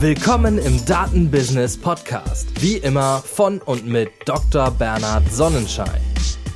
Willkommen 0.00 0.56
im 0.56 0.82
Datenbusiness 0.86 1.76
Podcast. 1.76 2.48
Wie 2.62 2.78
immer 2.78 3.18
von 3.18 3.58
und 3.60 3.86
mit 3.86 4.08
Dr. 4.24 4.70
Bernhard 4.70 5.30
Sonnenschein. 5.30 6.00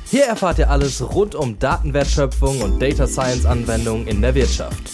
Hier 0.09 0.23
erfahrt 0.25 0.57
ihr 0.57 0.67
alles 0.67 0.99
rund 1.13 1.35
um 1.35 1.59
Datenwertschöpfung 1.59 2.63
und 2.63 2.81
Data 2.81 3.05
Science 3.05 3.45
Anwendungen 3.45 4.07
in 4.07 4.19
der 4.19 4.33
Wirtschaft. 4.33 4.89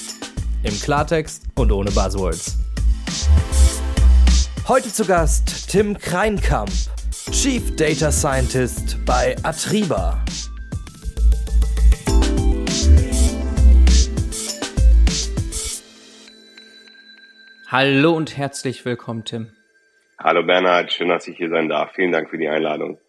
Im 0.63 0.77
Klartext 0.81 1.43
und 1.55 1.71
ohne 1.71 1.91
Buzzwords. 1.91 2.57
Heute 4.67 4.91
zu 4.91 5.05
Gast 5.05 5.69
Tim 5.69 5.97
Kreinkamp, 5.97 6.71
Chief 7.31 7.73
Data 7.77 8.11
Scientist 8.11 8.97
bei 9.05 9.33
Atriba. 9.43 10.21
Hallo 17.71 18.11
und 18.17 18.35
herzlich 18.35 18.83
willkommen, 18.83 19.23
Tim. 19.23 19.53
Hallo 20.19 20.45
Bernhard, 20.45 20.91
schön, 20.91 21.07
dass 21.07 21.25
ich 21.29 21.37
hier 21.37 21.47
sein 21.47 21.69
darf. 21.69 21.93
Vielen 21.93 22.11
Dank 22.11 22.29
für 22.29 22.37
die 22.37 22.49
Einladung. 22.49 22.99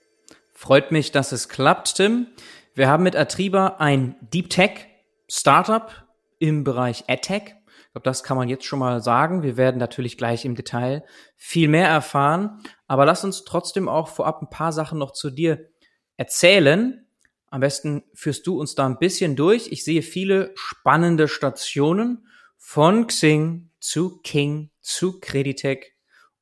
Freut 0.52 0.92
mich, 0.92 1.10
dass 1.10 1.32
es 1.32 1.48
klappt, 1.48 1.96
Tim. 1.96 2.28
Wir 2.72 2.86
haben 2.88 3.02
mit 3.02 3.16
Atriba 3.16 3.78
ein 3.80 4.14
Deep 4.20 4.50
Tech 4.50 4.86
Startup 5.28 6.06
im 6.38 6.62
Bereich 6.62 7.02
AdTech. 7.08 7.42
Ich 7.46 7.90
glaube, 7.90 8.04
das 8.04 8.22
kann 8.22 8.36
man 8.36 8.48
jetzt 8.48 8.64
schon 8.64 8.78
mal 8.78 9.02
sagen. 9.02 9.42
Wir 9.42 9.56
werden 9.56 9.78
natürlich 9.78 10.16
gleich 10.16 10.44
im 10.44 10.54
Detail 10.54 11.02
viel 11.36 11.66
mehr 11.66 11.88
erfahren. 11.88 12.62
Aber 12.86 13.04
lass 13.04 13.24
uns 13.24 13.42
trotzdem 13.42 13.88
auch 13.88 14.06
vorab 14.06 14.42
ein 14.42 14.48
paar 14.48 14.70
Sachen 14.70 14.96
noch 14.96 15.10
zu 15.10 15.30
dir 15.30 15.70
erzählen. 16.16 17.04
Am 17.50 17.62
besten 17.62 18.04
führst 18.14 18.46
du 18.46 18.60
uns 18.60 18.76
da 18.76 18.86
ein 18.86 19.00
bisschen 19.00 19.34
durch. 19.34 19.72
Ich 19.72 19.82
sehe 19.82 20.02
viele 20.02 20.52
spannende 20.54 21.26
Stationen 21.26 22.28
von 22.58 23.08
Xing 23.08 23.71
zu 23.82 24.20
King, 24.22 24.70
zu 24.80 25.18
Creditec 25.20 25.92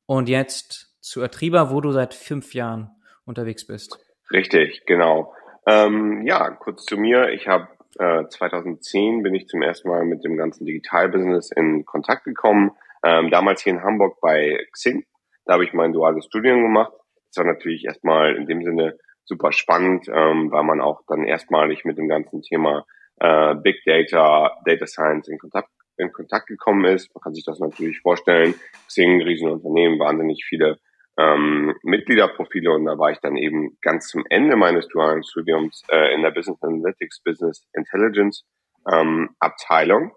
und 0.07 0.29
jetzt 0.29 0.95
zu 1.01 1.23
Atriba, 1.23 1.71
wo 1.71 1.81
du 1.81 1.91
seit 1.91 2.13
fünf 2.13 2.55
Jahren 2.55 2.91
unterwegs 3.25 3.67
bist. 3.67 3.99
Richtig, 4.31 4.85
genau. 4.87 5.35
Ähm, 5.67 6.23
ja, 6.27 6.51
kurz 6.51 6.85
zu 6.85 6.99
mir. 6.99 7.31
Ich 7.31 7.49
habe 7.49 7.69
äh, 7.99 8.29
2010 8.29 9.23
bin 9.23 9.35
ich 9.35 9.49
zum 9.49 9.63
ersten 9.63 9.89
Mal 9.89 10.05
mit 10.05 10.23
dem 10.23 10.37
ganzen 10.37 10.67
Digitalbusiness 10.67 11.51
in 11.51 11.85
Kontakt 11.87 12.25
gekommen. 12.25 12.73
Ähm, 13.03 13.31
damals 13.31 13.63
hier 13.63 13.73
in 13.73 13.83
Hamburg 13.83 14.21
bei 14.21 14.59
Xing. 14.73 15.05
Da 15.47 15.55
habe 15.55 15.65
ich 15.65 15.73
mein 15.73 15.95
duales 15.95 16.27
Studium 16.27 16.63
gemacht. 16.63 16.93
Das 17.29 17.45
war 17.45 17.53
natürlich 17.53 17.85
erstmal 17.87 18.37
in 18.37 18.47
dem 18.47 18.63
Sinne 18.63 18.99
super 19.25 19.53
spannend, 19.53 20.09
ähm, 20.09 20.51
weil 20.53 20.65
man 20.65 20.81
auch 20.83 21.01
dann 21.09 21.25
erstmalig 21.25 21.85
mit 21.85 21.97
dem 21.97 22.09
ganzen 22.09 22.43
Thema 22.43 22.85
äh, 23.19 23.55
Big 23.55 23.83
Data, 23.87 24.59
Data 24.67 24.87
Science 24.87 25.29
in 25.29 25.39
Kontakt 25.39 25.71
in 26.01 26.13
Kontakt 26.13 26.47
gekommen 26.47 26.85
ist. 26.85 27.15
Man 27.15 27.23
kann 27.23 27.35
sich 27.35 27.45
das 27.45 27.61
natürlich 27.61 28.01
vorstellen. 28.01 28.55
Xing, 28.87 29.23
Riesenunternehmen, 29.23 29.99
wahnsinnig 29.99 30.45
viele 30.45 30.79
ähm, 31.19 31.75
Mitgliederprofile 31.83 32.73
und 32.73 32.87
da 32.87 32.99
war 32.99 33.11
ich 33.11 33.19
dann 33.19 33.37
eben 33.37 33.77
ganz 33.83 34.09
zum 34.09 34.25
Ende 34.31 34.57
meines 34.57 34.89
dualen 34.89 35.23
Studiums 35.23 35.83
äh, 35.91 36.15
in 36.15 36.23
der 36.23 36.31
Business 36.31 36.63
Analytics, 36.63 37.23
Business 37.23 37.69
Intelligence 37.75 38.45
ähm, 38.91 39.31
Abteilung. 39.39 40.13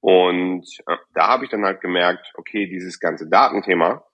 Und 0.00 0.66
äh, 0.86 0.96
da 1.14 1.28
habe 1.28 1.44
ich 1.44 1.50
dann 1.50 1.64
halt 1.64 1.80
gemerkt, 1.80 2.32
okay, 2.36 2.66
dieses 2.66 3.00
ganze 3.00 3.28
Datenthema, 3.28 4.04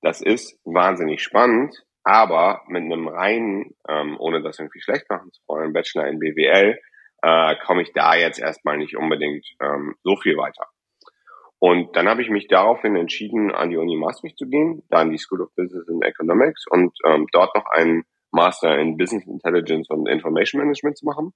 das 0.00 0.22
ist 0.22 0.58
wahnsinnig 0.64 1.22
spannend, 1.22 1.74
aber 2.04 2.62
mit 2.68 2.84
einem 2.84 3.08
reinen, 3.08 3.74
ähm, 3.88 4.16
ohne 4.18 4.42
das 4.42 4.58
irgendwie 4.58 4.80
schlecht 4.80 5.10
machen 5.10 5.32
zu 5.32 5.42
wollen, 5.48 5.72
Bachelor 5.72 6.06
in 6.06 6.18
BWL, 6.18 6.78
äh, 7.22 7.56
komme 7.66 7.82
ich 7.82 7.92
da 7.92 8.14
jetzt 8.14 8.38
erstmal 8.38 8.78
nicht 8.78 8.96
unbedingt 8.96 9.46
ähm, 9.60 9.96
so 10.02 10.16
viel 10.16 10.36
weiter. 10.36 10.66
Und 11.60 11.94
dann 11.94 12.08
habe 12.08 12.22
ich 12.22 12.30
mich 12.30 12.48
daraufhin 12.48 12.96
entschieden, 12.96 13.52
an 13.52 13.68
die 13.68 13.76
Uni 13.76 13.94
Maastricht 13.94 14.38
zu 14.38 14.46
gehen, 14.48 14.82
dann 14.88 15.10
die 15.10 15.18
School 15.18 15.42
of 15.42 15.54
Business 15.54 15.86
and 15.88 16.02
Economics 16.02 16.64
und 16.70 16.96
ähm, 17.06 17.26
dort 17.32 17.54
noch 17.54 17.66
einen 17.66 18.04
Master 18.32 18.78
in 18.78 18.96
Business 18.96 19.26
Intelligence 19.26 19.88
und 19.90 20.08
Information 20.08 20.62
Management 20.62 20.96
zu 20.96 21.04
machen. 21.04 21.34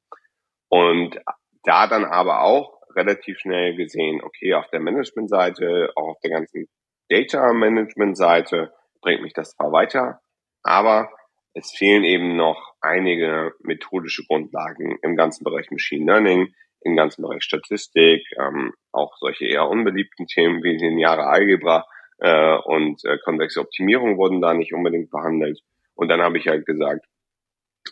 Und 0.70 1.20
da 1.64 1.86
dann 1.86 2.06
aber 2.06 2.42
auch 2.42 2.80
relativ 2.96 3.38
schnell 3.38 3.76
gesehen, 3.76 4.22
okay, 4.22 4.54
auf 4.54 4.68
der 4.70 4.80
Management-Seite, 4.80 5.92
auch 5.94 6.08
auf 6.08 6.20
der 6.20 6.30
ganzen 6.30 6.68
Data-Management-Seite 7.10 8.72
bringt 9.02 9.22
mich 9.22 9.34
das 9.34 9.50
zwar 9.50 9.72
weiter, 9.72 10.20
aber 10.62 11.10
es 11.52 11.70
fehlen 11.70 12.02
eben 12.04 12.36
noch 12.36 12.74
einige 12.80 13.52
methodische 13.60 14.24
Grundlagen 14.26 14.98
im 15.02 15.16
ganzen 15.16 15.44
Bereich 15.44 15.70
Machine 15.70 16.06
Learning, 16.06 16.54
im 16.84 16.96
ganzen 16.96 17.22
Bereich 17.22 17.42
Statistik, 17.42 18.26
ähm, 18.38 18.72
auch 18.92 19.16
solche 19.18 19.46
eher 19.46 19.68
unbeliebten 19.68 20.26
Themen 20.26 20.62
wie 20.62 20.76
lineare 20.76 21.26
Algebra 21.26 21.86
äh, 22.18 22.56
und 22.64 23.04
äh, 23.04 23.18
konvexe 23.24 23.60
Optimierung 23.60 24.16
wurden 24.16 24.40
da 24.40 24.54
nicht 24.54 24.72
unbedingt 24.72 25.10
behandelt. 25.10 25.60
Und 25.94 26.08
dann 26.08 26.20
habe 26.20 26.38
ich 26.38 26.46
halt 26.46 26.66
gesagt, 26.66 27.06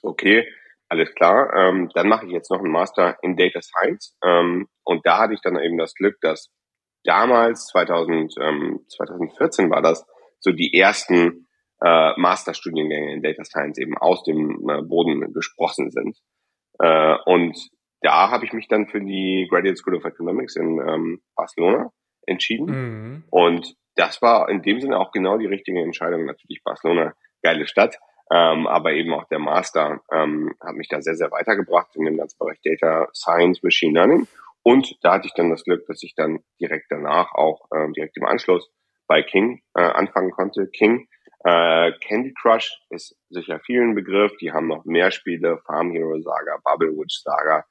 okay, 0.02 0.46
alles 0.88 1.14
klar, 1.14 1.52
ähm, 1.56 1.90
dann 1.94 2.08
mache 2.08 2.26
ich 2.26 2.32
jetzt 2.32 2.50
noch 2.50 2.58
einen 2.58 2.70
Master 2.70 3.16
in 3.22 3.36
Data 3.36 3.62
Science. 3.62 4.16
Ähm, 4.22 4.68
und 4.84 5.06
da 5.06 5.18
hatte 5.18 5.34
ich 5.34 5.40
dann 5.40 5.58
eben 5.58 5.78
das 5.78 5.94
Glück, 5.94 6.20
dass 6.20 6.50
damals, 7.04 7.66
2000, 7.68 8.34
ähm, 8.40 8.80
2014 8.88 9.70
war 9.70 9.80
das, 9.80 10.06
so 10.38 10.52
die 10.52 10.74
ersten 10.78 11.48
äh, 11.82 12.12
Masterstudiengänge 12.16 13.14
in 13.14 13.22
Data 13.22 13.44
Science 13.44 13.78
eben 13.78 13.96
aus 13.96 14.22
dem 14.24 14.68
äh, 14.68 14.82
Boden 14.82 15.32
gesprossen 15.32 15.90
sind. 15.90 16.18
Äh, 16.78 17.16
und 17.24 17.56
da 18.02 18.30
habe 18.30 18.44
ich 18.44 18.52
mich 18.52 18.68
dann 18.68 18.88
für 18.88 19.00
die 19.00 19.46
Graduate 19.50 19.76
School 19.76 19.96
of 19.96 20.04
Economics 20.04 20.56
in 20.56 20.78
ähm, 20.78 21.22
Barcelona 21.34 21.90
entschieden. 22.26 22.66
Mhm. 22.66 23.24
Und 23.30 23.74
das 23.96 24.22
war 24.22 24.48
in 24.48 24.62
dem 24.62 24.80
Sinne 24.80 24.98
auch 24.98 25.12
genau 25.12 25.38
die 25.38 25.46
richtige 25.46 25.80
Entscheidung. 25.80 26.24
Natürlich 26.24 26.62
Barcelona, 26.64 27.14
geile 27.42 27.66
Stadt, 27.66 27.98
ähm, 28.32 28.66
aber 28.66 28.92
eben 28.92 29.12
auch 29.12 29.24
der 29.28 29.38
Master 29.38 30.00
ähm, 30.10 30.54
hat 30.60 30.74
mich 30.74 30.88
da 30.88 31.00
sehr, 31.00 31.14
sehr 31.14 31.30
weitergebracht 31.30 31.94
in 31.94 32.04
dem 32.04 32.16
ganzen 32.16 32.38
Bereich 32.38 32.60
Data 32.62 33.08
Science, 33.12 33.62
Machine 33.62 33.94
Learning. 33.94 34.26
Und 34.62 34.96
da 35.02 35.14
hatte 35.14 35.26
ich 35.26 35.34
dann 35.34 35.50
das 35.50 35.64
Glück, 35.64 35.86
dass 35.86 36.02
ich 36.02 36.14
dann 36.14 36.40
direkt 36.60 36.86
danach 36.90 37.34
auch 37.34 37.66
ähm, 37.74 37.92
direkt 37.92 38.16
im 38.16 38.24
Anschluss 38.24 38.70
bei 39.06 39.22
King 39.22 39.60
äh, 39.74 39.82
anfangen 39.82 40.30
konnte. 40.30 40.68
King 40.68 41.08
äh, 41.44 41.92
Candy 42.00 42.32
Crush 42.40 42.80
ist 42.90 43.16
sicher 43.28 43.60
vielen 43.60 43.94
Begriff. 43.94 44.32
Die 44.40 44.52
haben 44.52 44.68
noch 44.68 44.84
mehr 44.84 45.10
Spiele, 45.10 45.58
Farm 45.66 45.90
Hero 45.90 46.20
Saga, 46.20 46.58
Bubble 46.64 46.96
Witch 46.96 47.20
Saga. 47.22 47.64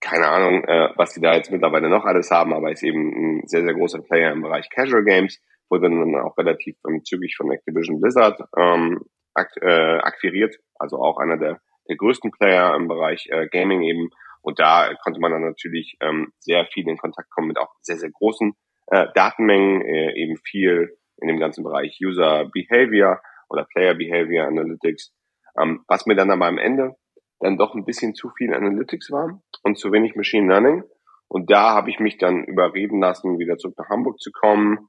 Keine 0.00 0.28
Ahnung, 0.28 0.64
äh, 0.64 0.88
was 0.96 1.12
die 1.12 1.20
da 1.20 1.34
jetzt 1.34 1.50
mittlerweile 1.50 1.90
noch 1.90 2.04
alles 2.04 2.30
haben, 2.30 2.54
aber 2.54 2.72
ist 2.72 2.82
eben 2.82 3.40
ein 3.40 3.46
sehr, 3.46 3.62
sehr 3.62 3.74
großer 3.74 4.00
Player 4.00 4.32
im 4.32 4.42
Bereich 4.42 4.68
Casual 4.70 5.04
Games. 5.04 5.40
Wurde 5.68 5.90
dann 5.90 6.16
auch 6.16 6.36
relativ 6.38 6.76
ähm, 6.88 7.04
zügig 7.04 7.36
von 7.36 7.50
Activision 7.52 8.00
Blizzard 8.00 8.40
ähm, 8.56 9.00
ak 9.34 9.50
äh, 9.60 9.98
akquiriert. 9.98 10.56
Also 10.78 10.96
auch 10.98 11.18
einer 11.18 11.36
der, 11.36 11.60
der 11.88 11.96
größten 11.96 12.30
Player 12.30 12.74
im 12.74 12.88
Bereich 12.88 13.28
äh, 13.30 13.46
Gaming 13.48 13.82
eben. 13.82 14.08
Und 14.42 14.58
da 14.58 14.94
konnte 15.04 15.20
man 15.20 15.32
dann 15.32 15.44
natürlich 15.44 15.96
ähm, 16.00 16.32
sehr 16.38 16.64
viel 16.66 16.88
in 16.88 16.96
Kontakt 16.96 17.30
kommen 17.30 17.48
mit 17.48 17.58
auch 17.58 17.74
sehr, 17.82 17.98
sehr 17.98 18.10
großen 18.10 18.54
äh, 18.86 19.06
Datenmengen, 19.14 19.82
äh, 19.82 20.14
eben 20.14 20.36
viel 20.38 20.96
in 21.18 21.28
dem 21.28 21.38
ganzen 21.38 21.62
Bereich 21.62 21.98
User 22.02 22.46
Behavior 22.52 23.20
oder 23.48 23.64
Player 23.64 23.94
Behavior 23.94 24.46
Analytics, 24.46 25.12
ähm, 25.60 25.84
was 25.88 26.06
mir 26.06 26.16
dann 26.16 26.30
aber 26.30 26.46
am 26.46 26.58
Ende 26.58 26.96
dann 27.40 27.58
doch 27.58 27.74
ein 27.74 27.84
bisschen 27.84 28.14
zu 28.14 28.30
viel 28.30 28.54
Analytics 28.54 29.10
war 29.10 29.42
und 29.62 29.78
zu 29.78 29.92
wenig 29.92 30.14
Machine 30.14 30.48
Learning. 30.48 30.84
Und 31.28 31.50
da 31.50 31.70
habe 31.74 31.90
ich 31.90 32.00
mich 32.00 32.18
dann 32.18 32.44
überreden 32.44 33.00
lassen, 33.00 33.38
wieder 33.38 33.56
zurück 33.56 33.78
nach 33.78 33.88
Hamburg 33.88 34.20
zu 34.20 34.30
kommen. 34.32 34.88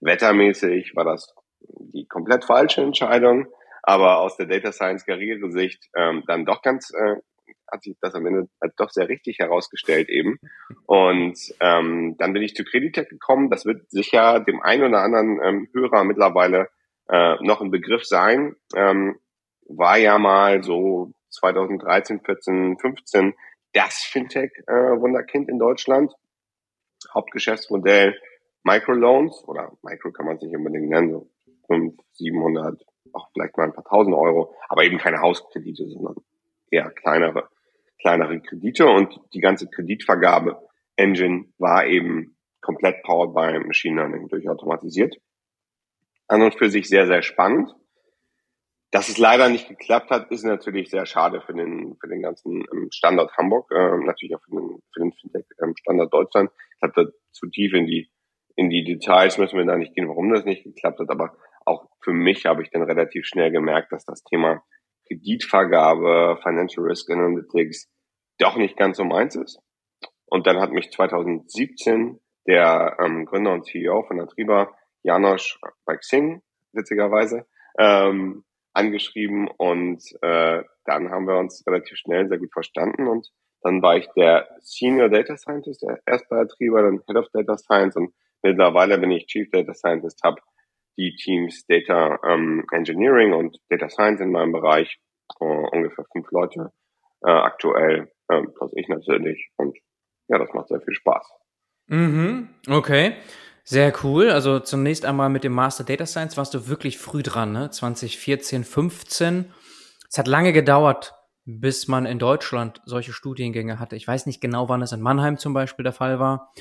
Wettermäßig 0.00 0.94
war 0.94 1.04
das 1.04 1.34
die 1.60 2.06
komplett 2.06 2.44
falsche 2.44 2.82
Entscheidung, 2.82 3.46
aber 3.82 4.20
aus 4.20 4.36
der 4.36 4.46
Data 4.46 4.72
Science 4.72 5.04
Karriere-Sicht 5.04 5.88
ähm, 5.96 6.22
dann 6.26 6.44
doch 6.44 6.62
ganz 6.62 6.90
äh, 6.94 7.16
hat 7.70 7.82
sich 7.82 7.96
das 8.00 8.14
am 8.14 8.26
Ende 8.26 8.48
halt 8.60 8.72
doch 8.76 8.90
sehr 8.90 9.08
richtig 9.08 9.38
herausgestellt 9.38 10.08
eben. 10.08 10.38
Und 10.86 11.38
ähm, 11.60 12.16
dann 12.18 12.32
bin 12.32 12.42
ich 12.42 12.54
zu 12.54 12.64
Creditec 12.64 13.08
gekommen. 13.08 13.50
Das 13.50 13.64
wird 13.64 13.90
sicher 13.90 14.40
dem 14.40 14.60
einen 14.60 14.84
oder 14.84 15.02
anderen 15.02 15.40
ähm, 15.42 15.68
Hörer 15.72 16.04
mittlerweile 16.04 16.68
äh, 17.08 17.36
noch 17.42 17.60
ein 17.60 17.70
Begriff 17.70 18.04
sein. 18.04 18.56
Ähm, 18.74 19.18
war 19.68 19.98
ja 19.98 20.18
mal 20.18 20.62
so 20.62 21.12
2013, 21.30 22.20
14, 22.20 22.78
15 22.78 23.34
das 23.72 23.98
Fintech-Wunderkind 24.02 25.48
äh, 25.48 25.52
in 25.52 25.58
Deutschland. 25.58 26.12
Hauptgeschäftsmodell 27.14 28.18
Microloans 28.62 29.42
oder 29.46 29.72
Micro 29.82 30.10
kann 30.12 30.26
man 30.26 30.36
es 30.36 30.42
nicht 30.42 30.54
unbedingt 30.54 30.90
nennen, 30.90 31.12
so 31.12 31.30
500, 31.68 31.98
700, 32.12 32.82
auch 33.12 33.30
vielleicht 33.32 33.56
mal 33.56 33.64
ein 33.64 33.72
paar 33.72 33.84
tausend 33.84 34.14
Euro, 34.14 34.54
aber 34.68 34.84
eben 34.84 34.98
keine 34.98 35.20
Hauskredite, 35.20 35.88
sondern 35.88 36.16
eher 36.70 36.90
kleinere 36.90 37.48
kleinere 38.00 38.40
Kredite 38.40 38.86
und 38.86 39.20
die 39.34 39.40
ganze 39.40 39.68
Kreditvergabe-Engine 39.68 41.46
war 41.58 41.86
eben 41.86 42.36
komplett 42.60 43.02
powered 43.02 43.34
by 43.34 43.66
Machine 43.66 43.96
Learning 43.96 44.28
durchautomatisiert. 44.28 45.16
An 46.26 46.42
und 46.42 46.54
für 46.54 46.70
sich 46.70 46.88
sehr, 46.88 47.06
sehr 47.06 47.22
spannend. 47.22 47.74
Dass 48.92 49.08
es 49.08 49.18
leider 49.18 49.48
nicht 49.48 49.68
geklappt 49.68 50.10
hat, 50.10 50.30
ist 50.32 50.44
natürlich 50.44 50.90
sehr 50.90 51.06
schade 51.06 51.40
für 51.42 51.54
den, 51.54 51.96
für 52.00 52.08
den 52.08 52.22
ganzen 52.22 52.64
ähm, 52.72 52.88
Standort 52.90 53.36
Hamburg, 53.36 53.70
äh, 53.70 54.04
natürlich 54.04 54.34
auch 54.34 54.42
für 54.42 54.50
den, 54.50 54.82
für 54.92 55.00
den 55.00 55.12
Fintech-Standort 55.12 56.06
ähm, 56.06 56.10
Deutschland. 56.10 56.50
Ich 56.76 56.82
habe 56.82 56.92
da 56.96 57.10
zu 57.30 57.46
tief 57.46 57.72
in 57.72 57.86
die, 57.86 58.10
in 58.56 58.68
die 58.68 58.82
Details 58.82 59.38
müssen 59.38 59.58
wir 59.58 59.64
da 59.64 59.76
nicht 59.76 59.94
gehen, 59.94 60.08
warum 60.08 60.32
das 60.32 60.44
nicht 60.44 60.64
geklappt 60.64 60.98
hat, 60.98 61.10
aber 61.10 61.36
auch 61.66 61.88
für 62.00 62.12
mich 62.12 62.46
habe 62.46 62.62
ich 62.62 62.70
dann 62.70 62.82
relativ 62.82 63.26
schnell 63.26 63.52
gemerkt, 63.52 63.92
dass 63.92 64.04
das 64.04 64.24
Thema 64.24 64.62
Kreditvergabe, 65.06 66.40
Financial 66.42 66.84
Risk 66.84 67.10
Analytics 67.10 67.88
doch 68.38 68.56
nicht 68.56 68.76
ganz 68.76 68.96
so 68.96 69.04
meins 69.04 69.36
ist. 69.36 69.60
Und 70.26 70.46
dann 70.46 70.60
hat 70.60 70.72
mich 70.72 70.90
2017 70.90 72.18
der 72.46 72.96
ähm, 73.00 73.26
Gründer 73.26 73.52
und 73.52 73.66
CEO 73.66 74.02
von 74.02 74.20
Atriba, 74.20 74.74
Janosch 75.02 75.60
bei 75.84 75.96
Xing, 75.96 76.42
witzigerweise, 76.72 77.46
ähm, 77.78 78.44
angeschrieben 78.72 79.48
und 79.48 80.02
äh, 80.22 80.62
dann 80.84 81.10
haben 81.10 81.26
wir 81.26 81.36
uns 81.38 81.64
relativ 81.66 81.96
schnell 81.98 82.28
sehr 82.28 82.38
gut 82.38 82.52
verstanden 82.52 83.06
und 83.08 83.28
dann 83.62 83.82
war 83.82 83.96
ich 83.96 84.08
der 84.16 84.48
Senior 84.60 85.08
Data 85.08 85.36
Scientist, 85.36 85.82
der 85.82 86.00
erst 86.06 86.28
bei 86.28 86.38
Atriba, 86.38 86.82
dann 86.82 87.02
Head 87.06 87.16
of 87.16 87.26
Data 87.32 87.58
Science 87.58 87.96
und 87.96 88.14
mittlerweile 88.42 88.98
bin 88.98 89.10
ich 89.10 89.26
Chief 89.26 89.50
Data 89.50 89.74
Scientist, 89.74 90.20
habe 90.24 90.40
die 90.96 91.14
Teams 91.16 91.66
Data 91.66 92.18
ähm, 92.26 92.64
Engineering 92.72 93.32
und 93.32 93.58
Data 93.68 93.88
Science 93.88 94.20
in 94.20 94.32
meinem 94.32 94.52
Bereich, 94.52 94.98
äh, 95.40 95.44
ungefähr 95.44 96.04
fünf 96.12 96.30
Leute 96.30 96.72
äh, 97.24 97.30
aktuell, 97.30 98.10
äh, 98.28 98.42
plus 98.42 98.72
ich 98.76 98.88
natürlich 98.88 99.50
und 99.56 99.76
ja, 100.28 100.38
das 100.38 100.52
macht 100.52 100.68
sehr 100.68 100.80
viel 100.80 100.94
Spaß. 100.94 101.26
Mhm, 101.88 102.48
okay. 102.68 103.14
Sehr 103.64 103.92
cool. 104.02 104.30
Also 104.30 104.58
zunächst 104.60 105.04
einmal 105.04 105.28
mit 105.28 105.44
dem 105.44 105.52
Master 105.52 105.84
Data 105.84 106.06
Science 106.06 106.36
warst 106.36 106.54
du 106.54 106.66
wirklich 106.66 106.98
früh 106.98 107.22
dran, 107.22 107.52
ne? 107.52 107.70
2014, 107.70 108.64
15. 108.64 109.52
Es 110.08 110.18
hat 110.18 110.26
lange 110.26 110.52
gedauert, 110.52 111.14
bis 111.44 111.86
man 111.86 112.06
in 112.06 112.18
Deutschland 112.18 112.80
solche 112.84 113.12
Studiengänge 113.12 113.78
hatte. 113.78 113.96
Ich 113.96 114.06
weiß 114.08 114.26
nicht 114.26 114.40
genau, 114.40 114.68
wann 114.68 114.82
es 114.82 114.92
in 114.92 115.00
Mannheim 115.00 115.38
zum 115.38 115.52
Beispiel 115.52 115.84
der 115.84 115.92
Fall 115.92 116.18
war, 116.18 116.52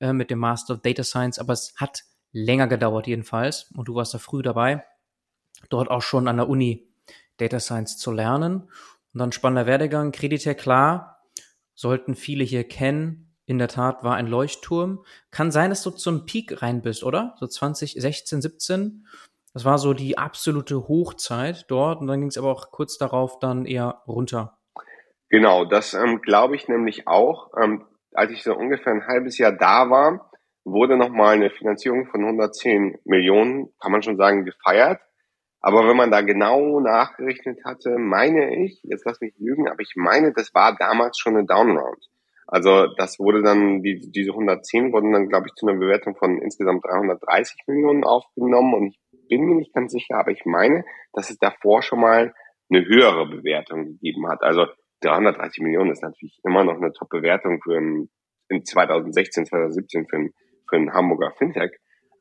äh, 0.00 0.12
mit 0.12 0.30
dem 0.30 0.38
Master 0.38 0.76
Data 0.76 1.02
Science, 1.02 1.38
aber 1.38 1.52
es 1.52 1.74
hat 1.76 2.02
länger 2.32 2.66
gedauert 2.66 3.06
jedenfalls. 3.06 3.70
Und 3.74 3.88
du 3.88 3.94
warst 3.94 4.14
da 4.14 4.18
früh 4.18 4.42
dabei, 4.42 4.84
dort 5.68 5.90
auch 5.90 6.02
schon 6.02 6.28
an 6.28 6.36
der 6.36 6.48
Uni 6.48 6.88
Data 7.38 7.60
Science 7.60 7.96
zu 7.98 8.12
lernen. 8.12 8.68
Und 9.12 9.18
dann 9.18 9.32
spannender 9.32 9.66
Werdegang, 9.66 10.12
Kreditär, 10.12 10.54
klar, 10.54 11.24
sollten 11.74 12.14
viele 12.14 12.44
hier 12.44 12.64
kennen. 12.64 13.29
In 13.50 13.58
der 13.58 13.66
Tat 13.66 14.04
war 14.04 14.14
ein 14.14 14.28
Leuchtturm. 14.28 15.04
Kann 15.32 15.50
sein, 15.50 15.70
dass 15.70 15.82
du 15.82 15.90
zum 15.90 16.24
Peak 16.24 16.62
rein 16.62 16.82
bist, 16.82 17.02
oder? 17.02 17.34
So 17.40 17.48
2016, 17.48 18.42
17. 18.42 19.08
Das 19.52 19.64
war 19.64 19.76
so 19.78 19.92
die 19.92 20.16
absolute 20.16 20.86
Hochzeit 20.86 21.64
dort 21.66 22.00
und 22.00 22.06
dann 22.06 22.20
ging 22.20 22.28
es 22.28 22.38
aber 22.38 22.52
auch 22.52 22.70
kurz 22.70 22.96
darauf 22.96 23.40
dann 23.40 23.66
eher 23.66 24.02
runter. 24.06 24.56
Genau, 25.30 25.64
das 25.64 25.94
ähm, 25.94 26.20
glaube 26.22 26.54
ich 26.54 26.68
nämlich 26.68 27.08
auch. 27.08 27.50
Ähm, 27.60 27.84
als 28.12 28.30
ich 28.30 28.44
so 28.44 28.54
ungefähr 28.54 28.92
ein 28.92 29.08
halbes 29.08 29.36
Jahr 29.36 29.50
da 29.50 29.90
war, 29.90 30.30
wurde 30.62 30.96
nochmal 30.96 31.34
eine 31.34 31.50
Finanzierung 31.50 32.06
von 32.06 32.20
110 32.20 33.00
Millionen, 33.04 33.74
kann 33.80 33.90
man 33.90 34.04
schon 34.04 34.16
sagen, 34.16 34.44
gefeiert. 34.44 35.00
Aber 35.60 35.88
wenn 35.88 35.96
man 35.96 36.12
da 36.12 36.20
genau 36.20 36.78
nachgerechnet 36.78 37.64
hatte, 37.64 37.98
meine 37.98 38.64
ich, 38.64 38.80
jetzt 38.84 39.04
lass 39.04 39.20
mich 39.20 39.34
lügen, 39.38 39.68
aber 39.68 39.80
ich 39.80 39.94
meine, 39.96 40.32
das 40.32 40.54
war 40.54 40.76
damals 40.76 41.18
schon 41.18 41.36
eine 41.36 41.46
Downround. 41.46 42.06
Also 42.50 42.88
das 42.96 43.20
wurde 43.20 43.42
dann, 43.42 43.80
die, 43.82 44.10
diese 44.10 44.30
110 44.30 44.92
wurden 44.92 45.12
dann, 45.12 45.28
glaube 45.28 45.46
ich, 45.46 45.54
zu 45.54 45.68
einer 45.68 45.78
Bewertung 45.78 46.16
von 46.16 46.42
insgesamt 46.42 46.84
330 46.84 47.62
Millionen 47.68 48.02
aufgenommen 48.02 48.74
und 48.74 48.96
ich 49.12 49.28
bin 49.28 49.44
mir 49.44 49.54
nicht 49.54 49.72
ganz 49.72 49.92
sicher, 49.92 50.18
aber 50.18 50.32
ich 50.32 50.44
meine, 50.44 50.84
dass 51.12 51.30
es 51.30 51.38
davor 51.38 51.82
schon 51.82 52.00
mal 52.00 52.34
eine 52.68 52.84
höhere 52.84 53.26
Bewertung 53.28 53.84
gegeben 53.84 54.28
hat. 54.28 54.42
Also 54.42 54.66
330 55.02 55.62
Millionen 55.62 55.92
ist 55.92 56.02
natürlich 56.02 56.40
immer 56.44 56.64
noch 56.64 56.76
eine 56.76 56.92
Top-Bewertung 56.92 57.60
für 57.62 57.76
ein, 57.76 58.10
in 58.48 58.64
2016, 58.64 59.46
2017 59.46 60.08
für 60.08 60.16
ein, 60.16 60.30
für 60.68 60.76
ein 60.76 60.92
Hamburger 60.92 61.32
Fintech. 61.38 61.70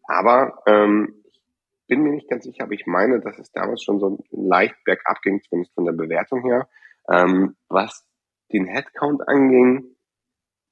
Aber 0.04 0.62
ähm, 0.68 1.24
ich 1.24 1.42
bin 1.88 2.04
mir 2.04 2.12
nicht 2.12 2.30
ganz 2.30 2.44
sicher, 2.44 2.66
aber 2.66 2.74
ich 2.74 2.86
meine, 2.86 3.20
dass 3.20 3.40
es 3.40 3.52
damals 3.52 3.84
schon 3.84 4.00
so 4.00 4.24
leicht 4.30 4.76
bergab 4.86 5.24
ging, 5.24 5.42
zumindest 5.42 5.74
von 5.74 5.86
der 5.86 5.94
Bewertung 5.94 6.44
her. 6.44 6.70
Ähm, 7.12 7.56
was 7.68 8.06
den 8.54 8.66
Headcount 8.66 9.28
anging, 9.28 9.96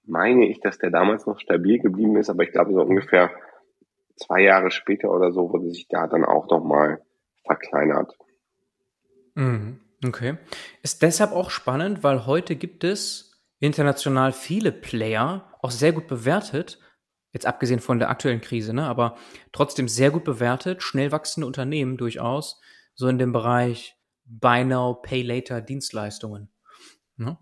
meine 0.07 0.47
ich, 0.47 0.59
dass 0.59 0.77
der 0.77 0.91
damals 0.91 1.25
noch 1.25 1.39
stabil 1.39 1.79
geblieben 1.79 2.17
ist, 2.17 2.29
aber 2.29 2.43
ich 2.43 2.51
glaube 2.51 2.73
so 2.73 2.81
ungefähr 2.81 3.31
zwei 4.15 4.41
Jahre 4.41 4.71
später 4.71 5.11
oder 5.11 5.31
so 5.31 5.51
wurde 5.51 5.69
sich 5.69 5.87
da 5.87 6.07
dann 6.07 6.25
auch 6.25 6.47
nochmal 6.49 7.01
verkleinert. 7.45 8.17
Mhm. 9.35 9.79
Okay. 10.05 10.37
Ist 10.83 11.01
deshalb 11.01 11.31
auch 11.31 11.49
spannend, 11.49 12.03
weil 12.03 12.25
heute 12.25 12.55
gibt 12.55 12.83
es 12.83 13.41
international 13.59 14.31
viele 14.31 14.71
Player, 14.71 15.51
auch 15.61 15.71
sehr 15.71 15.91
gut 15.91 16.07
bewertet, 16.07 16.79
jetzt 17.31 17.45
abgesehen 17.45 17.79
von 17.79 17.99
der 17.99 18.09
aktuellen 18.09 18.41
Krise, 18.41 18.73
ne, 18.73 18.85
aber 18.85 19.17
trotzdem 19.51 19.87
sehr 19.87 20.11
gut 20.11 20.23
bewertet, 20.23 20.83
schnell 20.83 21.11
wachsende 21.11 21.47
Unternehmen 21.47 21.97
durchaus, 21.97 22.61
so 22.93 23.07
in 23.07 23.17
dem 23.17 23.31
Bereich 23.31 23.95
Buy 24.25 24.65
Now, 24.65 24.95
Pay 24.95 25.23
Later 25.23 25.61
Dienstleistungen. 25.61 26.49
Ne? 27.15 27.37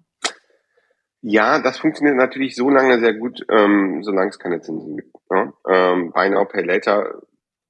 Ja, 1.27 1.57
das 1.59 1.79
funktioniert 1.79 2.17
natürlich 2.17 2.55
so 2.55 2.69
lange 2.69 2.99
sehr 2.99 3.15
gut, 3.15 3.43
ähm, 3.49 4.03
solange 4.03 4.29
es 4.29 4.37
keine 4.37 4.61
Zinsen 4.61 4.95
gibt. 4.95 5.11
Ne? 5.31 5.53
Ähm, 5.67 6.11
Buy 6.11 6.29
Now, 6.29 6.45
Pay 6.45 6.63
Later 6.63 7.19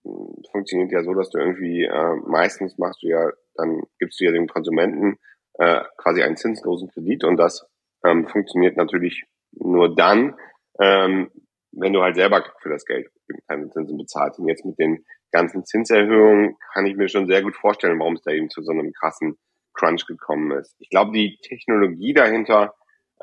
äh, 0.04 0.10
funktioniert 0.52 0.92
ja 0.92 1.04
so, 1.04 1.14
dass 1.14 1.30
du 1.30 1.38
irgendwie 1.38 1.86
äh, 1.86 2.16
meistens 2.28 2.78
machst 2.78 3.02
du 3.02 3.08
ja, 3.08 3.32
dann 3.56 3.84
gibst 3.98 4.20
du 4.20 4.26
ja 4.26 4.34
dem 4.34 4.48
Konsumenten 4.48 5.20
äh, 5.54 5.86
quasi 5.96 6.22
einen 6.22 6.36
zinslosen 6.36 6.90
Kredit 6.90 7.24
und 7.24 7.38
das 7.38 7.66
ähm, 8.06 8.28
funktioniert 8.28 8.76
natürlich 8.76 9.24
nur 9.54 9.96
dann, 9.96 10.36
ähm, 10.82 11.32
wenn 11.72 11.94
du 11.94 12.02
halt 12.02 12.18
selber 12.18 12.44
für 12.62 12.68
das 12.68 12.84
Geld 12.84 13.08
keine 13.48 13.70
Zinsen 13.70 13.98
bezahlst. 13.98 14.38
Und 14.38 14.50
jetzt 14.50 14.66
mit 14.66 14.78
den 14.78 15.06
ganzen 15.32 15.64
Zinserhöhungen 15.64 16.58
kann 16.74 16.86
ich 16.88 16.98
mir 16.98 17.08
schon 17.08 17.28
sehr 17.28 17.42
gut 17.42 17.56
vorstellen, 17.56 18.00
warum 18.00 18.16
es 18.16 18.22
da 18.24 18.32
eben 18.32 18.50
zu 18.50 18.62
so 18.64 18.74
einem 18.74 18.92
krassen 18.92 19.38
Crunch 19.74 20.08
gekommen 20.08 20.52
ist. 20.60 20.76
Ich 20.80 20.90
glaube, 20.90 21.14
die 21.14 21.38
Technologie 21.42 22.14
dahinter 22.14 22.74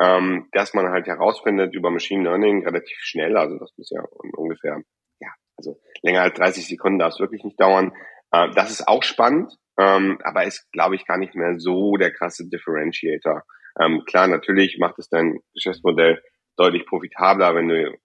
ähm, 0.02 0.48
dass 0.50 0.74
man 0.74 0.90
halt 0.90 1.06
herausfindet 1.06 1.74
über 1.74 1.90
Machine 1.90 2.24
Learning 2.24 2.64
relativ 2.64 2.96
schnell, 3.00 3.36
also 3.36 3.56
das 3.58 3.72
muss 3.76 3.90
ja 3.90 4.02
ungefähr, 4.36 4.82
ja, 5.20 5.28
also 5.56 5.78
länger 6.02 6.22
als 6.22 6.36
30 6.38 6.66
Sekunden 6.66 6.98
darf 6.98 7.14
es 7.14 7.20
wirklich 7.20 7.44
nicht 7.44 7.60
dauern. 7.60 7.92
Äh, 8.32 8.50
das 8.56 8.72
ist 8.72 8.88
auch 8.88 9.04
spannend, 9.04 9.54
ähm, 9.78 10.18
aber 10.24 10.44
ist, 10.44 10.70
glaube 10.72 10.96
ich, 10.96 11.06
gar 11.06 11.18
nicht 11.18 11.36
mehr 11.36 11.54
so 11.58 11.96
der 11.96 12.12
krasse 12.12 12.48
Differentiator. 12.48 13.44
Ähm, 13.80 14.02
klar, 14.04 14.26
natürlich 14.26 14.78
macht 14.80 14.98
es 14.98 15.08
dein 15.08 15.38
Geschäftsmodell 15.54 16.20
deutlich 16.56 16.84
profitabler, 16.86 17.54
wenn 17.54 17.68
du 17.68 17.96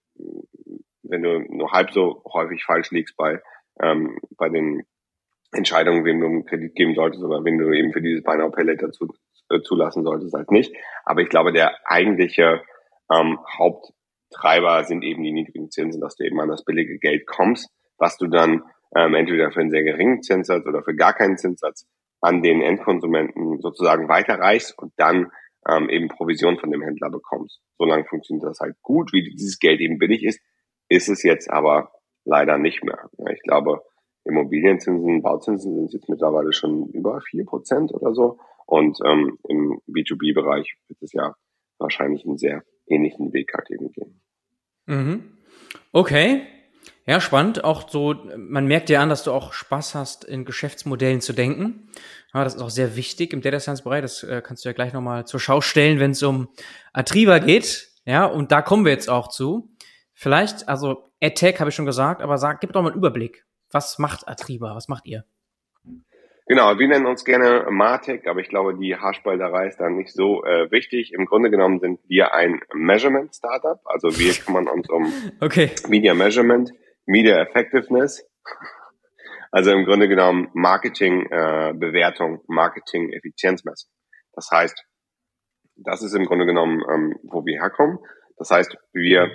wenn 1.02 1.22
du 1.22 1.40
nur 1.48 1.72
halb 1.72 1.90
so 1.92 2.22
häufig 2.32 2.64
falsch 2.64 2.90
liegst 2.90 3.16
bei 3.16 3.40
ähm, 3.82 4.18
bei 4.36 4.48
den 4.48 4.82
Entscheidungen, 5.52 6.04
wem 6.04 6.20
du 6.20 6.26
einen 6.26 6.44
Kredit 6.44 6.74
geben 6.74 6.94
solltest 6.94 7.24
oder 7.24 7.44
wenn 7.44 7.58
du 7.58 7.72
eben 7.72 7.92
für 7.92 8.02
dieses 8.02 8.22
Buy 8.22 8.36
Now 8.36 8.50
Pay 8.50 8.64
Later 8.64 8.92
äh, 9.50 9.60
zulassen 9.62 10.04
solltest, 10.04 10.34
halt 10.34 10.50
nicht. 10.50 10.74
Aber 11.04 11.20
ich 11.20 11.28
glaube, 11.28 11.52
der 11.52 11.76
eigentliche 11.84 12.62
ähm, 13.12 13.38
Haupttreiber 13.58 14.84
sind 14.84 15.02
eben 15.02 15.22
die 15.22 15.32
niedrigen 15.32 15.70
Zinsen, 15.70 16.00
dass 16.00 16.16
du 16.16 16.24
eben 16.24 16.40
an 16.40 16.48
das 16.48 16.64
billige 16.64 16.98
Geld 16.98 17.26
kommst, 17.26 17.70
was 17.98 18.16
du 18.16 18.26
dann 18.26 18.62
ähm, 18.96 19.14
entweder 19.14 19.50
für 19.52 19.60
einen 19.60 19.70
sehr 19.70 19.84
geringen 19.84 20.22
Zinssatz 20.22 20.66
oder 20.66 20.82
für 20.82 20.94
gar 20.94 21.14
keinen 21.14 21.36
Zinssatz 21.36 21.86
an 22.20 22.42
den 22.42 22.62
Endkonsumenten 22.62 23.60
sozusagen 23.60 24.08
weiterreichst 24.08 24.76
und 24.78 24.92
dann 24.96 25.30
ähm, 25.68 25.88
eben 25.88 26.08
Provision 26.08 26.58
von 26.58 26.70
dem 26.70 26.82
Händler 26.82 27.10
bekommst. 27.10 27.60
Solange 27.78 28.04
funktioniert 28.04 28.48
das 28.48 28.60
halt 28.60 28.76
gut, 28.82 29.12
wie 29.12 29.22
dieses 29.22 29.58
Geld 29.58 29.80
eben 29.80 29.98
billig 29.98 30.24
ist, 30.24 30.40
ist 30.88 31.08
es 31.08 31.22
jetzt 31.22 31.50
aber 31.50 31.92
leider 32.24 32.58
nicht 32.58 32.82
mehr. 32.82 33.08
Ich 33.32 33.42
glaube, 33.42 33.82
Immobilienzinsen, 34.24 35.22
Bauzinsen 35.22 35.74
sind 35.74 35.92
jetzt 35.92 36.08
mittlerweile 36.08 36.52
schon 36.52 36.88
über 36.88 37.20
vier 37.20 37.44
Prozent 37.44 37.92
oder 37.92 38.14
so. 38.14 38.38
Und 38.68 38.98
ähm, 39.02 39.38
im 39.48 39.80
B2B-Bereich 39.88 40.76
wird 40.88 41.02
es 41.02 41.14
ja 41.14 41.34
wahrscheinlich 41.78 42.26
einen 42.26 42.36
sehr 42.36 42.64
ähnlichen 42.86 43.32
Weg 43.32 43.50
halt 43.54 43.70
eben 43.70 43.90
gehen. 43.92 44.20
Mhm. 44.84 45.38
Okay. 45.92 46.42
Ja, 47.06 47.22
spannend. 47.22 47.64
Auch 47.64 47.88
so, 47.88 48.14
man 48.36 48.66
merkt 48.66 48.90
dir 48.90 49.00
an, 49.00 49.08
dass 49.08 49.24
du 49.24 49.32
auch 49.32 49.54
Spaß 49.54 49.94
hast, 49.94 50.24
in 50.24 50.44
Geschäftsmodellen 50.44 51.22
zu 51.22 51.32
denken. 51.32 51.88
Ja, 52.34 52.44
das 52.44 52.56
ist 52.56 52.60
auch 52.60 52.68
sehr 52.68 52.94
wichtig 52.94 53.32
im 53.32 53.40
Data 53.40 53.58
Science 53.58 53.84
Bereich. 53.84 54.02
Das 54.02 54.22
äh, 54.22 54.42
kannst 54.44 54.66
du 54.66 54.68
ja 54.68 54.74
gleich 54.74 54.92
nochmal 54.92 55.26
zur 55.26 55.40
Schau 55.40 55.62
stellen, 55.62 55.98
wenn 55.98 56.10
es 56.10 56.22
um 56.22 56.48
Atriva 56.92 57.38
geht. 57.38 57.88
Ja, 58.04 58.26
und 58.26 58.52
da 58.52 58.60
kommen 58.60 58.84
wir 58.84 58.92
jetzt 58.92 59.08
auch 59.08 59.28
zu. 59.28 59.70
Vielleicht, 60.12 60.68
also 60.68 61.10
AdTech 61.22 61.58
habe 61.58 61.70
ich 61.70 61.74
schon 61.74 61.86
gesagt, 61.86 62.20
aber 62.20 62.36
sag, 62.36 62.60
gib 62.60 62.74
doch 62.74 62.82
mal 62.82 62.90
einen 62.90 62.98
Überblick. 62.98 63.46
Was 63.70 63.98
macht 63.98 64.28
Atriba? 64.28 64.74
Was 64.74 64.88
macht 64.88 65.06
ihr? 65.06 65.24
Genau, 66.48 66.78
wir 66.78 66.88
nennen 66.88 67.04
uns 67.04 67.26
gerne 67.26 67.66
Martech, 67.70 68.26
aber 68.26 68.40
ich 68.40 68.48
glaube, 68.48 68.74
die 68.74 68.96
Haarspalterei 68.96 69.68
ist 69.68 69.78
dann 69.78 69.96
nicht 69.96 70.14
so 70.14 70.42
äh, 70.44 70.70
wichtig. 70.70 71.12
Im 71.12 71.26
Grunde 71.26 71.50
genommen 71.50 71.78
sind 71.78 72.00
wir 72.08 72.34
ein 72.34 72.60
Measurement 72.72 73.34
Startup. 73.34 73.78
Also 73.84 74.18
wir 74.18 74.32
kümmern 74.44 74.66
uns 74.66 74.88
um 74.88 75.12
okay. 75.40 75.70
Media 75.88 76.14
Measurement, 76.14 76.72
Media 77.04 77.42
Effectiveness. 77.42 78.26
Also 79.50 79.72
im 79.72 79.84
Grunde 79.84 80.08
genommen 80.08 80.48
Marketing 80.54 81.26
äh, 81.30 81.74
Bewertung, 81.74 82.40
Marketing 82.48 83.12
Effizienzmessung. 83.12 83.90
Das 84.32 84.48
heißt, 84.50 84.84
das 85.76 86.02
ist 86.02 86.14
im 86.14 86.24
Grunde 86.24 86.46
genommen, 86.46 86.82
ähm, 86.90 87.18
wo 87.24 87.44
wir 87.44 87.60
herkommen. 87.60 87.98
Das 88.38 88.50
heißt, 88.50 88.74
wir 88.94 89.30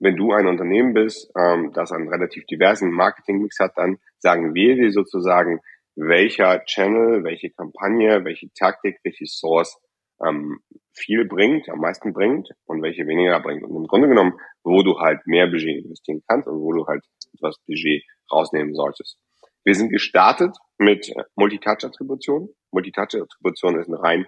wenn 0.00 0.16
du 0.16 0.32
ein 0.32 0.46
Unternehmen 0.46 0.94
bist, 0.94 1.30
ähm, 1.38 1.72
das 1.74 1.92
einen 1.92 2.08
relativ 2.08 2.46
diversen 2.46 2.90
Marketingmix 2.90 3.58
hat, 3.60 3.72
dann 3.76 3.98
sagen 4.18 4.54
wir 4.54 4.74
dir 4.74 4.90
sozusagen, 4.90 5.60
welcher 6.00 6.64
Channel, 6.64 7.24
welche 7.24 7.50
Kampagne, 7.50 8.24
welche 8.24 8.48
Taktik, 8.54 8.98
welche 9.04 9.26
Source 9.26 9.78
ähm, 10.26 10.60
viel 10.94 11.26
bringt, 11.26 11.68
am 11.68 11.80
meisten 11.80 12.12
bringt 12.12 12.48
und 12.66 12.82
welche 12.82 13.06
weniger 13.06 13.40
bringt. 13.40 13.62
Und 13.62 13.76
im 13.76 13.86
Grunde 13.86 14.08
genommen, 14.08 14.38
wo 14.64 14.82
du 14.82 14.98
halt 14.98 15.20
mehr 15.26 15.46
Budget 15.46 15.84
investieren 15.84 16.22
kannst 16.26 16.48
und 16.48 16.60
wo 16.60 16.72
du 16.72 16.86
halt 16.86 17.04
etwas 17.34 17.56
Budget 17.66 18.04
rausnehmen 18.30 18.74
solltest. 18.74 19.18
Wir 19.64 19.74
sind 19.74 19.90
gestartet 19.90 20.56
mit 20.78 21.12
Multitouch-Attribution. 21.36 22.48
Multitouch-Attribution 22.72 23.78
ist 23.78 23.88
ein 23.88 23.94
rein, 23.94 24.26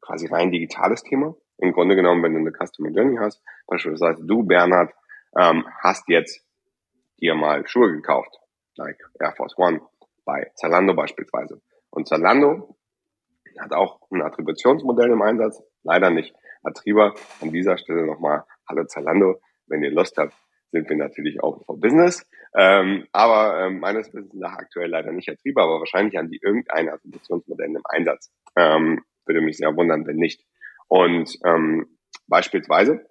quasi 0.00 0.26
rein 0.26 0.50
digitales 0.50 1.02
Thema. 1.02 1.34
Im 1.58 1.72
Grunde 1.72 1.96
genommen, 1.96 2.22
wenn 2.22 2.34
du 2.34 2.40
eine 2.40 2.52
Customer 2.52 2.90
Journey 2.90 3.18
hast, 3.20 3.42
beispielsweise 3.66 4.24
du, 4.24 4.44
Bernhard, 4.44 4.92
ähm, 5.38 5.64
hast 5.80 6.08
jetzt 6.08 6.44
dir 7.20 7.34
mal 7.34 7.66
Schuhe 7.66 7.92
gekauft, 7.92 8.36
like 8.76 8.98
Air 9.20 9.34
Force 9.36 9.56
One, 9.58 9.80
bei 10.28 10.50
Zalando 10.56 10.94
beispielsweise. 10.94 11.62
Und 11.88 12.06
Zalando 12.06 12.76
hat 13.58 13.72
auch 13.72 13.98
ein 14.10 14.20
Attributionsmodell 14.20 15.10
im 15.10 15.22
Einsatz, 15.22 15.62
leider 15.84 16.10
nicht 16.10 16.34
Attriba. 16.62 17.14
An 17.40 17.50
dieser 17.50 17.78
Stelle 17.78 18.04
nochmal, 18.04 18.44
hallo 18.68 18.84
Zalando, 18.84 19.40
wenn 19.68 19.82
ihr 19.82 19.90
Lust 19.90 20.18
habt, 20.18 20.34
sind 20.70 20.86
wir 20.90 20.98
natürlich 20.98 21.42
auch 21.42 21.64
for 21.64 21.80
Business. 21.80 22.28
Ähm, 22.54 23.06
aber 23.10 23.58
ähm, 23.58 23.80
meines 23.80 24.12
Wissens 24.12 24.34
nach 24.34 24.52
aktuell 24.52 24.90
leider 24.90 25.12
nicht 25.12 25.30
Attriba, 25.30 25.62
aber 25.62 25.78
wahrscheinlich 25.78 26.16
haben 26.16 26.30
die 26.30 26.40
irgendein 26.42 26.90
Attributionsmodell 26.90 27.74
im 27.74 27.82
Einsatz. 27.88 28.30
Ähm, 28.54 29.02
würde 29.24 29.40
mich 29.40 29.56
sehr 29.56 29.74
wundern, 29.74 30.06
wenn 30.06 30.16
nicht. 30.16 30.44
Und 30.88 31.38
ähm, 31.46 31.98
beispielsweise 32.26 33.06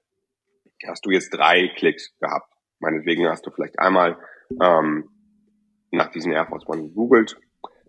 hast 0.87 1.03
du 1.03 1.09
jetzt 1.09 1.31
drei 1.31 1.67
Klicks 1.69 2.15
gehabt. 2.19 2.53
Meinetwegen 2.77 3.27
hast 3.27 3.43
du 3.47 3.49
vielleicht 3.49 3.79
einmal 3.79 4.19
ähm, 4.61 5.09
nach 5.91 6.11
diesen 6.11 6.31
Air 6.31 6.47
Force 6.47 6.67
One 6.67 6.83
gegoogelt, 6.83 7.39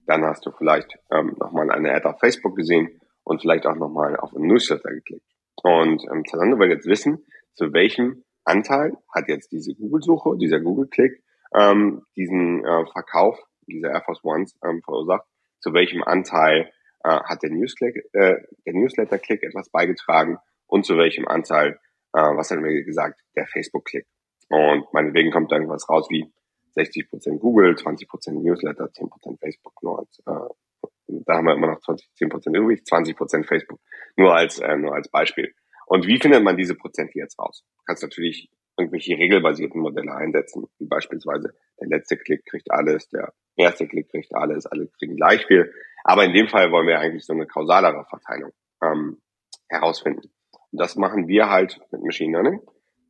dann 0.07 0.25
hast 0.25 0.45
du 0.47 0.51
vielleicht 0.53 0.99
ähm, 1.11 1.37
nochmal 1.39 1.71
eine 1.71 1.93
Ad 1.93 2.09
auf 2.09 2.19
Facebook 2.19 2.57
gesehen 2.57 3.01
und 3.25 3.43
vielleicht 3.43 3.67
auch 3.67 3.77
nochmal 3.77 4.17
auf 4.17 4.35
einen 4.35 4.47
Newsletter 4.47 4.91
geklickt. 4.91 5.27
Und 5.63 6.03
ähm, 6.11 6.25
Zalando 6.25 6.59
will 6.59 6.71
jetzt 6.71 6.87
wissen, 6.87 7.25
zu 7.55 7.73
welchem 7.73 8.25
Anteil 8.45 8.97
hat 9.15 9.29
jetzt 9.29 9.53
diese 9.53 9.75
Google-Suche, 9.75 10.39
dieser 10.39 10.61
Google-Klick, 10.61 11.23
ähm, 11.55 12.03
diesen 12.17 12.65
äh, 12.65 12.87
Verkauf 12.93 13.39
dieser 13.67 13.91
Air 13.91 14.03
Force 14.05 14.25
Ones 14.25 14.57
ähm, 14.65 14.81
verursacht, 14.83 15.27
zu 15.61 15.75
welchem 15.75 16.03
Anteil 16.03 16.71
äh, 17.05 17.11
hat 17.11 17.43
der, 17.43 17.51
Newsletter, 17.51 18.01
äh, 18.13 18.37
der 18.65 18.75
Newsletter-Klick 18.75 19.43
etwas 19.43 19.71
beigetragen 19.71 20.39
und 20.67 20.87
zu 20.87 20.97
welchem 20.97 21.27
Anteil, 21.29 21.79
äh, 22.15 22.21
was 22.21 22.51
haben 22.51 22.65
wir 22.65 22.85
gesagt, 22.85 23.21
der 23.37 23.47
Facebook-Klick. 23.47 24.07
Und 24.49 24.87
meinetwegen 24.93 25.31
kommt 25.31 25.53
da 25.53 25.57
irgendwas 25.57 25.89
raus 25.89 26.09
wie 26.11 26.33
60% 26.79 27.39
Google, 27.39 27.75
20% 27.75 28.43
Newsletter, 28.43 28.85
10% 28.85 29.39
Facebook 29.41 29.83
nur 29.83 29.99
als, 29.99 30.19
äh, 30.21 30.83
da 31.09 31.37
haben 31.37 31.47
wir 31.47 31.55
immer 31.55 31.73
noch 31.73 31.81
20, 31.81 32.09
10% 32.15 32.57
übrig, 32.57 32.83
20% 32.85 33.47
Facebook. 33.47 33.81
Nur 34.17 34.35
als, 34.35 34.59
äh, 34.59 34.77
nur 34.77 34.95
als 34.95 35.09
Beispiel. 35.11 35.53
Und 35.87 36.07
wie 36.07 36.19
findet 36.19 36.45
man 36.45 36.57
diese 36.57 36.75
Prozente 36.75 37.19
jetzt 37.19 37.39
raus? 37.39 37.65
Du 37.79 37.83
kannst 37.87 38.03
natürlich 38.03 38.51
irgendwelche 38.77 39.17
regelbasierten 39.17 39.81
Modelle 39.81 40.15
einsetzen, 40.15 40.67
wie 40.79 40.87
beispielsweise 40.87 41.55
der 41.81 41.89
letzte 41.89 42.17
Klick 42.17 42.45
kriegt 42.45 42.71
alles, 42.71 43.09
der 43.09 43.33
erste 43.57 43.89
Klick 43.89 44.11
kriegt 44.11 44.35
alles, 44.35 44.67
alle 44.67 44.87
kriegen 44.99 45.17
gleich 45.17 45.45
viel. 45.47 45.73
Aber 46.05 46.25
in 46.25 46.33
dem 46.33 46.49
Fall 46.49 46.71
wollen 46.71 46.87
wir 46.87 47.01
eigentlich 47.01 47.25
so 47.25 47.33
eine 47.33 47.47
kausalere 47.47 48.05
Verteilung 48.09 48.53
ähm, 48.83 49.21
herausfinden. 49.69 50.31
Und 50.53 50.81
das 50.81 50.97
machen 50.97 51.27
wir 51.27 51.49
halt 51.49 51.81
mit 51.91 52.03
Machine 52.03 52.33
Learning. 52.33 52.61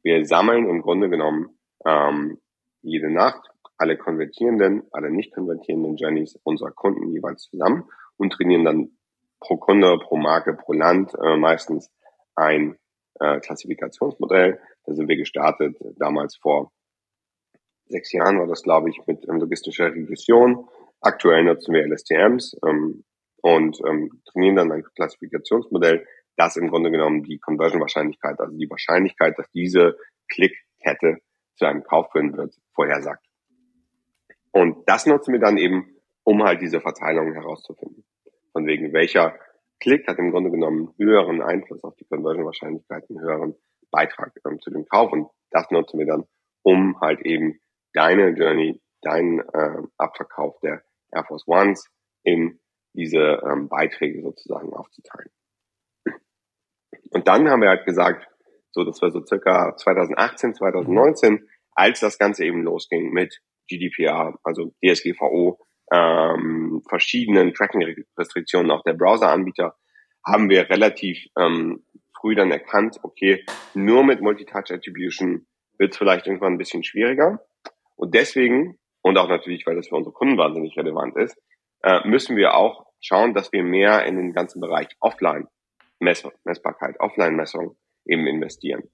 Wir 0.03 0.25
sammeln 0.25 0.69
im 0.69 0.81
Grunde 0.81 1.11
genommen 1.11 1.59
ähm, 1.85 2.39
jede 2.81 3.11
Nacht 3.11 3.43
alle 3.79 3.97
konvertierenden, 3.97 4.83
alle 4.93 5.11
nicht 5.11 5.33
konvertierenden 5.33 5.97
Journeys 5.97 6.39
unserer 6.43 6.73
Kunden 6.73 7.11
jeweils 7.13 7.45
zusammen 7.45 7.85
und 8.17 8.33
trainieren 8.33 8.65
dann 8.65 8.91
pro 9.41 9.57
Kunde, 9.57 9.97
pro 9.99 10.17
Marke, 10.17 10.55
pro 10.55 10.73
Land 10.73 11.13
äh, 11.23 11.37
meistens 11.37 11.91
ein 12.35 12.77
äh, 13.21 13.41
Klassifikationsmodell. 13.41 14.61
Da 14.85 14.95
sind 14.95 15.09
wir 15.09 15.17
gestartet, 15.17 15.77
damals 15.97 16.37
vor 16.37 16.73
sechs 17.87 18.13
Jahren 18.13 18.39
war 18.39 18.47
das, 18.47 18.63
glaube 18.63 18.91
ich, 18.91 19.01
mit 19.07 19.27
ähm, 19.29 19.39
logistischer 19.39 19.93
Regression. 19.93 20.69
Aktuell 21.01 21.45
nutzen 21.45 21.75
wir 21.75 21.87
LSTMs 21.87 22.57
ähm, 22.67 23.05
und 23.43 23.79
ähm, 23.87 24.23
trainieren 24.27 24.57
dann 24.57 24.73
ein 24.73 24.83
Klassifikationsmodell, 24.83 26.07
das 26.37 26.57
im 26.57 26.69
Grunde 26.69 26.91
genommen 26.91 27.23
die 27.23 27.39
Conversion-Wahrscheinlichkeit, 27.39 28.39
also 28.41 28.57
die 28.57 28.69
Wahrscheinlichkeit, 28.69 29.39
dass 29.39 29.51
diese 29.53 29.97
Klickkette 30.29 31.19
zu 31.57 31.65
einem 31.65 31.83
Kauf 31.85 32.11
führen 32.13 32.37
wird, 32.37 32.55
vorhersagt. 32.75 33.28
Und 34.53 34.89
das 34.89 35.07
nutzen 35.07 35.33
wir 35.33 35.41
dann 35.41 35.59
eben, 35.59 35.97
um 36.25 36.43
halt 36.43 36.61
diese 36.61 36.81
Verteilung 36.81 37.33
herauszufinden. 37.33 38.05
Von 38.53 38.67
wegen 38.67 38.93
welcher 38.93 39.39
Klick 39.81 40.07
hat 40.09 40.19
im 40.19 40.31
Grunde 40.31 40.51
genommen 40.51 40.95
höheren 40.99 41.43
Einfluss 41.43 41.85
auf 41.85 41.95
die 41.97 42.05
Conversion-Wahrscheinlichkeit, 42.05 43.05
einen 43.09 43.21
höheren 43.21 43.55
Beitrag 43.91 44.33
ähm, 44.47 44.61
zu 44.61 44.71
dem 44.71 44.87
Kauf. 44.87 45.13
Und 45.13 45.29
das 45.51 45.71
nutzen 45.71 45.99
wir 45.99 46.07
dann, 46.07 46.25
um 46.63 47.01
halt 47.01 47.21
eben 47.25 47.61
deine 47.93 48.31
Journey, 48.31 48.81
deinen 49.03 49.41
äh, 49.41 49.83
Abverkauf 49.97 50.59
der 50.61 50.83
Air 51.13 51.25
Force 51.25 51.47
Ones 51.47 51.89
in 52.25 52.61
diese 52.95 53.41
ähm, 53.45 53.69
Beiträge 53.69 54.23
sozusagen 54.23 54.73
aufzuteilen. 54.73 55.31
Und 57.11 57.27
dann 57.29 57.49
haben 57.49 57.63
wir 57.63 57.71
halt 57.71 57.87
gesagt, 57.87 58.29
so, 58.73 58.85
das 58.85 59.01
war 59.01 59.11
so 59.11 59.25
circa 59.25 59.77
2018, 59.77 60.55
2019, 60.55 61.49
als 61.73 62.01
das 62.01 62.19
Ganze 62.19 62.45
eben 62.45 62.63
losging 62.63 63.11
mit 63.13 63.41
GDPR, 63.69 64.39
also 64.43 64.73
DSGVO, 64.83 65.59
ähm, 65.93 66.83
verschiedenen 66.89 67.55
Tracking-Restriktionen 67.55 68.71
auch 68.71 68.83
der 68.83 68.95
Browser-Anbieter, 68.95 69.75
haben 70.27 70.51
wir 70.51 70.69
relativ 70.69 71.19
ähm, 71.39 71.85
früh 72.21 72.35
dann 72.35 72.51
erkannt, 72.51 72.99
okay, 73.03 73.45
nur 73.75 74.05
mit 74.05 74.21
Multitouch 74.21 74.71
Attribution 74.71 75.47
wird 75.79 75.93
es 75.93 75.99
vielleicht 75.99 76.27
irgendwann 76.27 76.55
ein 76.55 76.59
bisschen 76.59 76.83
schwieriger. 76.83 77.41
Und 77.97 78.15
deswegen, 78.15 78.79
und 79.03 79.17
auch 79.17 79.29
natürlich, 79.29 79.67
weil 79.67 79.77
das 79.77 79.89
für 79.89 79.97
unsere 79.97 80.13
Kunden 80.13 80.37
wahnsinnig 80.37 80.77
relevant 80.77 81.17
ist, 81.17 81.41
äh, 81.83 82.07
müssen 82.07 82.37
wir 82.37 82.55
auch 82.55 82.87
schauen, 83.01 83.35
dass 83.35 83.53
wir 83.53 83.63
mehr 83.63 84.05
in 84.07 84.17
den 84.17 84.33
ganzen 84.33 84.61
Bereich 84.61 84.89
Offline 85.01 85.47
Messbarkeit, 86.01 87.01
Offline-Messung 87.01 87.77
eben 88.07 88.27
investieren. 88.27 88.85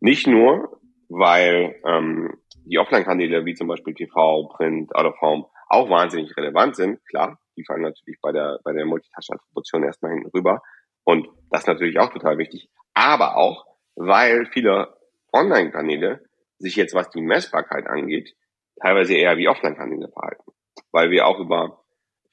Nicht 0.00 0.26
nur, 0.26 0.79
weil 1.10 1.76
ähm, 1.84 2.32
die 2.64 2.78
Offline-Kanäle 2.78 3.44
wie 3.44 3.54
zum 3.54 3.66
Beispiel 3.68 3.94
TV, 3.94 4.48
Print, 4.48 4.94
Out 4.94 5.06
of 5.06 5.20
Home 5.20 5.46
auch 5.68 5.90
wahnsinnig 5.90 6.36
relevant 6.36 6.76
sind. 6.76 7.04
Klar, 7.06 7.38
die 7.56 7.64
fallen 7.64 7.82
natürlich 7.82 8.20
bei 8.22 8.32
der, 8.32 8.58
bei 8.64 8.72
der 8.72 8.86
Multitask-Attribution 8.86 9.82
erstmal 9.82 10.12
hinten 10.12 10.30
rüber. 10.30 10.62
Und 11.04 11.28
das 11.50 11.62
ist 11.62 11.66
natürlich 11.66 11.98
auch 11.98 12.12
total 12.12 12.38
wichtig. 12.38 12.68
Aber 12.94 13.36
auch, 13.36 13.66
weil 13.96 14.46
viele 14.52 14.94
Online-Kanäle 15.32 16.20
sich 16.58 16.76
jetzt, 16.76 16.94
was 16.94 17.10
die 17.10 17.22
Messbarkeit 17.22 17.86
angeht, 17.86 18.34
teilweise 18.80 19.14
eher 19.14 19.36
wie 19.36 19.48
Offline-Kanäle 19.48 20.08
verhalten. 20.08 20.52
Weil 20.92 21.10
wir 21.10 21.26
auch 21.26 21.40
über 21.40 21.82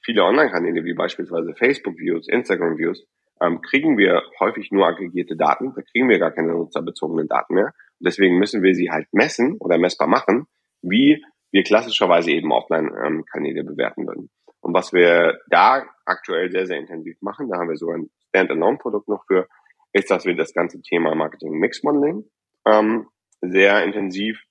viele 0.04 0.22
Online-Kanäle, 0.22 0.84
wie 0.84 0.94
beispielsweise 0.94 1.54
Facebook-Views, 1.54 2.28
Instagram-Views, 2.28 3.06
ähm, 3.40 3.60
kriegen 3.60 3.98
wir 3.98 4.22
häufig 4.40 4.70
nur 4.70 4.86
aggregierte 4.86 5.36
Daten. 5.36 5.72
Da 5.74 5.82
kriegen 5.82 6.08
wir 6.08 6.18
gar 6.18 6.32
keine 6.32 6.52
nutzerbezogenen 6.52 7.28
Daten 7.28 7.54
mehr. 7.54 7.72
Und 8.00 8.06
deswegen 8.06 8.38
müssen 8.38 8.62
wir 8.62 8.74
sie 8.74 8.90
halt 8.90 9.08
messen 9.12 9.56
oder 9.58 9.78
messbar 9.78 10.08
machen, 10.08 10.46
wie 10.82 11.24
wir 11.50 11.62
klassischerweise 11.62 12.30
eben 12.30 12.52
Offline-Kanäle 12.52 13.64
bewerten 13.64 14.06
würden. 14.06 14.30
Und 14.60 14.74
was 14.74 14.92
wir 14.92 15.38
da 15.48 15.86
aktuell 16.04 16.50
sehr, 16.50 16.66
sehr 16.66 16.78
intensiv 16.78 17.16
machen, 17.20 17.48
da 17.48 17.58
haben 17.58 17.68
wir 17.68 17.76
sogar 17.76 17.96
ein 17.96 18.10
Standalone-Produkt 18.28 19.08
noch 19.08 19.24
für, 19.26 19.48
ist, 19.92 20.10
dass 20.10 20.24
wir 20.24 20.36
das 20.36 20.52
ganze 20.52 20.80
Thema 20.82 21.14
Marketing-Mix-Modeling 21.14 22.24
ähm, 22.66 23.08
sehr 23.40 23.82
intensiv, 23.84 24.42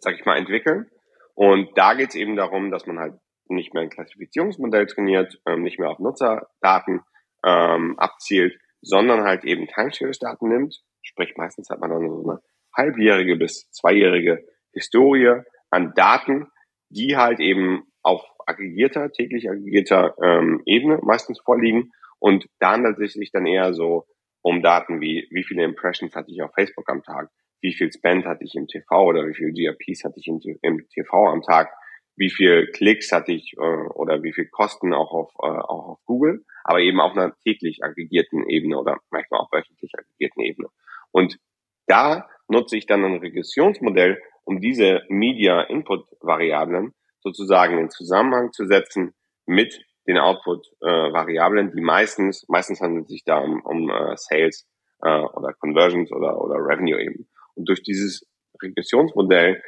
sag 0.00 0.14
ich 0.14 0.24
mal, 0.24 0.36
entwickeln. 0.36 0.90
Und 1.34 1.70
da 1.76 1.94
geht 1.94 2.10
es 2.10 2.14
eben 2.14 2.36
darum, 2.36 2.70
dass 2.70 2.86
man 2.86 2.98
halt 2.98 3.14
nicht 3.48 3.74
mehr 3.74 3.82
ein 3.82 3.90
Klassifizierungsmodell 3.90 4.86
trainiert, 4.86 5.40
ähm, 5.46 5.62
nicht 5.62 5.78
mehr 5.78 5.90
auf 5.90 5.98
Nutzerdaten 5.98 7.00
ähm, 7.44 7.98
abzielt, 7.98 8.58
sondern 8.82 9.24
halt 9.24 9.44
eben 9.44 9.66
Time-Series-Daten 9.66 10.48
nimmt. 10.48 10.82
Sprich, 11.06 11.34
meistens 11.36 11.70
hat 11.70 11.80
man 11.80 11.90
dann 11.90 12.08
so 12.08 12.28
eine 12.28 12.40
halbjährige 12.76 13.36
bis 13.36 13.70
zweijährige 13.70 14.44
Historie 14.72 15.42
an 15.70 15.92
Daten, 15.94 16.48
die 16.90 17.16
halt 17.16 17.40
eben 17.40 17.84
auf 18.02 18.22
aggregierter, 18.46 19.10
täglich 19.10 19.48
aggregierter 19.50 20.14
ähm, 20.22 20.62
Ebene 20.66 20.98
meistens 21.02 21.40
vorliegen. 21.40 21.92
Und 22.18 22.46
da 22.58 22.72
handelt 22.72 22.98
es 23.00 23.14
sich 23.14 23.30
dann 23.32 23.46
eher 23.46 23.74
so 23.74 24.06
um 24.42 24.62
Daten 24.62 25.00
wie, 25.00 25.26
wie 25.30 25.44
viele 25.44 25.64
Impressions 25.64 26.14
hatte 26.14 26.30
ich 26.30 26.42
auf 26.42 26.52
Facebook 26.54 26.88
am 26.88 27.02
Tag, 27.02 27.30
wie 27.60 27.72
viel 27.72 27.92
Spend 27.92 28.26
hatte 28.26 28.44
ich 28.44 28.54
im 28.54 28.68
TV 28.68 29.04
oder 29.04 29.26
wie 29.26 29.34
viel 29.34 29.52
GRPs 29.52 30.04
hatte 30.04 30.20
ich 30.20 30.28
im, 30.28 30.40
im 30.62 30.88
TV 30.88 31.26
am 31.26 31.42
Tag, 31.42 31.72
wie 32.16 32.30
viel 32.30 32.68
Klicks 32.68 33.12
hatte 33.12 33.32
ich 33.32 33.54
äh, 33.58 33.60
oder 33.60 34.22
wie 34.22 34.32
viel 34.32 34.46
Kosten 34.46 34.94
auch 34.94 35.12
auf, 35.12 35.32
äh, 35.42 35.58
auch 35.58 35.88
auf 35.88 35.98
Google, 36.04 36.44
aber 36.64 36.80
eben 36.80 37.00
auf 37.00 37.12
einer 37.12 37.36
täglich 37.44 37.82
aggregierten 37.82 38.48
Ebene 38.48 38.78
oder 38.78 38.98
manchmal 39.10 39.40
auch 39.40 39.52
wöchentlich 39.52 39.92
aggregierten 39.98 40.42
Ebene. 40.42 40.68
Und 41.12 41.38
da 41.86 42.28
nutze 42.48 42.76
ich 42.76 42.86
dann 42.86 43.04
ein 43.04 43.18
Regressionsmodell, 43.18 44.20
um 44.44 44.60
diese 44.60 45.02
Media-Input-Variablen 45.08 46.94
sozusagen 47.20 47.78
in 47.78 47.90
Zusammenhang 47.90 48.52
zu 48.52 48.66
setzen 48.66 49.14
mit 49.46 49.84
den 50.06 50.18
Output-Variablen, 50.18 51.72
die 51.72 51.80
meistens, 51.80 52.46
meistens 52.48 52.80
handelt 52.80 53.06
es 53.06 53.10
sich 53.10 53.24
da 53.24 53.38
um, 53.38 53.60
um 53.62 53.90
uh, 53.90 54.14
Sales 54.14 54.68
uh, 55.04 55.26
oder 55.34 55.52
Conversions 55.54 56.12
oder, 56.12 56.40
oder 56.40 56.56
Revenue 56.56 57.00
eben. 57.00 57.28
Und 57.54 57.68
durch 57.68 57.82
dieses 57.82 58.24
Regressionsmodell 58.62 59.62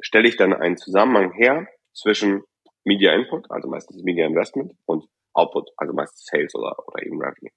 stelle 0.00 0.28
ich 0.28 0.36
dann 0.36 0.54
einen 0.54 0.78
Zusammenhang 0.78 1.32
her 1.32 1.66
zwischen 1.92 2.42
Media 2.84 3.12
Input, 3.12 3.50
also 3.50 3.68
meistens 3.68 4.02
Media 4.02 4.26
Investment 4.26 4.72
und 4.86 5.04
Output, 5.34 5.70
also 5.76 5.92
meistens 5.92 6.24
Sales 6.24 6.54
oder, 6.54 6.74
oder 6.88 7.04
eben 7.04 7.20
Revenue. 7.20 7.52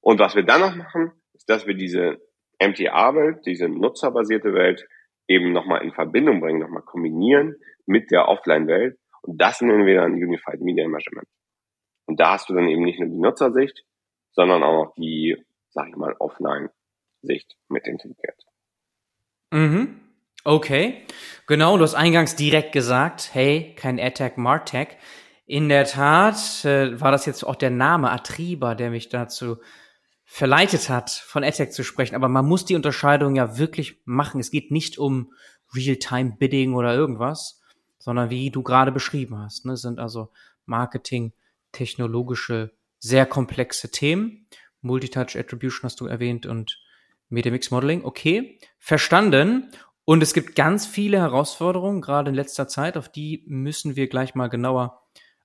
Und 0.00 0.20
was 0.20 0.36
wir 0.36 0.44
dann 0.44 0.60
noch 0.60 0.76
machen, 0.76 1.12
ist, 1.32 1.48
dass 1.48 1.66
wir 1.66 1.74
diese 1.74 2.18
MTA-Welt, 2.60 3.44
diese 3.46 3.68
nutzerbasierte 3.68 4.52
Welt 4.54 4.86
eben 5.28 5.52
nochmal 5.52 5.82
in 5.82 5.92
Verbindung 5.92 6.40
bringen, 6.40 6.60
nochmal 6.60 6.82
kombinieren 6.82 7.56
mit 7.86 8.10
der 8.10 8.28
Offline-Welt. 8.28 8.98
Und 9.22 9.40
das 9.40 9.60
nennen 9.60 9.86
wir 9.86 10.00
dann 10.00 10.14
Unified 10.14 10.60
Media 10.60 10.86
Measurement. 10.86 11.28
Und 12.06 12.20
da 12.20 12.32
hast 12.32 12.48
du 12.48 12.54
dann 12.54 12.68
eben 12.68 12.84
nicht 12.84 13.00
nur 13.00 13.08
die 13.08 13.18
Nutzersicht, 13.18 13.82
sondern 14.32 14.62
auch 14.62 14.84
noch 14.84 14.94
die, 14.94 15.36
sag 15.70 15.88
ich 15.88 15.96
mal, 15.96 16.14
Offline-Sicht 16.18 17.56
mit 17.68 17.86
integriert. 17.86 18.40
Mhm. 19.52 20.00
Okay. 20.44 21.02
Genau, 21.48 21.76
du 21.76 21.82
hast 21.82 21.94
eingangs 21.94 22.36
direkt 22.36 22.72
gesagt, 22.72 23.30
hey, 23.32 23.74
kein 23.76 23.98
AdTech, 23.98 24.36
MarTech. 24.36 24.96
In 25.46 25.68
der 25.68 25.84
Tat 25.84 26.64
äh, 26.64 27.00
war 27.00 27.10
das 27.10 27.26
jetzt 27.26 27.44
auch 27.44 27.56
der 27.56 27.70
Name 27.70 28.10
Atriba, 28.10 28.74
der 28.74 28.90
mich 28.90 29.08
dazu 29.08 29.56
verleitet 30.26 30.90
hat, 30.90 31.10
von 31.10 31.44
AdTech 31.44 31.70
zu 31.70 31.84
sprechen. 31.84 32.16
Aber 32.16 32.28
man 32.28 32.44
muss 32.44 32.64
die 32.64 32.74
Unterscheidung 32.74 33.36
ja 33.36 33.56
wirklich 33.56 34.02
machen. 34.04 34.40
Es 34.40 34.50
geht 34.50 34.70
nicht 34.70 34.98
um 34.98 35.32
Real-Time-Bidding 35.74 36.74
oder 36.74 36.94
irgendwas, 36.94 37.62
sondern 37.98 38.28
wie 38.28 38.50
du 38.50 38.62
gerade 38.62 38.92
beschrieben 38.92 39.38
hast. 39.38 39.64
Ne, 39.64 39.76
sind 39.76 39.98
also 39.98 40.30
Marketing, 40.66 41.32
technologische, 41.72 42.72
sehr 42.98 43.24
komplexe 43.24 43.90
Themen. 43.90 44.46
Multitouch 44.82 45.36
Attribution 45.36 45.84
hast 45.84 46.00
du 46.00 46.06
erwähnt 46.06 46.44
und 46.44 46.80
Media 47.28 47.52
Mix 47.52 47.70
Modeling. 47.70 48.04
Okay, 48.04 48.58
verstanden. 48.78 49.70
Und 50.04 50.22
es 50.22 50.34
gibt 50.34 50.54
ganz 50.54 50.86
viele 50.86 51.18
Herausforderungen, 51.18 52.00
gerade 52.00 52.30
in 52.30 52.34
letzter 52.34 52.68
Zeit, 52.68 52.96
auf 52.96 53.08
die 53.08 53.44
müssen 53.46 53.96
wir 53.96 54.08
gleich 54.08 54.34
mal 54.34 54.48
genauer 54.48 55.02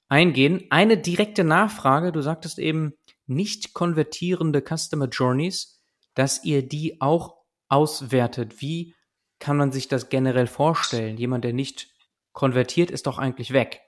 eingehen. 0.08 0.66
Eine 0.70 0.98
direkte 0.98 1.44
Nachfrage, 1.44 2.12
du 2.12 2.22
sagtest 2.22 2.60
eben, 2.60 2.94
nicht 3.28 3.74
konvertierende 3.74 4.62
Customer 4.62 5.08
Journeys, 5.08 5.82
dass 6.16 6.44
ihr 6.44 6.68
die 6.68 7.00
auch 7.00 7.38
auswertet. 7.70 8.62
Wie 8.62 8.96
kann 9.40 9.58
man 9.58 9.72
sich 9.72 9.88
das 9.88 10.10
generell 10.10 10.48
vorstellen? 10.48 11.18
Jemand, 11.18 11.44
der 11.44 11.54
nicht 11.54 11.90
konvertiert, 12.34 12.92
ist 12.92 13.08
doch 13.08 13.18
eigentlich 13.18 13.54
weg. 13.54 13.82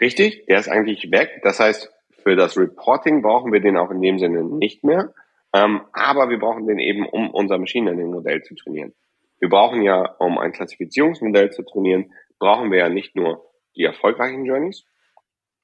Richtig, 0.00 0.46
der 0.46 0.58
ist 0.58 0.68
eigentlich 0.68 1.10
weg. 1.10 1.40
Das 1.42 1.60
heißt, 1.60 1.92
für 2.22 2.36
das 2.36 2.56
Reporting 2.56 3.22
brauchen 3.22 3.52
wir 3.52 3.60
den 3.60 3.76
auch 3.76 3.90
in 3.90 4.00
dem 4.00 4.18
Sinne 4.18 4.44
nicht 4.44 4.84
mehr. 4.84 5.14
Ähm, 5.52 5.82
aber 5.92 6.28
wir 6.28 6.38
brauchen 6.38 6.66
den 6.66 6.78
eben, 6.78 7.06
um 7.06 7.30
unser 7.30 7.58
Machine 7.58 7.90
Learning 7.90 8.12
Modell 8.12 8.42
zu 8.42 8.54
trainieren. 8.54 8.94
Wir 9.40 9.48
brauchen 9.48 9.82
ja, 9.82 10.16
um 10.18 10.38
ein 10.38 10.52
Klassifizierungsmodell 10.52 11.50
zu 11.50 11.64
trainieren, 11.64 12.12
brauchen 12.38 12.70
wir 12.70 12.78
ja 12.78 12.88
nicht 12.88 13.16
nur 13.16 13.50
die 13.74 13.84
erfolgreichen 13.84 14.44
Journeys, 14.44 14.84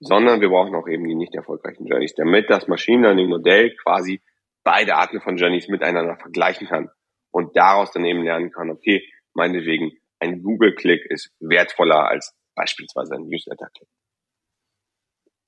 sondern 0.01 0.41
wir 0.41 0.49
brauchen 0.49 0.75
auch 0.75 0.89
eben 0.89 1.05
die 1.05 1.15
nicht 1.15 1.35
erfolgreichen 1.35 1.87
Journeys, 1.87 2.15
damit 2.15 2.51
das 2.51 2.69
Machine 2.69 3.03
Learning 3.03 3.29
Modell 3.29 3.75
quasi 3.83 4.21
beide 4.65 4.97
Arten 4.97 5.21
von 5.21 5.37
Journeys 5.37 5.69
miteinander 5.69 6.17
vergleichen 6.17 6.67
kann 6.67 6.91
und 7.31 7.57
daraus 7.57 7.93
dann 7.93 8.05
eben 8.05 8.23
lernen 8.23 8.51
kann, 8.51 8.71
okay, 8.71 9.03
meinetwegen 9.33 9.93
ein 10.19 10.43
Google-Klick 10.43 11.07
ist 11.11 11.33
wertvoller 11.41 12.09
als 12.09 12.35
beispielsweise 12.55 13.15
ein 13.15 13.29
Newsletter-Klick. 13.29 13.89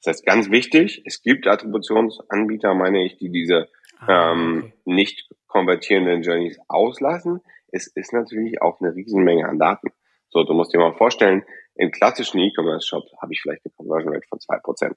Das 0.02 0.14
heißt, 0.14 0.26
ganz 0.26 0.50
wichtig, 0.50 1.02
es 1.04 1.22
gibt 1.22 1.46
Attributionsanbieter, 1.46 2.74
meine 2.74 3.04
ich, 3.04 3.16
die 3.16 3.30
diese 3.30 3.68
ah, 3.98 4.32
ähm, 4.32 4.58
okay. 4.58 4.72
nicht 4.84 5.28
konvertierenden 5.48 6.22
Journeys 6.22 6.58
auslassen. 6.68 7.40
Es 7.72 7.88
ist 7.88 8.12
natürlich 8.12 8.62
auch 8.62 8.80
eine 8.80 8.94
Riesenmenge 8.94 9.48
an 9.48 9.58
Daten. 9.58 9.88
So, 10.28 10.44
du 10.44 10.52
musst 10.52 10.72
dir 10.72 10.78
mal 10.78 10.94
vorstellen, 10.94 11.42
im 11.78 11.90
klassischen 11.90 12.40
E-Commerce-Shop 12.40 13.04
habe 13.22 13.32
ich 13.32 13.40
vielleicht 13.40 13.64
eine 13.64 13.72
Conversion 13.76 14.12
Rate 14.12 14.26
von 14.28 14.40
zwei 14.40 14.58
Prozent. 14.58 14.96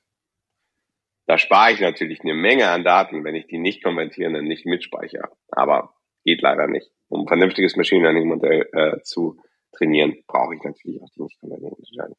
Da 1.27 1.37
spare 1.37 1.71
ich 1.71 1.79
natürlich 1.79 2.21
eine 2.21 2.33
Menge 2.33 2.67
an 2.69 2.83
Daten, 2.83 3.23
wenn 3.23 3.35
ich 3.35 3.47
die 3.47 3.59
nicht 3.59 3.83
konvertierenden 3.83 4.45
nicht 4.45 4.65
mitspeichere. 4.65 5.29
Aber 5.51 5.93
geht 6.23 6.41
leider 6.41 6.67
nicht. 6.67 6.91
Um 7.07 7.21
ein 7.21 7.27
vernünftiges 7.27 7.75
Machine 7.77 8.01
Learning 8.01 8.27
Modell 8.27 8.67
äh, 8.73 9.01
zu 9.03 9.39
trainieren, 9.71 10.17
brauche 10.27 10.55
ich 10.55 10.63
natürlich 10.63 11.01
auch 11.01 11.09
die 11.15 11.21
nicht 11.23 11.39
konvertierenden. 11.39 12.15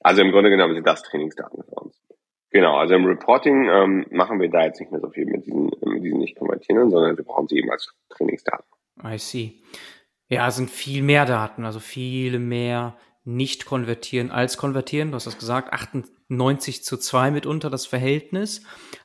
Also 0.00 0.22
im 0.22 0.30
Grunde 0.30 0.50
genommen 0.50 0.74
sind 0.74 0.86
das 0.86 1.02
Trainingsdaten 1.02 1.62
für 1.62 1.74
uns. 1.74 2.00
Genau, 2.50 2.76
also 2.76 2.94
im 2.94 3.04
Reporting 3.06 3.68
ähm, 3.68 4.06
machen 4.10 4.38
wir 4.38 4.48
da 4.48 4.64
jetzt 4.64 4.78
nicht 4.78 4.92
mehr 4.92 5.00
so 5.00 5.10
viel 5.10 5.26
mit 5.26 5.44
diesen, 5.44 5.70
mit 5.84 6.04
diesen 6.04 6.20
nicht 6.20 6.38
konvertierenden, 6.38 6.90
sondern 6.90 7.16
wir 7.16 7.24
brauchen 7.24 7.48
sie 7.48 7.58
eben 7.58 7.70
als 7.70 7.92
Trainingsdaten. 8.10 8.64
I 9.02 9.18
see. 9.18 9.60
Ja, 10.34 10.50
sind 10.50 10.70
viel 10.70 11.02
mehr 11.02 11.26
Daten, 11.26 11.64
also 11.64 11.80
viele 11.80 12.38
mehr 12.38 12.96
nicht 13.24 13.64
konvertieren 13.64 14.30
als 14.30 14.56
konvertieren. 14.56 15.10
Du 15.10 15.14
hast 15.14 15.26
das 15.26 15.38
gesagt, 15.38 15.72
98 15.72 16.84
zu 16.84 16.96
2 16.96 17.30
mitunter 17.30 17.70
das 17.70 17.86
Verhältnis. 17.86 18.62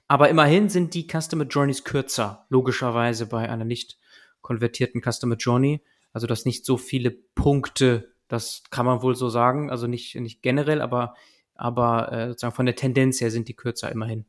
Aber 0.07 0.29
immerhin 0.29 0.69
sind 0.69 0.93
die 0.93 1.07
Customer 1.07 1.45
Journeys 1.45 1.83
kürzer, 1.83 2.45
logischerweise 2.49 3.27
bei 3.27 3.49
einer 3.49 3.63
nicht 3.63 3.97
konvertierten 4.41 5.01
Customer 5.01 5.35
Journey. 5.35 5.81
Also 6.11 6.27
dass 6.27 6.45
nicht 6.45 6.65
so 6.65 6.77
viele 6.77 7.11
Punkte, 7.11 8.11
das 8.27 8.63
kann 8.71 8.85
man 8.85 9.01
wohl 9.01 9.15
so 9.15 9.29
sagen, 9.29 9.69
also 9.69 9.87
nicht, 9.87 10.15
nicht 10.15 10.41
generell, 10.41 10.81
aber, 10.81 11.15
aber 11.55 12.11
äh, 12.11 12.27
sozusagen 12.29 12.55
von 12.55 12.65
der 12.65 12.75
Tendenz 12.75 13.21
her 13.21 13.31
sind 13.31 13.47
die 13.47 13.55
kürzer 13.55 13.91
immerhin. 13.91 14.25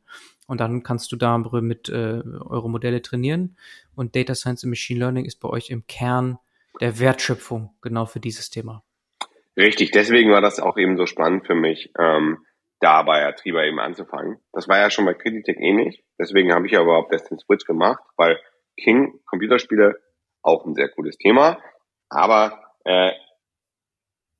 Und 0.47 0.61
dann 0.61 0.83
kannst 0.83 1.11
du 1.11 1.15
da 1.15 1.37
mit 1.37 1.89
äh, 1.89 2.21
eure 2.41 2.69
Modelle 2.69 3.01
trainieren. 3.01 3.57
Und 3.95 4.15
Data 4.15 4.35
Science 4.35 4.63
und 4.63 4.69
Machine 4.69 4.99
Learning 4.99 5.25
ist 5.25 5.39
bei 5.39 5.49
euch 5.49 5.69
im 5.69 5.87
Kern 5.87 6.37
der 6.79 6.99
Wertschöpfung 6.99 7.75
genau 7.81 8.05
für 8.05 8.19
dieses 8.19 8.49
Thema. 8.49 8.83
Richtig, 9.57 9.91
deswegen 9.91 10.31
war 10.31 10.41
das 10.41 10.59
auch 10.59 10.77
eben 10.77 10.97
so 10.97 11.05
spannend 11.05 11.45
für 11.45 11.55
mich, 11.55 11.91
ähm, 11.99 12.45
da 12.79 13.03
bei 13.03 13.25
Atriba 13.25 13.63
eben 13.63 13.79
anzufangen. 13.79 14.39
Das 14.53 14.67
war 14.67 14.79
ja 14.79 14.89
schon 14.89 15.05
bei 15.05 15.13
Creditec 15.13 15.57
ähnlich, 15.59 16.03
deswegen 16.17 16.53
habe 16.53 16.65
ich 16.65 16.71
ja 16.71 16.81
überhaupt 16.81 17.11
erst 17.11 17.29
den 17.29 17.39
Switch 17.39 17.65
gemacht, 17.65 18.01
weil 18.15 18.39
King 18.77 19.19
Computerspiele 19.25 19.99
auch 20.41 20.65
ein 20.65 20.73
sehr 20.73 20.89
cooles 20.89 21.17
Thema, 21.17 21.59
aber 22.09 22.63
äh, 22.85 23.11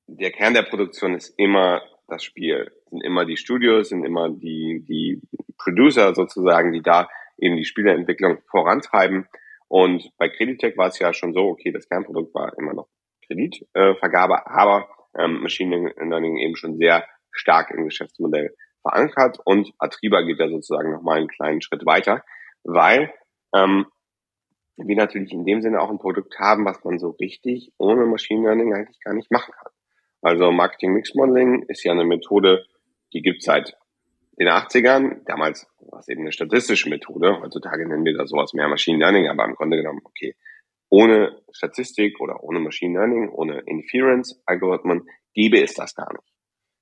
der 0.07 0.31
Kern 0.31 0.53
der 0.53 0.63
Produktion 0.63 1.15
ist 1.15 1.33
immer 1.37 1.81
das 2.07 2.23
Spiel, 2.23 2.71
sind 2.89 3.01
immer 3.01 3.25
die 3.25 3.37
Studios, 3.37 3.89
sind 3.89 4.03
immer 4.03 4.29
die, 4.29 4.83
die 4.87 5.21
Producer 5.57 6.13
sozusagen, 6.13 6.71
die 6.71 6.81
da 6.81 7.07
eben 7.37 7.55
die 7.55 7.65
Spieleentwicklung 7.65 8.39
vorantreiben. 8.49 9.27
Und 9.71 10.11
bei 10.17 10.27
Creditec 10.27 10.77
war 10.77 10.89
es 10.89 10.99
ja 10.99 11.13
schon 11.13 11.33
so, 11.33 11.43
okay, 11.43 11.71
das 11.71 11.87
Kernprodukt 11.87 12.35
war 12.35 12.51
immer 12.57 12.73
noch 12.73 12.89
Kreditvergabe, 13.25 14.33
äh, 14.33 14.41
aber 14.43 14.89
ähm, 15.17 15.39
Machine 15.41 15.93
Learning 15.95 16.35
eben 16.39 16.57
schon 16.57 16.75
sehr 16.75 17.05
stark 17.31 17.71
im 17.71 17.85
Geschäftsmodell 17.85 18.53
verankert 18.81 19.37
und 19.45 19.71
Atriba 19.79 20.23
geht 20.23 20.41
da 20.41 20.49
sozusagen 20.49 20.91
nochmal 20.91 21.19
einen 21.19 21.29
kleinen 21.29 21.61
Schritt 21.61 21.85
weiter, 21.85 22.21
weil 22.65 23.13
ähm, 23.55 23.85
wir 24.75 24.97
natürlich 24.97 25.31
in 25.31 25.45
dem 25.45 25.61
Sinne 25.61 25.79
auch 25.79 25.89
ein 25.89 25.99
Produkt 25.99 26.37
haben, 26.37 26.65
was 26.65 26.83
man 26.83 26.99
so 26.99 27.11
richtig 27.11 27.71
ohne 27.77 28.05
Machine 28.05 28.41
Learning 28.41 28.73
eigentlich 28.73 28.99
gar 28.99 29.13
nicht 29.13 29.31
machen 29.31 29.53
kann. 29.53 29.71
Also 30.21 30.51
Marketing 30.51 30.91
Mix 30.91 31.15
Modeling 31.15 31.63
ist 31.69 31.85
ja 31.85 31.93
eine 31.93 32.03
Methode, 32.03 32.65
die 33.13 33.21
gibt 33.21 33.41
seit 33.41 33.77
den 34.39 34.47
80ern. 34.47 35.23
Damals 35.25 35.67
war 35.79 35.99
es 35.99 36.07
eben 36.07 36.21
eine 36.21 36.31
statistische 36.31 36.89
Methode. 36.89 37.39
Heutzutage 37.41 37.87
nennen 37.87 38.05
wir 38.05 38.17
das 38.17 38.29
sowas 38.29 38.53
mehr 38.53 38.67
Machine 38.67 38.97
Learning, 38.97 39.27
aber 39.27 39.45
im 39.45 39.55
Grunde 39.55 39.77
genommen, 39.77 40.01
okay, 40.03 40.35
ohne 40.89 41.41
Statistik 41.51 42.19
oder 42.19 42.43
ohne 42.43 42.59
Machine 42.59 42.97
Learning, 42.97 43.29
ohne 43.29 43.59
Inference-Algorithmen 43.61 45.07
gäbe 45.33 45.61
es 45.61 45.73
das 45.73 45.95
gar 45.95 46.11
nicht. 46.11 46.27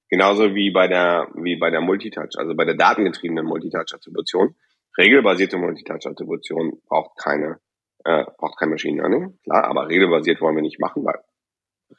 Genauso 0.10 0.56
wie 0.56 0.72
bei 0.72 0.88
der, 0.88 1.30
wie 1.36 1.56
bei 1.56 1.70
der 1.70 1.82
Multitouch, 1.82 2.36
also 2.38 2.56
bei 2.56 2.66
der 2.66 2.76
datengetriebenen 2.76 3.46
Multitouch-Attribution. 3.46 4.56
Regelbasierte 4.98 5.58
Multitouch-Attribution 5.58 6.82
braucht 6.88 7.16
keine, 7.18 7.60
äh, 8.04 8.26
braucht 8.38 8.58
kein 8.58 8.70
Machine 8.70 8.98
Learning, 8.98 9.38
klar, 9.44 9.66
aber 9.66 9.88
regelbasiert 9.88 10.42
wollen 10.42 10.56
wir 10.56 10.64
nicht 10.64 10.80
machen, 10.80 11.06
weil 11.06 11.20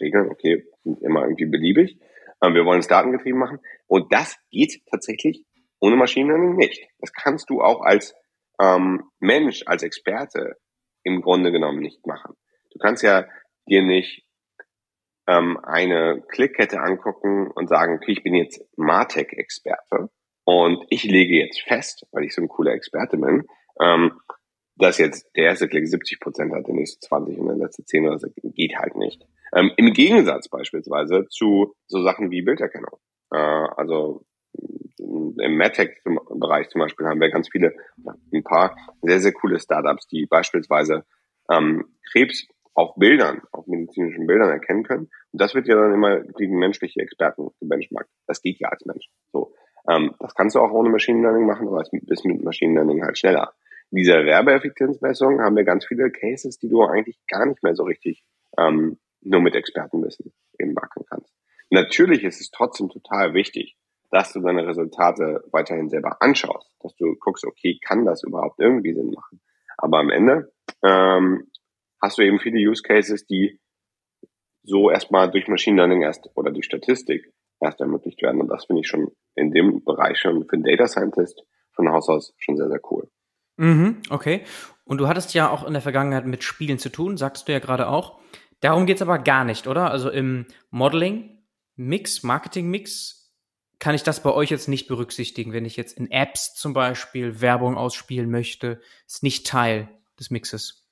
Regeln, 0.01 0.29
okay, 0.31 0.65
sind 0.83 1.01
immer 1.03 1.23
irgendwie 1.23 1.47
beliebig. 1.47 1.99
Ähm, 2.43 2.55
wir 2.55 2.65
wollen 2.65 2.81
es 2.81 2.89
datengetrieben 2.89 3.39
machen. 3.39 3.61
Und 3.87 4.13
das 4.13 4.37
geht 4.51 4.83
tatsächlich 4.91 5.45
ohne 5.81 5.97
Machine 5.97 6.29
Learning 6.29 6.57
nicht. 6.57 6.87
Das 6.99 7.13
kannst 7.13 7.51
du 7.51 7.63
auch 7.63 7.81
als 7.81 8.15
ähm, 8.61 9.11
Mensch, 9.19 9.63
als 9.67 9.83
Experte 9.83 10.57
im 11.03 11.23
Grunde 11.23 11.53
genommen 11.53 11.81
nicht 11.81 12.07
machen. 12.07 12.35
Du 12.73 12.79
kannst 12.79 13.03
ja 13.03 13.27
dir 13.67 13.83
nicht 13.83 14.27
ähm, 15.27 15.59
eine 15.63 16.23
Klickkette 16.29 16.81
angucken 16.81 17.51
und 17.51 17.69
sagen, 17.69 17.97
okay, 17.97 18.13
ich 18.13 18.23
bin 18.23 18.35
jetzt 18.35 18.63
Martech-Experte 18.77 20.11
und 20.45 20.85
ich 20.91 21.05
lege 21.05 21.37
jetzt 21.37 21.61
fest, 21.63 22.07
weil 22.13 22.25
ich 22.25 22.35
so 22.35 22.43
ein 22.43 22.49
cooler 22.49 22.73
Experte 22.73 23.17
bin, 23.17 23.47
ähm, 23.81 24.21
dass 24.77 24.99
jetzt 24.99 25.29
der 25.37 25.45
erste 25.45 25.69
Klick 25.69 25.87
70 25.87 26.21
Prozent 26.21 26.53
hat, 26.53 26.67
der 26.67 26.75
nächste 26.75 27.01
20 27.07 27.39
und 27.39 27.49
der 27.49 27.57
letzte 27.57 27.85
10 27.85 28.07
oder 28.07 28.19
so, 28.19 28.29
geht 28.43 28.77
halt 28.77 28.97
nicht. 28.97 29.27
Ähm, 29.55 29.73
Im 29.77 29.93
Gegensatz 29.93 30.49
beispielsweise 30.49 31.27
zu 31.29 31.75
so 31.87 32.03
Sachen 32.03 32.31
wie 32.31 32.43
Bilderkennung. 32.43 32.99
Äh, 33.33 33.37
also 33.39 34.25
im 34.99 35.57
MedTech-Bereich 35.57 36.69
zum 36.69 36.81
Beispiel 36.81 37.07
haben 37.07 37.21
wir 37.21 37.31
ganz 37.31 37.49
viele, 37.51 37.75
ein 38.33 38.45
paar 38.45 38.77
sehr, 39.03 39.21
sehr 39.21 39.33
coole 39.33 39.59
Startups, 39.59 40.07
die 40.09 40.27
beispielsweise 40.27 41.05
ähm, 41.51 41.97
Krebs 42.13 42.47
auf 42.75 42.95
Bildern, 42.97 43.43
auf 43.53 43.67
medizinischen 43.67 44.27
Bildern 44.27 44.51
erkennen 44.51 44.85
können. 44.85 45.11
Und 45.33 45.41
das 45.41 45.55
wird 45.55 45.67
ja 45.67 45.75
dann 45.75 45.95
immer 45.95 46.21
gegen 46.21 46.59
menschliche 46.59 47.01
Experten 47.01 47.49
gebenchmarkt. 47.61 48.11
Das 48.27 48.43
geht 48.43 48.61
ja 48.61 48.69
als 48.69 48.85
Mensch. 48.85 49.09
So. 49.33 49.53
Ähm, 49.89 50.15
das 50.19 50.35
kannst 50.35 50.57
du 50.57 50.61
auch 50.61 50.71
ohne 50.71 50.91
Machine 50.91 51.23
Learning 51.23 51.47
machen, 51.47 51.69
aber 51.69 51.81
es 51.81 51.91
ist 51.93 52.25
mit 52.25 52.43
Machine 52.45 52.75
Learning 52.75 53.03
halt 53.03 53.19
schneller. 53.19 53.55
In 53.91 53.97
dieser 53.97 54.25
Werbeeffizienzmessung 54.25 55.41
haben 55.41 55.57
wir 55.57 55.65
ganz 55.65 55.85
viele 55.87 56.11
Cases, 56.11 56.59
die 56.59 56.69
du 56.69 56.83
eigentlich 56.83 57.19
gar 57.29 57.47
nicht 57.47 57.63
mehr 57.63 57.75
so 57.75 57.83
richtig 57.83 58.23
ähm, 58.57 58.99
nur 59.23 59.41
mit 59.41 59.55
Expertenwissen 59.55 60.33
eben 60.59 60.73
machen 60.73 61.05
kannst. 61.09 61.33
Natürlich 61.71 62.25
ist 62.25 62.41
es 62.41 62.51
trotzdem 62.51 62.89
total 62.89 63.35
wichtig, 63.35 63.77
dass 64.11 64.33
du 64.33 64.41
deine 64.41 64.67
Resultate 64.67 65.45
weiterhin 65.53 65.89
selber 65.89 66.21
anschaust, 66.21 66.75
dass 66.81 66.95
du 66.97 67.15
guckst, 67.21 67.45
okay, 67.45 67.79
kann 67.81 68.05
das 68.05 68.25
überhaupt 68.25 68.59
irgendwie 68.59 68.93
Sinn 68.93 69.13
machen? 69.13 69.41
Aber 69.77 69.99
am 69.99 70.11
Ende 70.11 70.53
ähm, 70.83 71.49
hast 72.03 72.19
du 72.19 72.23
eben 72.23 72.41
viele 72.41 72.59
Use 72.59 72.83
Cases, 72.83 73.25
die 73.27 73.61
so 74.63 74.91
erstmal 74.91 75.31
durch 75.31 75.49
Machine 75.49 75.77
Learning 75.77 76.03
erst 76.03 76.29
oder 76.35 76.51
durch 76.51 76.67
Statistik 76.67 77.33
erst 77.61 77.81
ermöglicht 77.81 78.21
werden. 78.23 78.41
Und 78.41 78.49
das 78.49 78.67
finde 78.67 78.81
ich 78.81 78.89
schon 78.89 79.11
in 79.35 79.53
dem 79.53 79.85
Bereich 79.85 80.19
schon 80.19 80.47
für 80.47 80.55
einen 80.55 80.65
Data 80.65 80.89
Scientist 80.89 81.43
von 81.73 81.91
Haus 81.91 82.09
aus 82.09 82.35
schon 82.39 82.57
sehr, 82.57 82.69
sehr 82.69 82.81
cool. 82.91 83.09
Mhm, 83.57 84.03
okay. 84.11 84.43
Und 84.85 84.99
du 84.99 85.09
hattest 85.09 85.35
ja 85.35 85.51
auch 85.51 85.67
in 85.67 85.73
der 85.73 85.83
Vergangenheit 85.83 86.27
mit 86.27 86.43
Spielen 86.43 86.79
zu 86.79 86.91
tun, 86.91 87.17
sagst 87.17 87.47
du 87.47 87.53
ja 87.53 87.59
gerade 87.59 87.89
auch. 87.89 88.19
Darum 88.61 88.87
geht's 88.87 89.03
aber 89.03 89.19
gar 89.19 89.45
nicht, 89.45 89.67
oder? 89.67 89.91
Also 89.91 90.11
im 90.11 90.47
Modeling, 90.71 91.39
Mix, 91.77 92.23
Marketing-Mix, 92.23 93.21
kann 93.79 93.95
ich 93.95 94.03
das 94.03 94.23
bei 94.23 94.31
euch 94.31 94.51
jetzt 94.51 94.69
nicht 94.69 94.87
berücksichtigen, 94.89 95.53
wenn 95.53 95.65
ich 95.65 95.77
jetzt 95.77 95.99
in 95.99 96.11
Apps 96.11 96.55
zum 96.55 96.75
Beispiel 96.75 97.41
Werbung 97.41 97.77
ausspielen 97.77 98.31
möchte, 98.31 98.81
ist 99.07 99.23
nicht 99.23 99.47
Teil 99.47 99.89
des 100.19 100.31
Mixes. 100.31 100.87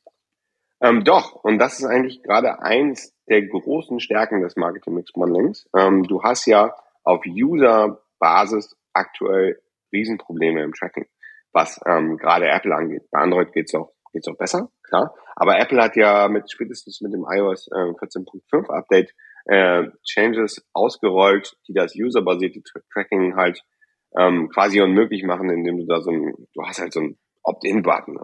Ähm, 0.81 1.04
doch, 1.04 1.35
und 1.35 1.59
das 1.59 1.78
ist 1.78 1.85
eigentlich 1.85 2.22
gerade 2.22 2.62
eins 2.62 3.14
der 3.28 3.42
großen 3.42 4.00
Stärken 4.00 4.40
des 4.40 4.57
Marketing 4.57 4.94
Mix 4.94 5.14
Modelings. 5.14 5.68
Ähm, 5.76 6.04
du 6.04 6.22
hast 6.22 6.46
ja 6.46 6.74
auf 7.02 7.22
User-Basis 7.26 8.76
aktuell 8.94 9.61
Riesenprobleme 9.92 10.62
im 10.62 10.72
Tracking, 10.72 11.07
was 11.52 11.81
ähm, 11.85 12.16
gerade 12.16 12.48
Apple 12.48 12.74
angeht. 12.74 13.11
Bei 13.11 13.20
Android 13.20 13.52
geht's 13.52 13.74
auch, 13.74 13.92
geht's 14.12 14.28
auch 14.28 14.36
besser, 14.36 14.70
klar. 14.82 15.14
Aber 15.36 15.58
Apple 15.58 15.82
hat 15.82 15.96
ja 15.96 16.28
mit 16.28 16.50
spätestens 16.50 17.00
mit 17.00 17.12
dem 17.12 17.24
iOS 17.28 17.68
äh, 17.68 17.74
14.5 17.74 18.68
Update 18.70 19.14
äh, 19.46 19.84
Changes 20.04 20.66
ausgerollt, 20.72 21.56
die 21.68 21.74
das 21.74 21.94
userbasierte 21.94 22.60
Tracking 22.92 23.36
halt 23.36 23.62
ähm, 24.16 24.48
quasi 24.48 24.80
unmöglich 24.80 25.24
machen, 25.24 25.50
indem 25.50 25.78
du 25.78 25.86
da 25.86 26.00
so 26.00 26.10
ein, 26.10 26.32
du 26.54 26.62
hast 26.64 26.80
halt 26.80 26.92
so 26.92 27.00
ein 27.00 27.18
Opt-in-Button. 27.42 28.18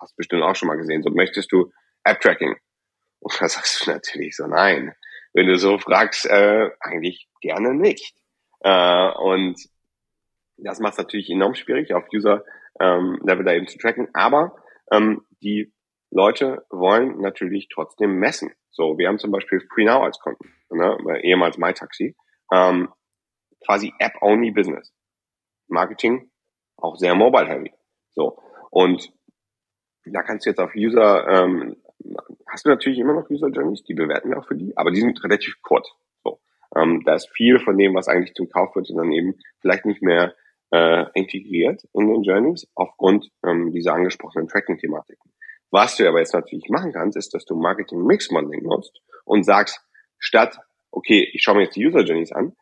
Hast 0.00 0.16
bestimmt 0.16 0.42
auch 0.42 0.54
schon 0.54 0.68
mal 0.68 0.76
gesehen. 0.76 1.02
So 1.02 1.10
möchtest 1.10 1.50
du 1.52 1.72
App-Tracking? 2.04 2.54
Und 3.20 3.40
da 3.40 3.48
sagst 3.48 3.86
du 3.86 3.90
natürlich 3.90 4.36
so, 4.36 4.46
nein. 4.46 4.94
Wenn 5.32 5.46
du 5.46 5.56
so 5.56 5.78
fragst, 5.78 6.26
äh, 6.26 6.70
eigentlich 6.80 7.28
gerne 7.40 7.74
nicht. 7.74 8.14
Äh, 8.60 9.10
und 9.12 9.56
das 10.58 10.80
macht 10.80 10.92
es 10.92 10.98
natürlich 10.98 11.30
enorm 11.30 11.54
schwierig, 11.54 11.92
auf 11.92 12.04
User-Level 12.12 13.20
ähm, 13.28 13.44
da 13.44 13.52
eben 13.52 13.66
zu 13.66 13.78
tracken. 13.78 14.08
Aber 14.14 14.56
ähm, 14.90 15.22
die 15.42 15.72
Leute 16.10 16.64
wollen 16.70 17.20
natürlich 17.20 17.68
trotzdem 17.68 18.18
messen. 18.18 18.52
So, 18.70 18.98
wir 18.98 19.08
haben 19.08 19.18
zum 19.18 19.32
Beispiel 19.32 19.60
FreeNow 19.60 20.02
als 20.02 20.18
Kunden, 20.18 20.52
ne, 20.70 20.96
ehemals 21.22 21.58
MyTaxi, 21.58 22.16
ähm, 22.52 22.88
quasi 23.64 23.92
App-only 23.98 24.50
Business. 24.50 24.92
Marketing 25.68 26.30
auch 26.76 26.96
sehr 26.96 27.14
mobile-heavy. 27.14 27.72
So, 28.14 28.38
und 28.70 29.12
da 30.04 30.22
kannst 30.22 30.46
du 30.46 30.50
jetzt 30.50 30.60
auf 30.60 30.74
User, 30.74 31.26
ähm, 31.26 31.76
hast 32.48 32.64
du 32.64 32.70
natürlich 32.70 32.98
immer 32.98 33.14
noch 33.14 33.30
User 33.30 33.48
Journeys, 33.48 33.82
die 33.82 33.94
bewerten 33.94 34.30
wir 34.30 34.38
auch 34.38 34.46
für 34.46 34.56
die, 34.56 34.76
aber 34.76 34.90
die 34.90 35.00
sind 35.00 35.22
relativ 35.24 35.60
kurz. 35.62 35.90
So, 36.22 36.40
ähm, 36.76 37.02
da 37.04 37.14
ist 37.14 37.30
viel 37.30 37.58
von 37.58 37.76
dem, 37.76 37.94
was 37.94 38.08
eigentlich 38.08 38.34
zum 38.34 38.48
Kauf 38.48 38.76
wird, 38.76 38.88
dann 38.94 39.12
eben 39.12 39.34
vielleicht 39.60 39.86
nicht 39.86 40.02
mehr 40.02 40.34
äh, 40.72 41.04
integriert 41.14 41.82
in 41.92 42.08
den 42.08 42.22
Journeys 42.22 42.66
aufgrund 42.74 43.30
ähm, 43.44 43.72
dieser 43.72 43.94
angesprochenen 43.94 44.48
Tracking-Thematiken. 44.48 45.32
Was 45.70 45.96
du 45.96 46.08
aber 46.08 46.20
jetzt 46.20 46.34
natürlich 46.34 46.68
machen 46.68 46.92
kannst, 46.92 47.16
ist, 47.16 47.34
dass 47.34 47.44
du 47.44 47.56
Marketing 47.56 48.04
Mix 48.04 48.30
Modeling 48.30 48.62
nutzt 48.62 49.00
und 49.24 49.44
sagst, 49.44 49.80
statt, 50.18 50.58
okay, 50.90 51.28
ich 51.32 51.42
schaue 51.42 51.56
mir 51.56 51.64
jetzt 51.64 51.76
die 51.76 51.86
User 51.86 52.00
Journeys 52.00 52.32
an, 52.32 52.56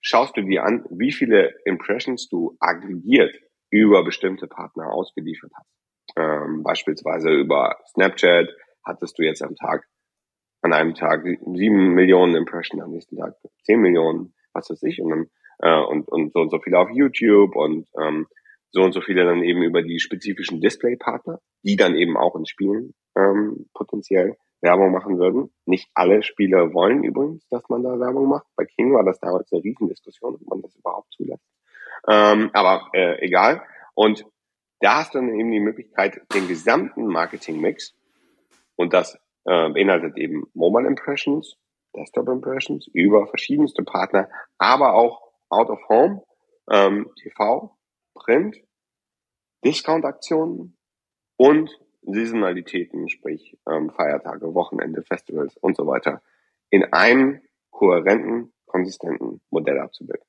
schaust 0.00 0.36
du 0.36 0.42
dir 0.42 0.64
an, 0.64 0.84
wie 0.90 1.12
viele 1.12 1.54
Impressions 1.64 2.28
du 2.28 2.56
aggregiert 2.60 3.34
über 3.70 4.04
bestimmte 4.04 4.46
Partner 4.46 4.92
ausgeliefert 4.92 5.50
hast. 5.56 5.68
Ähm, 6.16 6.62
beispielsweise 6.62 7.30
über 7.30 7.76
Snapchat 7.88 8.48
hattest 8.84 9.18
du 9.18 9.22
jetzt 9.22 9.42
am 9.42 9.56
Tag, 9.56 9.86
an 10.62 10.72
einem 10.72 10.94
Tag 10.94 11.24
sieben 11.24 11.94
Millionen 11.94 12.36
Impressions, 12.36 12.82
am 12.82 12.92
nächsten 12.92 13.16
Tag 13.16 13.34
zehn 13.64 13.80
Millionen, 13.80 14.34
was 14.52 14.70
weiß 14.70 14.82
ich, 14.84 15.00
und 15.00 15.10
dann, 15.10 15.30
äh, 15.58 15.80
und, 15.80 16.08
und 16.08 16.32
so 16.32 16.40
und 16.40 16.50
so 16.50 16.58
viele 16.58 16.78
auf 16.78 16.90
YouTube 16.90 17.56
und 17.56 17.88
ähm, 18.00 18.26
so 18.70 18.82
und 18.82 18.92
so 18.92 19.00
viele 19.00 19.24
dann 19.24 19.42
eben 19.42 19.62
über 19.62 19.82
die 19.82 20.00
spezifischen 20.00 20.60
Display-Partner, 20.60 21.40
die 21.62 21.76
dann 21.76 21.94
eben 21.94 22.16
auch 22.16 22.34
in 22.34 22.46
Spielen 22.46 22.94
ähm, 23.16 23.66
potenziell 23.72 24.36
Werbung 24.60 24.92
machen 24.92 25.18
würden. 25.18 25.50
Nicht 25.66 25.88
alle 25.94 26.22
Spieler 26.22 26.72
wollen 26.72 27.04
übrigens, 27.04 27.46
dass 27.50 27.68
man 27.68 27.82
da 27.82 28.00
Werbung 28.00 28.28
macht. 28.28 28.46
Bei 28.56 28.64
King 28.64 28.92
war 28.94 29.04
das 29.04 29.20
damals 29.20 29.52
eine 29.52 29.62
Riesendiskussion, 29.62 30.34
ob 30.34 30.46
man 30.48 30.62
das 30.62 30.74
überhaupt 30.74 31.12
zulässt. 31.12 31.44
Ähm, 32.08 32.50
aber 32.52 32.88
äh, 32.94 33.24
egal. 33.24 33.62
Und 33.94 34.26
da 34.80 34.96
hast 34.96 35.14
du 35.14 35.18
dann 35.18 35.38
eben 35.38 35.50
die 35.52 35.60
Möglichkeit, 35.60 36.20
den 36.34 36.48
gesamten 36.48 37.06
Marketing-Mix, 37.06 37.94
und 38.76 38.92
das 38.92 39.14
äh, 39.44 39.70
beinhaltet 39.70 40.16
eben 40.16 40.44
Mobile 40.54 40.88
Impressions, 40.88 41.56
Desktop 41.94 42.28
Impressions 42.28 42.88
über 42.92 43.26
verschiedenste 43.28 43.84
Partner, 43.84 44.28
aber 44.58 44.94
auch 44.94 45.23
Out 45.54 45.70
of 45.70 45.80
Home, 45.88 46.22
ähm, 46.70 47.10
TV, 47.20 47.76
Print, 48.14 48.56
Discount-Aktionen 49.64 50.76
und 51.36 51.70
Saisonalitäten, 52.02 53.08
sprich 53.08 53.58
ähm, 53.68 53.90
Feiertage, 53.90 54.54
Wochenende, 54.54 55.02
Festivals 55.02 55.56
und 55.56 55.76
so 55.76 55.86
weiter, 55.86 56.22
in 56.70 56.84
einem 56.92 57.40
kohärenten, 57.70 58.52
konsistenten 58.66 59.40
Modell 59.50 59.78
abzubilden. 59.78 60.24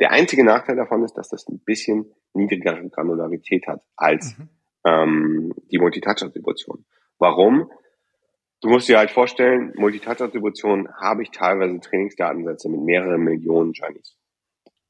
Der 0.00 0.10
einzige 0.10 0.44
Nachteil 0.44 0.76
davon 0.76 1.04
ist, 1.04 1.14
dass 1.14 1.28
das 1.28 1.48
ein 1.48 1.60
bisschen 1.60 2.12
niedrigere 2.34 2.88
Granularität 2.88 3.66
hat 3.66 3.82
als 3.96 4.36
mhm. 4.38 4.48
ähm, 4.84 5.54
die 5.70 5.78
Multitouch-Attribution. 5.78 6.84
Warum? 7.18 7.70
Du 8.60 8.68
musst 8.68 8.88
dir 8.88 8.98
halt 8.98 9.10
vorstellen, 9.10 9.72
Multitouch-Attribution 9.76 10.88
habe 11.00 11.22
ich 11.22 11.30
teilweise 11.30 11.80
Trainingsdatensätze 11.80 12.68
mit 12.68 12.80
mehreren 12.80 13.22
Millionen 13.22 13.72
Journeys. 13.72 14.16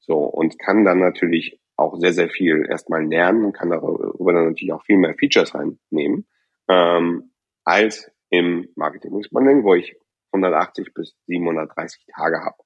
So, 0.03 0.19
und 0.19 0.59
kann 0.59 0.85
dann 0.85 0.99
natürlich 0.99 1.61
auch 1.77 1.97
sehr, 1.97 2.13
sehr 2.13 2.29
viel 2.29 2.67
erstmal 2.69 3.07
lernen 3.07 3.45
und 3.45 3.53
kann 3.53 3.71
darüber 3.71 4.33
dann 4.33 4.47
natürlich 4.47 4.73
auch 4.73 4.85
viel 4.85 4.99
mehr 4.99 5.15
Features 5.15 5.55
reinnehmen, 5.55 6.27
ähm, 6.69 7.33
als 7.65 8.11
im 8.31 8.69
Marketing 8.77 9.15
Mix 9.15 9.31
Modeling, 9.31 9.65
wo 9.65 9.75
ich 9.75 9.97
180 10.33 10.93
bis 10.95 11.15
730 11.27 12.07
Tage 12.15 12.41
habe. 12.41 12.57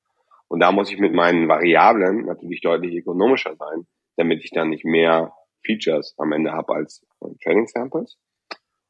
Und 0.49 0.61
da 0.61 0.73
muss 0.73 0.91
ich 0.91 0.99
mit 0.99 1.13
meinen 1.13 1.49
Variablen 1.49 2.25
natürlich 2.25 2.61
deutlich 2.61 2.95
ökonomischer 2.95 3.57
sein, 3.57 3.87
damit 4.17 4.45
ich 4.45 4.51
dann 4.51 4.71
nicht 4.71 4.85
mehr 4.85 5.33
Features 5.65 6.15
am 6.19 6.33
Ende 6.33 6.53
habe 6.53 6.75
als 6.75 7.05
Training 7.43 7.67
Samples. 7.67 8.17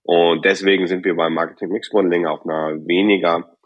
Und 0.03 0.45
deswegen 0.45 0.87
sind 0.87 1.05
wir 1.05 1.17
beim 1.17 1.35
Marketing 1.35 1.71
Mix 1.71 1.93
Modeling 1.93 2.27
auf 2.27 2.45
einer 2.45 2.77
weniger 2.87 3.57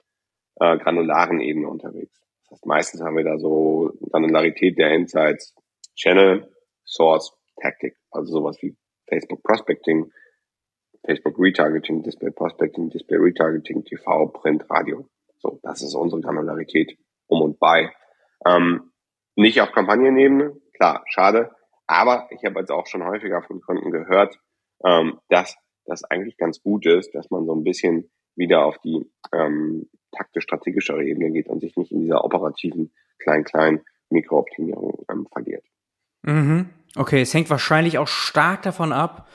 äh, 0.61 0.79
granularen 0.79 1.41
Ebene 1.41 1.69
unterwegs. 1.69 2.19
Das 2.51 2.59
heißt, 2.59 2.67
meistens 2.67 3.01
haben 3.03 3.17
wir 3.17 3.25
da 3.25 3.39
so 3.39 3.93
Granularität 4.11 4.77
der 4.77 4.93
Insights, 4.93 5.55
Channel, 5.95 6.53
Source, 6.85 7.33
Tactic, 7.63 7.97
also 8.11 8.33
sowas 8.33 8.59
wie 8.61 8.77
Facebook 9.09 9.43
Prospecting, 9.43 10.11
Facebook 11.07 11.39
Retargeting, 11.39 12.03
Display 12.03 12.31
Prospecting, 12.31 12.91
Display 12.91 13.19
Retargeting, 13.19 13.85
TV, 13.85 14.27
Print, 14.29 14.69
Radio. 14.69 15.09
So, 15.39 15.61
das 15.63 15.83
ist 15.83 15.95
unsere 15.95 16.21
Granularität 16.21 16.99
um 17.29 17.41
und 17.43 17.59
bei. 17.59 17.93
Ähm, 18.47 18.91
nicht 19.37 19.61
auf 19.61 19.73
Kampagnenebene, 19.73 20.57
klar, 20.75 21.05
schade, 21.07 21.51
aber 21.87 22.29
ich 22.31 22.45
habe 22.45 22.61
jetzt 22.61 22.71
auch 22.71 22.87
schon 22.87 23.05
häufiger 23.05 23.43
von 23.43 23.61
Kunden 23.61 23.91
gehört, 23.91 24.39
ähm, 24.85 25.21
dass 25.29 25.57
das 25.87 26.05
eigentlich 26.05 26.37
ganz 26.37 26.61
gut 26.63 26.87
ist, 26.87 27.15
dass 27.15 27.31
man 27.31 27.47
so 27.47 27.55
ein 27.55 27.65
bisschen 27.65 28.11
wieder 28.37 28.65
auf 28.65 28.79
die 28.79 29.11
ähm, 29.33 29.89
taktisch-strategischere 30.13 31.05
Ebene 31.05 31.31
geht 31.31 31.49
und 31.49 31.61
sich 31.61 31.77
nicht 31.77 31.93
in 31.93 32.01
dieser 32.01 32.25
operativen 32.25 32.93
klein-klein 33.19 33.81
Mikrooptimierung 34.11 35.05
ähm, 35.11 35.27
verliert. 35.33 35.65
Mhm. 36.23 36.71
Okay, 36.97 37.21
es 37.21 37.33
hängt 37.33 37.51
wahrscheinlich 37.51 37.99
auch 37.99 38.09
stark 38.09 38.63
davon 38.63 38.93
ab, 38.93 39.29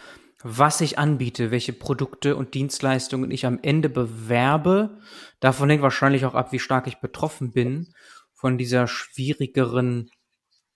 was 0.44 0.82
ich 0.82 1.00
anbiete, 1.00 1.50
welche 1.50 1.74
Produkte 1.74 2.36
und 2.36 2.54
Dienstleistungen 2.54 3.32
ich 3.32 3.46
am 3.46 3.60
Ende 3.62 3.90
bewerbe. 3.90 5.00
Davon 5.40 5.70
hängt 5.70 5.82
wahrscheinlich 5.82 6.26
auch 6.26 6.36
ab, 6.36 6.52
wie 6.52 6.60
stark 6.60 6.88
ich 6.88 6.98
betroffen 6.98 7.52
bin 7.52 7.94
von 8.34 8.58
dieser 8.58 8.88
schwierigeren 8.88 10.12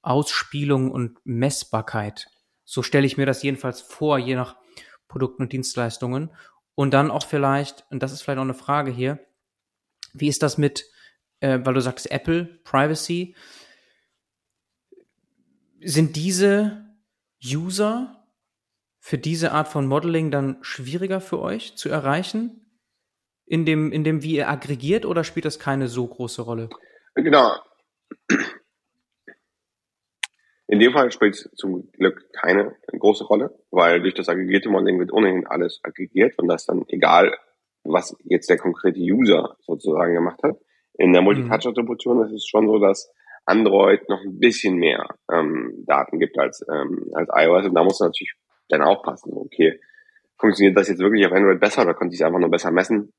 Ausspielung 0.01 0.89
und 0.89 1.19
Messbarkeit. 1.23 2.27
So 2.63 2.81
stelle 2.81 3.05
ich 3.05 3.17
mir 3.17 3.25
das 3.25 3.43
jedenfalls 3.43 3.81
vor, 3.81 4.17
je 4.17 4.35
nach 4.35 4.55
Produkten 5.07 5.43
und 5.43 5.53
Dienstleistungen. 5.53 6.31
Und 6.75 6.93
dann 6.93 7.11
auch 7.11 7.25
vielleicht, 7.25 7.85
und 7.91 8.01
das 8.01 8.13
ist 8.13 8.21
vielleicht 8.21 8.39
auch 8.39 8.43
eine 8.43 8.53
Frage 8.53 8.91
hier, 8.91 9.19
wie 10.13 10.27
ist 10.27 10.43
das 10.43 10.57
mit, 10.57 10.85
äh, 11.39 11.59
weil 11.63 11.73
du 11.73 11.81
sagst 11.81 12.11
Apple, 12.11 12.45
Privacy, 12.63 13.35
sind 15.81 16.15
diese 16.15 16.85
User 17.43 18.27
für 18.99 19.17
diese 19.17 19.51
Art 19.51 19.67
von 19.67 19.87
Modeling 19.87 20.31
dann 20.31 20.57
schwieriger 20.61 21.21
für 21.21 21.39
euch 21.39 21.75
zu 21.75 21.89
erreichen? 21.89 22.65
In 23.45 23.65
dem, 23.65 23.91
in 23.91 24.03
dem, 24.03 24.21
wie 24.21 24.35
ihr 24.35 24.49
aggregiert 24.49 25.05
oder 25.05 25.23
spielt 25.23 25.45
das 25.45 25.57
keine 25.57 25.87
so 25.87 26.05
große 26.05 26.43
Rolle? 26.43 26.69
Genau. 27.15 27.55
In 30.67 30.79
dem 30.79 30.93
Fall 30.93 31.11
spielt 31.11 31.33
es 31.33 31.49
zum 31.55 31.91
Glück 31.93 32.31
keine 32.31 32.75
große 32.91 33.23
Rolle, 33.23 33.57
weil 33.71 34.01
durch 34.01 34.13
das 34.13 34.29
aggregierte 34.29 34.69
Modeling 34.69 34.99
wird 34.99 35.11
ohnehin 35.11 35.47
alles 35.47 35.79
aggregiert 35.81 36.37
und 36.37 36.47
das 36.47 36.67
dann 36.67 36.85
egal, 36.89 37.35
was 37.83 38.15
jetzt 38.23 38.49
der 38.49 38.57
konkrete 38.57 38.99
User 38.99 39.55
sozusagen 39.61 40.13
gemacht 40.13 40.41
hat. 40.43 40.57
In 40.97 41.13
der 41.13 41.21
mhm. 41.21 41.25
Multitouch-Attribution 41.25 42.25
ist 42.25 42.33
es 42.33 42.47
schon 42.47 42.67
so, 42.67 42.79
dass 42.79 43.11
Android 43.45 44.07
noch 44.09 44.21
ein 44.21 44.39
bisschen 44.39 44.75
mehr 44.75 45.07
ähm, 45.31 45.83
Daten 45.87 46.19
gibt 46.19 46.37
als, 46.37 46.65
ähm, 46.71 47.09
als 47.13 47.29
iOS 47.33 47.65
und 47.65 47.75
da 47.75 47.83
muss 47.83 47.99
man 47.99 48.09
natürlich 48.09 48.33
dann 48.67 48.81
aufpassen. 48.81 49.33
Okay, 49.33 49.79
funktioniert 50.37 50.77
das 50.77 50.89
jetzt 50.89 50.99
wirklich 50.99 51.25
auf 51.25 51.33
Android 51.33 51.59
besser 51.59 51.81
oder 51.83 51.93
konnte 51.93 52.13
ich 52.13 52.21
es 52.21 52.25
einfach 52.25 52.39
nur 52.39 52.51
besser 52.51 52.71
messen? 52.71 53.13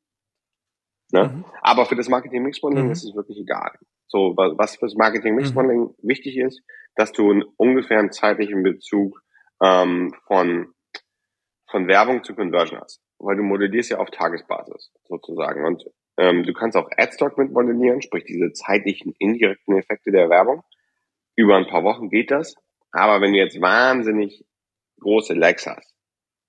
Ne? 1.12 1.28
Mhm. 1.28 1.44
Aber 1.62 1.86
für 1.86 1.96
das 1.96 2.08
Marketing 2.08 2.42
Mix 2.42 2.62
Modeling 2.62 2.86
mhm. 2.86 2.92
ist 2.92 3.04
es 3.04 3.14
wirklich 3.14 3.38
egal. 3.38 3.72
So, 4.06 4.34
was 4.36 4.76
für 4.76 4.86
das 4.86 4.94
Marketing 4.94 5.34
Mix 5.34 5.54
Modeling 5.54 5.80
mhm. 5.80 5.94
wichtig 6.02 6.36
ist, 6.36 6.62
dass 6.96 7.12
du 7.12 7.30
einen 7.30 7.42
ungefähren 7.56 8.12
zeitlichen 8.12 8.62
Bezug 8.62 9.20
ähm, 9.62 10.14
von, 10.26 10.72
von 11.70 11.88
Werbung 11.88 12.24
zu 12.24 12.34
Conversion 12.34 12.80
hast. 12.80 13.00
Weil 13.20 13.36
du 13.36 13.42
modellierst 13.42 13.90
ja 13.90 13.98
auf 13.98 14.10
Tagesbasis 14.10 14.92
sozusagen. 15.08 15.64
Und 15.64 15.84
ähm, 16.16 16.42
du 16.42 16.52
kannst 16.52 16.76
auch 16.76 16.88
Adstock 16.96 17.38
mit 17.38 17.52
modellieren, 17.52 18.02
sprich 18.02 18.24
diese 18.24 18.52
zeitlichen 18.52 19.14
indirekten 19.18 19.76
Effekte 19.76 20.10
der 20.10 20.30
Werbung. 20.30 20.62
Über 21.36 21.56
ein 21.56 21.66
paar 21.66 21.84
Wochen 21.84 22.08
geht 22.10 22.30
das. 22.30 22.56
Aber 22.92 23.20
wenn 23.20 23.32
du 23.32 23.38
jetzt 23.38 23.60
wahnsinnig 23.60 24.44
große 25.00 25.34
Lags 25.34 25.66
hast, 25.66 25.94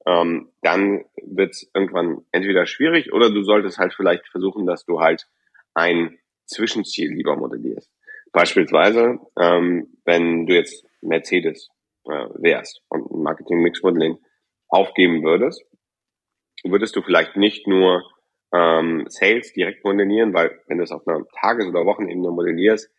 ähm, 0.07 0.51
dann 0.61 1.05
wird 1.21 1.51
es 1.51 1.69
irgendwann 1.73 2.25
entweder 2.31 2.65
schwierig 2.65 3.13
oder 3.13 3.29
du 3.29 3.43
solltest 3.43 3.77
halt 3.77 3.93
vielleicht 3.93 4.27
versuchen, 4.27 4.65
dass 4.65 4.85
du 4.85 4.99
halt 4.99 5.27
ein 5.73 6.17
Zwischenziel 6.45 7.13
lieber 7.13 7.35
modellierst. 7.35 7.89
Beispielsweise, 8.31 9.19
ähm, 9.39 9.97
wenn 10.05 10.45
du 10.47 10.53
jetzt 10.53 10.85
Mercedes 11.01 11.69
äh, 12.05 12.27
wärst 12.35 12.81
und 12.89 13.09
ein 13.11 13.23
Marketing-Mix-Modeling 13.23 14.17
aufgeben 14.67 15.23
würdest, 15.23 15.63
würdest 16.63 16.95
du 16.95 17.01
vielleicht 17.01 17.35
nicht 17.37 17.67
nur 17.67 18.03
ähm, 18.53 19.05
Sales 19.07 19.53
direkt 19.53 19.83
modellieren, 19.83 20.33
weil 20.33 20.59
wenn 20.67 20.77
du 20.77 20.83
es 20.83 20.91
auf 20.91 21.07
einer 21.07 21.25
Tages- 21.39 21.67
oder 21.67 21.85
Wochenebene 21.85 22.29
modellierst, 22.29 22.89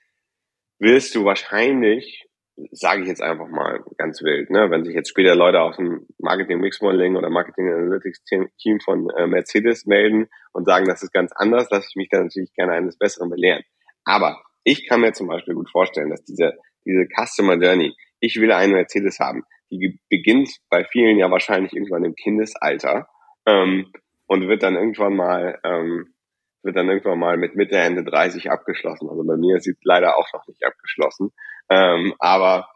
wirst 0.78 1.14
du 1.14 1.24
wahrscheinlich 1.24 2.28
sage 2.70 3.02
ich 3.02 3.08
jetzt 3.08 3.22
einfach 3.22 3.48
mal 3.48 3.82
ganz 3.96 4.22
wild, 4.22 4.50
ne? 4.50 4.70
wenn 4.70 4.84
sich 4.84 4.94
jetzt 4.94 5.08
später 5.08 5.34
Leute 5.34 5.60
aus 5.60 5.76
dem 5.76 6.06
Marketing 6.18 6.60
Mix 6.60 6.80
Modeling 6.80 7.16
oder 7.16 7.30
Marketing 7.30 7.68
Analytics 7.68 8.24
Team 8.24 8.80
von 8.80 9.08
äh, 9.16 9.26
Mercedes 9.26 9.86
melden 9.86 10.28
und 10.52 10.66
sagen, 10.66 10.86
das 10.86 11.02
ist 11.02 11.12
ganz 11.12 11.32
anders, 11.32 11.68
lasse 11.70 11.86
ich 11.88 11.96
mich 11.96 12.08
dann 12.10 12.24
natürlich 12.24 12.52
gerne 12.54 12.72
eines 12.72 12.98
Besseren 12.98 13.30
belehren. 13.30 13.62
Aber 14.04 14.42
ich 14.64 14.86
kann 14.86 15.00
mir 15.00 15.12
zum 15.12 15.28
Beispiel 15.28 15.54
gut 15.54 15.70
vorstellen, 15.70 16.10
dass 16.10 16.24
diese, 16.24 16.52
diese 16.84 17.06
Customer 17.06 17.54
Journey, 17.54 17.94
ich 18.20 18.38
will 18.40 18.52
einen 18.52 18.74
Mercedes 18.74 19.18
haben, 19.18 19.44
die 19.70 19.98
beginnt 20.10 20.50
bei 20.68 20.84
vielen 20.84 21.18
ja 21.18 21.30
wahrscheinlich 21.30 21.72
irgendwann 21.72 22.04
im 22.04 22.14
Kindesalter 22.14 23.08
ähm, 23.46 23.92
und 24.26 24.48
wird 24.48 24.62
dann 24.62 24.76
irgendwann 24.76 25.14
mal 25.14 25.58
ähm, 25.64 26.14
wird 26.62 26.76
dann 26.76 26.88
irgendwann 26.88 27.18
mal 27.18 27.36
mit 27.36 27.56
Mitte, 27.56 27.76
Ende 27.76 28.04
30 28.04 28.50
abgeschlossen. 28.50 29.08
Also 29.08 29.24
bei 29.24 29.36
mir 29.36 29.56
ist 29.56 29.64
sie 29.64 29.74
leider 29.82 30.16
auch 30.16 30.32
noch 30.32 30.46
nicht 30.46 30.64
abgeschlossen. 30.64 31.32
Ähm, 31.68 32.14
aber 32.18 32.68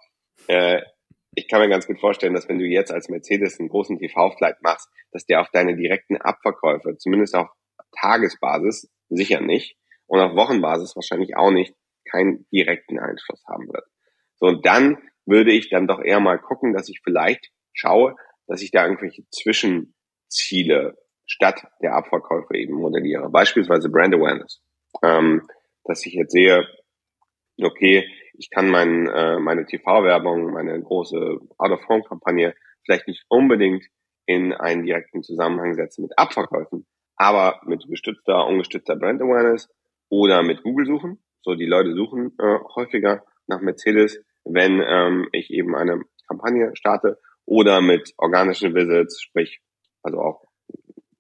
äh, 0.49 0.83
ich 1.35 1.49
kann 1.49 1.61
mir 1.61 1.69
ganz 1.69 1.87
gut 1.87 2.01
vorstellen, 2.01 2.35
dass 2.35 2.49
wenn 2.49 2.59
du 2.59 2.65
jetzt 2.65 2.91
als 2.91 3.09
Mercedes 3.09 3.61
einen 3.61 3.69
großen 3.69 3.99
TV-Flight 3.99 4.63
machst, 4.63 4.89
dass 5.13 5.27
der 5.27 5.41
auf 5.41 5.51
deine 5.53 5.77
direkten 5.77 6.17
Abverkäufe, 6.17 6.97
zumindest 6.97 7.35
auf 7.37 7.49
Tagesbasis, 8.01 8.91
sicher 9.09 9.41
nicht 9.41 9.77
und 10.07 10.21
auf 10.21 10.35
Wochenbasis 10.35 10.97
wahrscheinlich 10.97 11.37
auch 11.37 11.51
nicht, 11.51 11.75
keinen 12.11 12.47
direkten 12.53 12.99
Einfluss 12.99 13.43
haben 13.49 13.69
wird. 13.69 13.85
So, 14.37 14.47
und 14.47 14.67
dann 14.67 14.99
würde 15.27 15.53
ich 15.53 15.71
dann 15.71 15.87
doch 15.87 16.01
eher 16.01 16.21
mal 16.21 16.39
gucken, 16.39 16.73
dass 16.73 16.89
ich 16.89 17.01
vielleicht 17.03 17.51
schaue, 17.73 18.15
dass 18.47 18.63
ich 18.63 18.71
da 18.71 18.85
irgendwelche 18.85 19.23
Zwischenziele 20.29 20.97
statt 21.27 21.67
der 21.83 21.95
Abverkäufe 21.95 22.55
eben 22.55 22.75
modelliere. 22.75 23.29
Beispielsweise 23.31 23.91
Brand 23.91 24.15
Awareness. 24.15 24.63
Ähm, 25.03 25.43
dass 25.85 26.05
ich 26.07 26.15
jetzt 26.15 26.33
sehe, 26.33 26.67
okay, 27.61 28.09
ich 28.35 28.51
kann 28.51 28.69
mein, 28.69 29.07
äh, 29.07 29.39
meine 29.39 29.67
TV-Werbung, 29.67 30.53
meine 30.53 30.81
große 30.81 31.39
Out-of-Home-Kampagne 31.59 32.55
vielleicht 32.85 33.09
nicht 33.09 33.25
unbedingt 33.29 33.85
in 34.27 34.53
einen 34.53 34.85
direkten 34.85 35.23
Zusammenhang 35.23 35.75
setzen 35.75 36.03
mit 36.03 36.19
Abverkäufen, 36.19 36.87
aber 37.17 37.61
mit 37.65 37.87
gestützter, 37.89 38.47
ungestützter 38.47 38.97
Brand 38.97 39.23
Awareness 39.23 39.69
oder 40.09 40.43
mit 40.43 40.63
Google 40.63 40.87
suchen. 40.87 41.23
So, 41.43 41.55
die 41.55 41.67
Leute 41.67 41.95
suchen 41.95 42.33
äh, 42.39 42.59
häufiger 42.75 43.25
nach 43.47 43.61
Mercedes, 43.61 44.21
wenn 44.45 44.83
ähm, 44.87 45.29
ich 45.33 45.51
eben 45.51 45.77
eine 45.77 46.03
Kampagne 46.27 46.71
starte 46.75 47.19
oder 47.45 47.81
mit 47.81 48.13
organischen 48.17 48.75
Visits, 48.75 49.23
sprich, 49.23 49.61
also 50.07 50.21
auch 50.21 50.45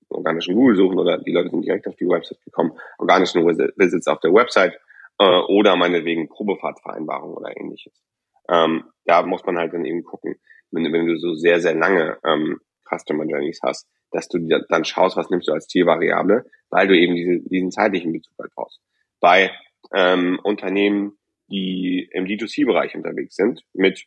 organischen 0.09 0.55
Google 0.55 0.77
suchen 0.77 0.99
oder 0.99 1.18
die 1.18 1.33
Leute 1.33 1.51
sind 1.51 1.64
direkt 1.64 1.87
auf 1.87 1.96
die 1.96 2.09
Website 2.09 2.40
gekommen, 2.44 2.72
organischen 2.99 3.44
Visits 3.44 4.07
auf 4.07 4.20
der 4.20 4.33
Website 4.33 4.79
äh, 5.18 5.40
oder 5.49 5.77
meinetwegen 5.77 6.29
Probefahrtvereinbarung 6.29 7.35
oder 7.35 7.57
ähnliches. 7.57 8.01
Ähm, 8.49 8.85
da 9.05 9.22
muss 9.22 9.44
man 9.44 9.59
halt 9.59 9.75
dann 9.75 9.85
eben 9.85 10.05
gucken, 10.05 10.37
wenn, 10.70 10.92
wenn 10.92 11.07
du 11.07 11.18
so 11.18 11.35
sehr, 11.35 11.61
sehr 11.61 11.75
lange 11.75 12.18
ähm, 12.25 12.61
Customer 12.88 13.25
Journeys 13.25 13.61
hast, 13.62 13.88
dass 14.12 14.29
du 14.29 14.38
dann 14.68 14.85
schaust, 14.85 15.16
was 15.16 15.31
nimmst 15.31 15.49
du 15.49 15.53
als 15.53 15.66
Zielvariable, 15.66 16.44
weil 16.70 16.87
du 16.87 16.96
eben 16.96 17.16
diese, 17.16 17.40
diesen 17.49 17.70
zeitlichen 17.72 18.12
Bezug 18.12 18.35
halt 18.38 18.53
brauchst. 18.55 18.81
Bei 19.20 19.51
ähm, 19.92 20.38
Unternehmen, 20.42 21.18
die 21.49 22.09
im 22.12 22.27
D2C-Bereich 22.27 22.94
unterwegs 22.94 23.35
sind, 23.35 23.62
mit, 23.72 24.07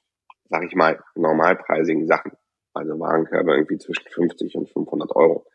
sag 0.50 0.64
ich 0.66 0.76
mal, 0.76 1.02
normalpreisigen 1.16 2.08
Sachen, 2.08 2.32
also 2.74 3.00
Warenkörbe 3.00 3.54
irgendwie 3.54 3.78
zwischen 3.78 4.08
50 4.10 4.56
und 4.56 4.70
500 4.70 5.16
Euro, 5.16 5.46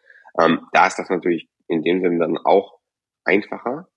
ähm, 0.41 0.67
da 0.73 0.87
ist 0.87 0.99
das 0.99 1.09
natürlich 1.11 1.49
in 1.69 1.83
dem 1.83 2.01
Sinne 2.01 2.19
dann 2.19 2.39
auch 2.39 2.79
einfacher, 3.25 3.89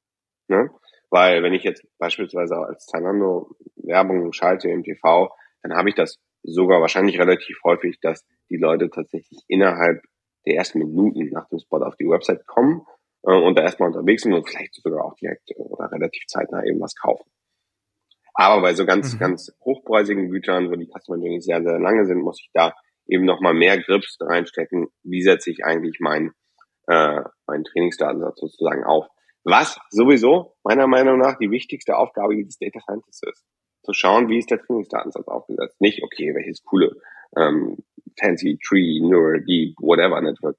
ne? 0.48 0.70
Weil 1.10 1.42
wenn 1.42 1.54
ich 1.54 1.64
jetzt 1.64 1.86
beispielsweise 1.98 2.58
als 2.58 2.86
Zalando 2.86 3.56
Werbung 3.76 4.34
schalte 4.34 4.70
im 4.70 4.84
TV, 4.84 5.32
dann 5.64 5.74
habe 5.74 5.90
ich 5.90 5.96
das 5.96 6.20
sogar 6.44 6.82
wahrscheinlich 6.82 7.20
relativ 7.20 7.60
häufig, 7.64 8.00
dass 8.02 8.26
die 8.50 8.58
Leute 8.58 8.90
tatsächlich 8.90 9.40
innerhalb 9.48 10.02
der 10.46 10.56
ersten 10.56 10.80
Minuten 10.80 11.30
nach 11.30 11.48
dem 11.50 11.60
Spot 11.60 11.84
auf 11.84 11.96
die 11.96 12.08
Website 12.08 12.46
kommen 12.46 12.86
äh, 13.24 13.34
und 13.34 13.58
da 13.58 13.64
erstmal 13.64 13.90
unterwegs 13.90 14.24
sind 14.24 14.34
und 14.34 14.48
vielleicht 14.48 14.76
sogar 14.76 15.06
auch 15.06 15.16
direkt 15.16 15.52
oder 15.58 15.92
relativ 15.92 16.26
zeitnah 16.28 16.64
eben 16.64 16.80
was 16.80 16.96
kaufen. 16.96 17.30
Aber 18.34 18.62
bei 18.62 18.74
so 18.74 18.86
ganz, 18.86 19.16
mhm. 19.16 19.20
ganz 19.20 19.52
hochpreisigen 19.66 20.30
Gütern, 20.30 20.70
wo 20.70 20.76
die 20.76 20.88
Customer 20.88 21.18
Journeys 21.18 21.46
sehr, 21.46 21.62
sehr 21.64 21.80
lange 21.80 22.06
sind, 22.06 22.22
muss 22.22 22.40
ich 22.40 22.50
da 22.54 22.74
eben 23.08 23.26
nochmal 23.26 23.54
mehr 23.54 23.78
Grips 23.78 24.18
reinstecken. 24.20 24.88
Wie 25.04 25.22
setze 25.22 25.52
ich 25.52 25.64
eigentlich 25.64 26.00
meinen 26.00 26.32
äh, 26.88 27.22
meinen 27.46 27.64
Trainingsdatensatz 27.64 28.40
sozusagen 28.40 28.84
auf? 28.84 29.08
Was 29.44 29.80
sowieso 29.90 30.56
meiner 30.64 30.88
Meinung 30.88 31.20
nach 31.20 31.38
die 31.38 31.52
wichtigste 31.52 31.96
Aufgabe 31.96 32.36
jedes 32.36 32.58
Data 32.58 32.80
Scientists 32.82 33.24
ist. 33.24 33.46
Zu 33.84 33.94
schauen, 33.94 34.28
wie 34.28 34.40
ist 34.40 34.52
der 34.52 34.60
Trainingsdatensatz 34.60 35.28
aufgesetzt. 35.28 35.80
Nicht, 35.80 36.04
okay, 36.04 36.34
welches 36.36 36.64
coole 36.64 36.92
ähm, 37.38 37.78
fancy 38.20 38.60
Tree, 38.62 39.00
Neural, 39.02 39.42
Deep, 39.44 39.76
whatever 39.80 40.20
Network 40.22 40.58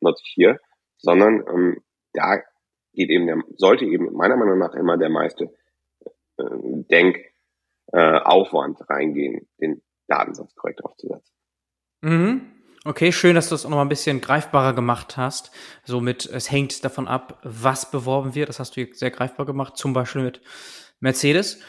nutze 0.00 0.22
ich 0.26 0.32
hier, 0.34 0.58
sondern 0.98 1.42
ähm, 1.48 1.82
da 2.12 2.42
geht 2.92 3.10
eben 3.10 3.26
der, 3.26 3.42
sollte 3.56 3.84
eben 3.86 4.12
meiner 4.12 4.36
Meinung 4.36 4.58
nach 4.58 4.74
immer 4.74 4.98
der 4.98 5.08
meiste 5.08 5.44
äh, 6.36 6.44
Denkaufwand 7.92 8.80
äh, 8.80 8.84
reingehen, 8.84 9.48
den 9.60 9.82
Datensatz 10.08 10.54
korrekt 10.54 10.84
aufzusetzen. 10.84 11.37
Mhm. 12.00 12.52
Okay, 12.84 13.12
schön, 13.12 13.34
dass 13.34 13.48
du 13.48 13.54
es 13.54 13.66
auch 13.66 13.70
noch 13.70 13.76
mal 13.76 13.82
ein 13.82 13.88
bisschen 13.88 14.20
greifbarer 14.20 14.72
gemacht 14.72 15.16
hast. 15.16 15.50
Somit, 15.84 16.26
es 16.26 16.50
hängt 16.50 16.84
davon 16.84 17.08
ab, 17.08 17.38
was 17.42 17.90
beworben 17.90 18.34
wird. 18.34 18.48
Das 18.48 18.60
hast 18.60 18.76
du 18.76 18.86
sehr 18.92 19.10
greifbar 19.10 19.46
gemacht, 19.46 19.76
zum 19.76 19.92
Beispiel 19.92 20.22
mit 20.22 20.40
Mercedes. 21.00 21.60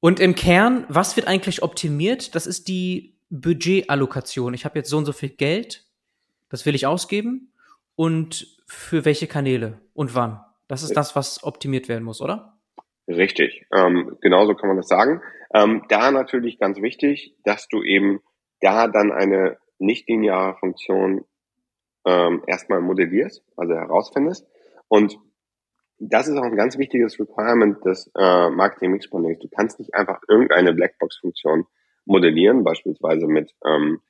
Und 0.00 0.20
im 0.20 0.34
Kern, 0.34 0.84
was 0.88 1.16
wird 1.16 1.28
eigentlich 1.28 1.62
optimiert? 1.62 2.34
Das 2.34 2.46
ist 2.46 2.68
die 2.68 3.16
Budgetallokation. 3.30 4.52
Ich 4.52 4.64
habe 4.64 4.78
jetzt 4.78 4.90
so 4.90 4.98
und 4.98 5.06
so 5.06 5.12
viel 5.12 5.30
Geld, 5.30 5.86
das 6.50 6.66
will 6.66 6.74
ich 6.74 6.86
ausgeben 6.86 7.52
und 7.94 8.46
für 8.66 9.04
welche 9.04 9.26
Kanäle 9.26 9.80
und 9.94 10.14
wann. 10.14 10.40
Das 10.68 10.82
ist 10.82 10.96
das, 10.96 11.14
was 11.16 11.44
optimiert 11.44 11.88
werden 11.88 12.04
muss, 12.04 12.20
oder? 12.20 12.58
Richtig, 13.08 13.66
ähm, 13.72 14.16
genauso 14.20 14.54
kann 14.54 14.68
man 14.68 14.76
das 14.76 14.88
sagen. 14.88 15.22
Ähm, 15.54 15.84
da 15.88 16.10
natürlich 16.10 16.58
ganz 16.58 16.80
wichtig, 16.80 17.34
dass 17.44 17.68
du 17.68 17.82
eben 17.82 18.20
da 18.62 18.88
dann 18.88 19.12
eine 19.12 19.58
nichtlineare 19.78 20.56
Funktion 20.56 21.24
ähm, 22.06 22.42
erstmal 22.46 22.80
modellierst, 22.80 23.44
also 23.56 23.74
herausfindest. 23.74 24.46
Und 24.88 25.18
das 25.98 26.26
ist 26.26 26.36
auch 26.36 26.44
ein 26.44 26.56
ganz 26.56 26.78
wichtiges 26.78 27.18
Requirement 27.20 27.84
des 27.84 28.10
äh, 28.18 28.50
Marketing 28.50 28.92
Mix 28.92 29.10
Modelling. 29.12 29.38
Du 29.38 29.48
kannst 29.48 29.78
nicht 29.78 29.94
einfach 29.94 30.20
irgendeine 30.28 30.72
Blackbox-Funktion 30.72 31.66
modellieren, 32.06 32.64
beispielsweise 32.64 33.26
mit 33.26 33.52
ähm, 33.64 34.00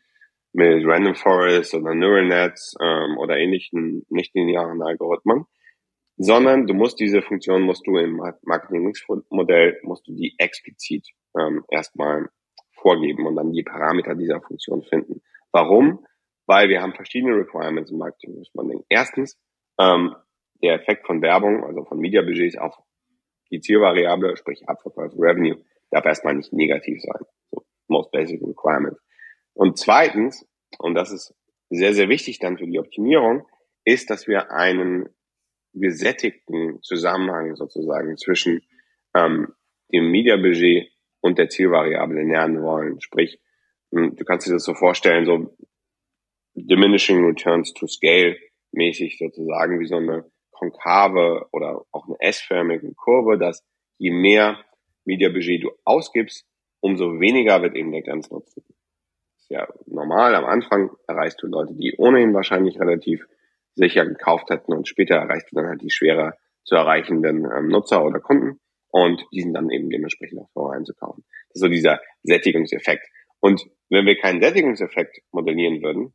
mit 0.55 0.85
Random 0.87 1.15
Forest 1.15 1.75
oder 1.75 1.95
Neural 1.95 2.27
Nets 2.27 2.75
ähm, 2.81 3.17
oder 3.19 3.39
ähnlichen 3.39 4.05
nichtlinearen 4.11 4.83
Algorithmen, 4.83 5.47
sondern 6.17 6.67
du 6.67 6.75
musst 6.75 7.01
diese 7.01 7.23
Funktion 7.23 7.63
musst 7.63 7.87
du 7.87 7.97
im 7.97 8.21
Marketing 8.43 8.85
Mix 8.85 9.05
Modell 9.31 9.79
musst 9.83 10.07
du 10.07 10.13
die 10.15 10.35
explizit 10.39 11.09
ähm, 11.39 11.65
erstmal 11.71 12.29
vorgeben 12.83 13.27
und 13.27 13.37
dann 13.37 13.53
die 13.53 13.63
Parameter 13.63 14.15
dieser 14.15 14.41
Funktion 14.41 14.83
finden. 14.83 15.23
Warum? 15.53 16.05
Weil 16.47 16.69
wir 16.69 16.83
haben 16.83 16.93
verschiedene 16.95 17.37
Requirements 17.37 17.91
im 17.91 17.99
Marketing 17.99 18.43
Modeling. 18.53 18.85
Erstens 18.89 19.39
ähm, 19.79 20.15
der 20.63 20.75
Effekt 20.75 21.07
von 21.07 21.23
Werbung, 21.23 21.65
also 21.65 21.85
von 21.85 21.99
Media 21.99 22.23
Budgets 22.23 22.59
auf 22.59 22.77
die 23.51 23.61
Zielvariable, 23.61 24.37
sprich 24.37 24.69
Abverkauf 24.69 25.13
Revenue, 25.17 25.63
darf 25.91 26.05
erstmal 26.05 26.35
nicht 26.35 26.53
negativ 26.53 27.01
sein. 27.01 27.27
So, 27.51 27.65
most 27.89 28.11
basic 28.11 28.41
requirement. 28.43 28.97
Und 29.55 29.79
zweitens, 29.79 30.47
und 30.79 30.95
das 30.95 31.13
ist 31.13 31.35
sehr, 31.71 31.95
sehr 31.95 32.09
wichtig 32.09 32.39
dann 32.39 32.59
für 32.59 32.67
die 32.67 32.79
Optimierung, 32.79 33.47
ist, 33.85 34.11
dass 34.11 34.27
wir 34.27 34.51
einen 34.53 35.09
gesättigten 35.75 36.83
Zusammenhang 36.83 37.57
sozusagen 37.57 38.17
zwischen 38.17 38.63
ähm, 39.15 39.55
dem 39.93 40.11
Media-Budget 40.11 40.92
und 41.23 41.39
der 41.39 41.49
Zielvariable 41.49 42.23
lernen 42.25 42.63
wollen. 42.63 43.01
Sprich, 43.01 43.41
hm, 43.91 44.17
du 44.17 44.25
kannst 44.25 44.47
dir 44.47 44.53
das 44.53 44.65
so 44.65 44.75
vorstellen, 44.75 45.25
so 45.25 45.57
diminishing 46.55 47.25
returns 47.25 47.73
to 47.73 47.87
scale 47.87 48.37
mäßig 48.73 49.17
sozusagen, 49.19 49.81
wie 49.81 49.87
so 49.87 49.97
eine 49.97 50.31
konkave 50.51 51.47
oder 51.53 51.85
auch 51.93 52.07
eine 52.07 52.17
S-förmige 52.21 52.93
Kurve, 52.95 53.39
dass 53.39 53.65
je 53.99 54.11
mehr 54.11 54.59
Media-Budget 55.05 55.65
du 55.65 55.71
ausgibst, 55.85 56.47
umso 56.81 57.21
weniger 57.21 57.63
wird 57.63 57.75
eben 57.77 57.93
der 57.93 58.03
Grenznutzen. 58.03 58.63
Ist 59.39 59.51
ja 59.51 59.67
normal. 59.87 60.35
Am 60.35 60.45
Anfang 60.45 60.91
erreichst 61.07 61.43
du 61.43 61.47
Leute, 61.47 61.75
die 61.75 61.95
ohnehin 61.97 62.35
wahrscheinlich 62.35 62.79
relativ 62.81 63.27
sicher 63.75 64.05
gekauft 64.05 64.51
hätten 64.51 64.73
und 64.73 64.89
später 64.89 65.17
erreichst 65.17 65.51
du 65.51 65.57
dann 65.57 65.67
halt 65.67 65.83
die 65.83 65.91
schwerer 65.91 66.35
zu 66.65 66.75
erreichenden 66.75 67.45
ähm, 67.45 67.69
Nutzer 67.69 68.05
oder 68.05 68.21
Kunden 68.21 68.61
und 68.93 69.27
die 69.33 69.41
sind 69.41 69.55
dann 69.55 69.71
eben 69.71 69.91
dementsprechend 69.91 70.39
auch 70.39 70.51
vorher 70.53 70.79
einzukaufen. 70.79 71.25
Das 71.49 71.57
ist 71.57 71.61
so 71.63 71.69
dieser 71.69 72.01
Sättigungseffekt. 72.23 73.09
Und 73.41 73.67
wenn 73.89 74.07
wir 74.07 74.17
keinen 74.17 74.41
Sättigungseffekt 74.41 75.23
modellieren 75.33 75.83
würden, 75.83 76.15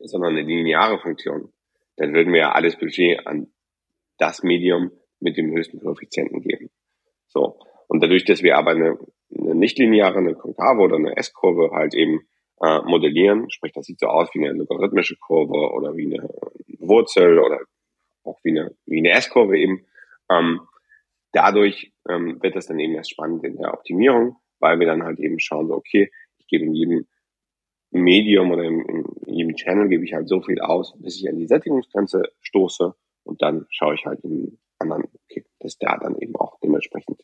sondern 0.00 0.32
eine 0.32 0.42
lineare 0.42 0.98
Funktion, 0.98 1.52
dann 1.96 2.14
würden 2.14 2.32
wir 2.32 2.40
ja 2.40 2.52
alles 2.52 2.76
Budget 2.76 3.26
an 3.26 3.52
das 4.18 4.42
Medium 4.42 4.90
mit 5.20 5.36
dem 5.36 5.52
höchsten 5.52 5.78
Koeffizienten 5.78 6.40
geben. 6.40 6.70
So. 7.26 7.58
Und 7.86 8.02
dadurch, 8.02 8.24
dass 8.24 8.42
wir 8.42 8.56
aber 8.56 8.72
eine, 8.72 8.98
eine 9.36 9.54
nicht-lineare, 9.54 10.18
eine 10.18 10.34
konkave 10.34 10.80
oder 10.80 10.96
eine 10.96 11.16
S-Kurve 11.16 11.70
halt 11.72 11.94
eben 11.94 12.26
äh, 12.62 12.80
modellieren, 12.80 13.50
sprich, 13.50 13.72
das 13.72 13.86
sieht 13.86 14.00
so 14.00 14.06
aus 14.06 14.28
wie 14.32 14.40
eine 14.40 14.56
logarithmische 14.56 15.16
Kurve 15.16 15.72
oder 15.72 15.96
wie 15.96 16.06
eine 16.06 16.28
Wurzel 16.78 17.38
oder 17.38 17.60
auch 18.24 18.38
wie 18.42 18.58
eine, 18.58 18.74
wie 18.86 18.98
eine 18.98 19.10
S-Kurve 19.10 19.58
eben, 19.58 19.86
ähm, 20.30 20.60
dadurch 21.34 21.92
ähm, 22.08 22.42
wird 22.42 22.56
das 22.56 22.66
dann 22.66 22.78
eben 22.78 22.94
erst 22.94 23.10
spannend 23.10 23.44
in 23.44 23.56
der 23.56 23.74
Optimierung, 23.74 24.36
weil 24.60 24.78
wir 24.78 24.86
dann 24.86 25.02
halt 25.02 25.18
eben 25.18 25.38
schauen, 25.38 25.68
so, 25.68 25.74
okay, 25.74 26.10
ich 26.38 26.46
gebe 26.46 26.64
in 26.64 26.74
jedem 26.74 27.06
Medium 27.90 28.50
oder 28.50 28.64
in, 28.64 28.80
in 29.26 29.34
jedem 29.34 29.54
Channel 29.54 29.88
gebe 29.88 30.04
ich 30.04 30.14
halt 30.14 30.28
so 30.28 30.40
viel 30.40 30.60
aus, 30.60 30.94
bis 30.98 31.16
ich 31.16 31.28
an 31.28 31.38
die 31.38 31.46
Sättigungsgrenze 31.46 32.22
stoße 32.40 32.94
und 33.24 33.42
dann 33.42 33.66
schaue 33.70 33.94
ich 33.94 34.06
halt 34.06 34.20
in 34.20 34.58
anderen, 34.78 35.04
okay, 35.24 35.44
dass 35.60 35.78
da 35.78 35.96
dann 35.98 36.16
eben 36.18 36.34
auch 36.36 36.58
dementsprechend 36.62 37.20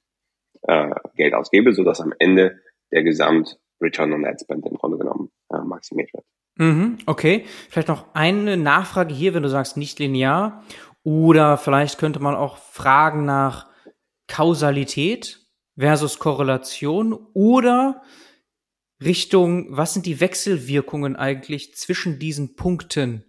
äh, 0.63 0.91
Geld 1.17 1.35
ausgebe, 1.35 1.73
so 1.73 1.85
dass 1.85 2.01
am 2.01 2.15
Ende 2.19 2.61
der 2.93 3.03
Gesamt 3.03 3.59
Return 3.81 4.13
on 4.13 4.25
Ad 4.25 4.39
Spend 4.41 4.67
im 4.67 4.75
Grunde 4.75 4.99
genommen 4.99 5.31
äh, 5.53 5.59
maximiert 5.59 6.13
wird. 6.13 6.25
Mhm, 6.57 6.99
okay. 7.07 7.45
Vielleicht 7.71 7.89
noch 7.89 8.15
eine 8.15 8.57
Nachfrage 8.57 9.15
hier, 9.15 9.35
wenn 9.35 9.43
du 9.43 9.49
sagst 9.49 9.77
nicht 9.77 9.99
linear. 9.99 10.63
Oder 11.03 11.57
vielleicht 11.57 11.99
könnte 11.99 12.21
man 12.21 12.35
auch 12.35 12.59
fragen 12.59 13.25
nach 13.25 13.70
Kausalität 14.31 15.45
versus 15.77 16.19
Korrelation 16.19 17.13
oder 17.35 18.03
Richtung, 19.03 19.77
was 19.77 19.93
sind 19.93 20.07
die 20.07 20.21
Wechselwirkungen 20.21 21.17
eigentlich 21.17 21.75
zwischen 21.75 22.19
diesen 22.19 22.55
Punkten 22.55 23.25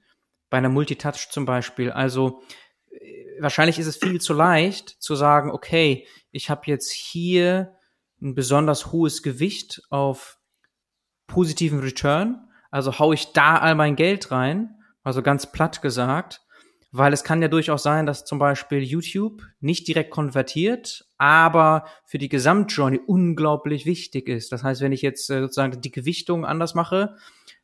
bei 0.49 0.57
einer 0.59 0.69
Multitouch 0.69 1.29
zum 1.29 1.45
Beispiel? 1.45 1.91
Also 1.91 2.43
äh, 2.91 3.41
wahrscheinlich 3.41 3.79
ist 3.79 3.87
es 3.87 3.97
viel 3.97 4.21
zu 4.21 4.33
leicht 4.33 4.89
zu 5.01 5.15
sagen, 5.15 5.49
okay, 5.49 6.07
ich 6.31 6.49
habe 6.49 6.63
jetzt 6.65 6.91
hier 6.91 7.75
ein 8.21 8.35
besonders 8.35 8.91
hohes 8.91 9.23
Gewicht 9.23 9.81
auf 9.89 10.37
positiven 11.25 11.79
Return, 11.79 12.47
also 12.69 12.99
hau 12.99 13.11
ich 13.11 13.33
da 13.33 13.57
all 13.57 13.75
mein 13.75 13.95
Geld 13.95 14.29
rein, 14.31 14.75
also 15.03 15.23
ganz 15.23 15.51
platt 15.51 15.81
gesagt, 15.81 16.41
weil 16.91 17.13
es 17.13 17.23
kann 17.23 17.41
ja 17.41 17.47
durchaus 17.47 17.83
sein, 17.83 18.05
dass 18.05 18.25
zum 18.25 18.37
Beispiel 18.37 18.83
YouTube 18.83 19.43
nicht 19.61 19.87
direkt 19.87 20.11
konvertiert, 20.11 21.05
aber 21.17 21.85
für 22.05 22.17
die 22.17 22.29
Gesamtjourney 22.29 22.99
unglaublich 23.05 23.85
wichtig 23.85 24.27
ist. 24.27 24.51
Das 24.51 24.63
heißt, 24.63 24.81
wenn 24.81 24.91
ich 24.91 25.01
jetzt 25.01 25.29
äh, 25.29 25.39
sozusagen 25.39 25.79
die 25.81 25.91
Gewichtung 25.91 26.45
anders 26.45 26.75
mache, 26.75 27.15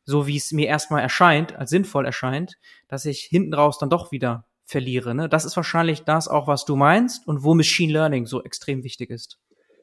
so 0.04 0.26
wie 0.26 0.36
es 0.36 0.52
mir 0.52 0.66
erstmal 0.66 1.02
erscheint, 1.02 1.56
als 1.56 1.70
sinnvoll 1.70 2.06
erscheint, 2.06 2.58
dass 2.88 3.04
ich 3.04 3.20
hinten 3.20 3.52
raus 3.52 3.78
dann 3.78 3.90
doch 3.90 4.10
wieder 4.10 4.46
verliere. 4.64 5.14
Ne? 5.14 5.28
Das 5.28 5.44
ist 5.44 5.56
wahrscheinlich 5.56 6.04
das 6.04 6.28
auch, 6.28 6.46
was 6.46 6.64
du 6.64 6.76
meinst 6.76 7.26
und 7.26 7.42
wo 7.42 7.54
Machine 7.54 7.92
Learning 7.92 8.24
so 8.24 8.42
extrem 8.42 8.82
wichtig 8.84 9.10
ist. 9.10 9.38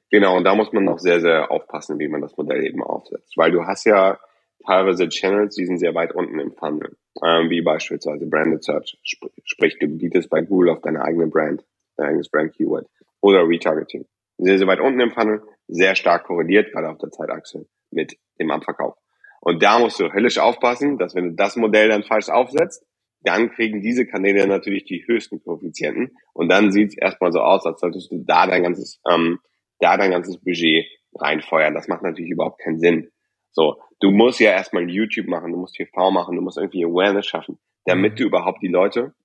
Genau, 0.10 0.38
und 0.38 0.43
da 0.43 0.55
muss 0.55 0.71
man 0.71 0.88
auch 0.89 0.99
sehr, 0.99 1.19
sehr 1.19 1.51
aufpassen, 1.51 1.99
wie 1.99 2.08
man 2.08 2.21
das 2.21 2.38
Modell 2.38 2.63
eben 2.63 2.84
aufsetzt. 2.84 3.36
Weil 3.38 3.51
du 3.51 3.65
hast 3.65 3.86
ja 3.86 4.17
teilweise 4.65 5.10
Channels, 5.10 5.56
die 5.56 5.65
sind 5.65 5.80
sehr 5.80 5.95
weit 5.95 6.13
unten 6.13 6.39
im 6.39 6.54
Funnel, 6.54 6.97
ähm, 7.23 7.49
wie 7.49 7.62
beispielsweise 7.62 8.25
Branded 8.25 8.63
Search. 8.63 8.97
Sp 9.06 9.30
sprich, 9.43 9.78
du 9.80 9.88
bietest 9.88 10.30
bei 10.30 10.41
Google 10.41 10.69
auf 10.69 10.82
deine 10.82 11.04
eigene 11.04 11.28
Brand, 11.28 11.63
dein 11.97 12.10
eigenes 12.10 12.30
Brand-Keyword. 12.30 12.88
Oder 13.21 13.47
Retargeting. 13.47 14.06
Sehr, 14.38 14.58
sehr 14.58 14.67
weit 14.67 14.82
unten 14.82 14.99
im 14.99 15.12
Funnel, 15.12 15.41
sehr 15.67 15.95
stark 15.95 16.25
korreliert, 16.25 16.71
gerade 16.71 16.89
auf 16.89 16.97
der 16.97 17.10
Zeitachse, 17.10 17.67
mit 17.91 18.17
dem 18.39 18.51
Abverkauf. 18.51 18.95
Und 19.41 19.63
da 19.63 19.80
musst 19.80 19.99
du 19.99 20.12
höllisch 20.12 20.39
aufpassen, 20.39 20.97
dass 20.97 21.15
wenn 21.15 21.30
du 21.30 21.36
das 21.36 21.56
Modell 21.56 21.89
dann 21.89 22.04
falsch 22.04 22.30
aufsetzt, 22.30 22.86
dann 23.21 23.51
kriegen 23.51 23.82
diese 23.82 24.06
Kanäle 24.06 24.45
natürlich 24.47 24.86
die 24.86 25.06
höchsten 25.08 25.41
Koeffizienten. 25.41 26.15
Und 26.34 26.49
dann 26.49 26.71
sieht 26.71 26.89
es 26.89 26.97
erstmal 26.97 27.32
so 27.32 27.39
aus, 27.39 27.65
als 27.65 27.80
solltest 27.80 28.12
du 28.12 28.23
da 28.25 28.45
dein 28.45 28.63
ganzes 28.63 29.01
ähm, 29.10 29.39
da 29.80 29.97
dein 29.97 30.12
ganzes 30.12 30.38
Budget 30.38 30.86
reinfeuern. 31.15 31.73
Das 31.73 31.88
macht 31.88 32.04
natürlich 32.04 32.32
überhaupt 32.32 32.62
keinen 32.62 32.80
Sinn. 32.80 33.12
So, 33.56 33.82
du 34.02 34.12
musst 34.12 34.41
ja 34.41 34.52
erstmal 34.52 34.89
YouTube 34.89 35.28
machen, 35.28 35.54
du 35.54 35.58
musst 35.58 35.76
TV 35.76 36.12
machen, 36.12 36.36
du 36.36 36.41
musst 36.41 36.58
irgendwie 36.58 36.84
Awareness 36.84 37.26
schaffen, 37.26 37.58
damit 37.86 38.13
mhm. 38.13 38.15
du 38.18 38.24
überhaupt 38.26 38.62
die 38.62 38.68
Leute 38.68 39.15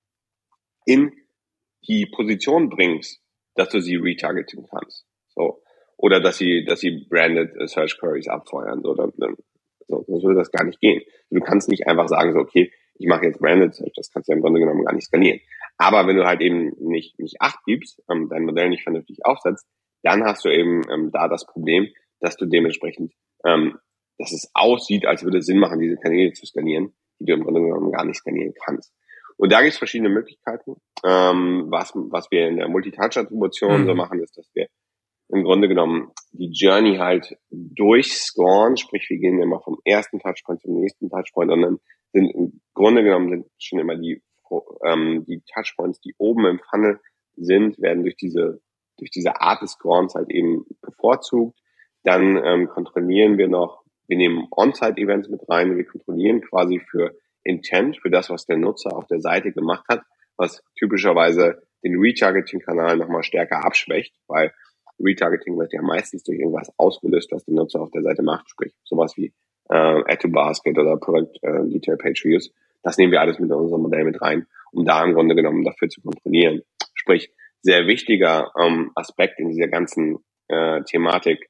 in 0.85 1.11
die 1.87 2.05
Position 2.05 2.69
bringst, 2.69 3.21
dass 3.55 3.69
du 3.69 3.81
sie 3.81 3.97
retargeting 3.97 4.65
kannst. 4.69 5.05
So. 5.35 5.61
Oder 5.97 6.21
dass 6.21 6.37
sie, 6.37 6.63
dass 6.63 6.79
sie 6.79 7.05
branded 7.09 7.51
Search 7.69 7.99
Queries 7.99 8.29
abfeuern. 8.29 8.81
So, 8.81 8.95
dann, 8.95 9.11
so, 9.87 10.03
sonst 10.07 10.23
würde 10.23 10.39
das 10.39 10.51
gar 10.51 10.63
nicht 10.63 10.79
gehen. 10.79 11.01
Du 11.29 11.41
kannst 11.41 11.69
nicht 11.69 11.87
einfach 11.87 12.07
sagen, 12.07 12.31
so, 12.31 12.39
okay, 12.39 12.71
ich 12.95 13.07
mache 13.07 13.25
jetzt 13.25 13.39
branded 13.39 13.75
Search, 13.75 13.93
das 13.95 14.11
kannst 14.11 14.29
du 14.29 14.31
ja 14.31 14.37
im 14.37 14.41
Grunde 14.41 14.61
genommen 14.61 14.85
gar 14.85 14.93
nicht 14.93 15.07
skalieren. 15.07 15.41
Aber 15.77 16.07
wenn 16.07 16.15
du 16.15 16.25
halt 16.25 16.39
eben 16.39 16.71
nicht, 16.79 17.19
nicht 17.19 17.41
acht 17.41 17.59
gibst, 17.65 18.01
ähm, 18.09 18.29
dein 18.29 18.45
Modell 18.45 18.69
nicht 18.69 18.83
vernünftig 18.83 19.25
aufsetzt, 19.25 19.67
dann 20.03 20.23
hast 20.23 20.45
du 20.45 20.49
eben 20.49 20.81
ähm, 20.89 21.11
da 21.11 21.27
das 21.27 21.45
Problem, 21.45 21.87
dass 22.19 22.37
du 22.37 22.45
dementsprechend, 22.45 23.13
ähm, 23.45 23.77
dass 24.21 24.31
es 24.31 24.49
aussieht, 24.53 25.05
als 25.05 25.23
würde 25.23 25.39
es 25.39 25.45
Sinn 25.45 25.59
machen, 25.59 25.79
diese 25.79 25.97
Kanäle 25.97 26.33
zu 26.33 26.45
skalieren, 26.45 26.93
die 27.19 27.25
du 27.25 27.33
im 27.33 27.43
Grunde 27.43 27.61
genommen 27.61 27.91
gar 27.91 28.05
nicht 28.05 28.17
skalieren 28.17 28.53
kannst. 28.65 28.93
Und 29.37 29.51
da 29.51 29.61
gibt 29.61 29.73
es 29.73 29.77
verschiedene 29.77 30.09
Möglichkeiten. 30.09 30.75
Ähm, 31.03 31.65
was, 31.69 31.91
was 31.95 32.29
wir 32.31 32.47
in 32.47 32.57
der 32.57 32.69
Multitouch-Attribution 32.69 33.81
mhm. 33.81 33.85
so 33.87 33.95
machen, 33.95 34.19
ist, 34.19 34.37
dass 34.37 34.49
wir 34.53 34.67
im 35.29 35.43
Grunde 35.43 35.67
genommen 35.67 36.11
die 36.31 36.51
Journey 36.51 36.97
halt 36.97 37.37
durchscoren, 37.49 38.77
sprich 38.77 39.09
wir 39.09 39.17
gehen 39.17 39.41
immer 39.41 39.61
vom 39.61 39.79
ersten 39.85 40.19
Touchpoint 40.19 40.61
zum 40.61 40.79
nächsten 40.79 41.09
Touchpoint 41.09 41.51
und 41.51 41.61
dann 41.61 41.77
sind 42.11 42.29
im 42.31 42.61
Grunde 42.73 43.03
genommen 43.03 43.29
sind 43.29 43.45
schon 43.57 43.79
immer 43.79 43.95
die, 43.95 44.21
ähm, 44.85 45.25
die 45.27 45.41
Touchpoints, 45.53 46.01
die 46.01 46.13
oben 46.17 46.45
im 46.45 46.59
Funnel 46.69 46.99
sind, 47.35 47.81
werden 47.81 48.03
durch 48.03 48.17
diese 48.17 48.61
durch 49.01 49.11
diese 49.11 49.41
Art 49.41 49.61
des 49.61 49.71
Scorens 49.71 50.15
halt 50.15 50.29
eben 50.29 50.65
bevorzugt. 50.81 51.59
Dann 52.03 52.39
ähm, 52.43 52.69
kontrollieren 52.69 53.37
wir 53.37 53.47
noch, 53.47 53.80
wir 54.11 54.17
nehmen 54.17 54.45
On-Site-Events 54.51 55.29
mit 55.29 55.39
rein, 55.47 55.77
wir 55.77 55.85
kontrollieren 55.85 56.41
quasi 56.41 56.81
für 56.91 57.15
Intent, 57.45 57.97
für 57.97 58.09
das, 58.09 58.29
was 58.29 58.45
der 58.45 58.57
Nutzer 58.57 58.93
auf 58.93 59.07
der 59.07 59.21
Seite 59.21 59.53
gemacht 59.53 59.85
hat, 59.87 60.01
was 60.35 60.61
typischerweise 60.77 61.63
den 61.81 61.97
Retargeting-Kanal 61.97 62.97
nochmal 62.97 63.23
stärker 63.23 63.63
abschwächt, 63.63 64.13
weil 64.27 64.51
Retargeting 64.99 65.57
wird 65.57 65.71
ja 65.71 65.81
meistens 65.81 66.23
durch 66.23 66.37
irgendwas 66.37 66.69
ausgelöst, 66.77 67.31
was 67.31 67.45
der 67.45 67.55
Nutzer 67.55 67.79
auf 67.79 67.89
der 67.91 68.01
Seite 68.01 68.21
macht, 68.21 68.49
sprich 68.49 68.73
sowas 68.83 69.15
wie 69.15 69.33
äh, 69.69 69.75
Add 69.75 70.17
to 70.17 70.29
Basket 70.29 70.77
oder 70.77 70.97
Product 70.97 71.31
äh, 71.41 71.69
Detail 71.69 71.95
Page 71.95 72.25
Views. 72.25 72.51
Das 72.83 72.97
nehmen 72.97 73.13
wir 73.13 73.21
alles 73.21 73.39
mit 73.39 73.49
unserem 73.49 73.81
Modell 73.81 74.03
mit 74.03 74.21
rein, 74.21 74.45
um 74.73 74.83
da 74.83 75.05
im 75.05 75.13
Grunde 75.13 75.35
genommen 75.35 75.63
dafür 75.63 75.87
zu 75.87 76.01
kontrollieren. 76.01 76.63
Sprich, 76.95 77.31
sehr 77.61 77.87
wichtiger 77.87 78.51
ähm, 78.59 78.91
Aspekt 78.93 79.39
in 79.39 79.47
dieser 79.47 79.69
ganzen 79.69 80.17
äh, 80.49 80.83
Thematik 80.83 81.49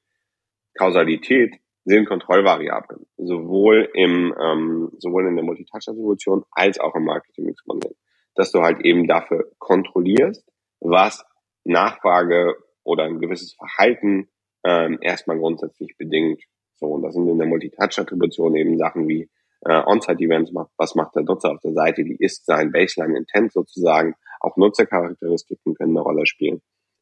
Kausalität 0.77 1.55
sind 1.85 2.07
Kontrollvariablen, 2.07 3.05
sowohl 3.17 3.89
im 3.93 4.33
ähm, 4.39 4.91
sowohl 4.99 5.27
in 5.27 5.35
der 5.35 5.45
Multitouch-Attribution 5.45 6.43
als 6.51 6.79
auch 6.79 6.95
im 6.95 7.05
Marketing-Mix-Modell, 7.05 7.95
dass 8.35 8.51
du 8.51 8.61
halt 8.61 8.85
eben 8.85 9.07
dafür 9.07 9.51
kontrollierst, 9.57 10.45
was 10.79 11.23
Nachfrage 11.63 12.55
oder 12.83 13.05
ein 13.05 13.19
gewisses 13.19 13.53
Verhalten 13.53 14.29
ähm, 14.63 14.99
erstmal 15.01 15.37
grundsätzlich 15.37 15.97
bedingt. 15.97 16.41
So, 16.75 16.87
und 16.87 17.03
das 17.03 17.13
sind 17.13 17.27
in 17.27 17.37
der 17.37 17.47
Multitouch-Attribution 17.47 18.55
eben 18.55 18.77
Sachen 18.77 19.07
wie 19.07 19.29
äh, 19.61 19.81
On-Site-Events, 19.85 20.53
was 20.77 20.95
macht 20.95 21.15
der 21.15 21.23
Nutzer 21.23 21.51
auf 21.51 21.59
der 21.61 21.73
Seite, 21.73 22.03
wie 22.05 22.17
ist 22.17 22.45
sein 22.45 22.71
Baseline-Intent 22.71 23.53
sozusagen, 23.53 24.15
auch 24.39 24.57
Nutzercharakteristiken 24.57 25.75
können 25.75 25.91
eine 25.91 26.01
Rolle 26.01 26.25
spielen. 26.25 26.61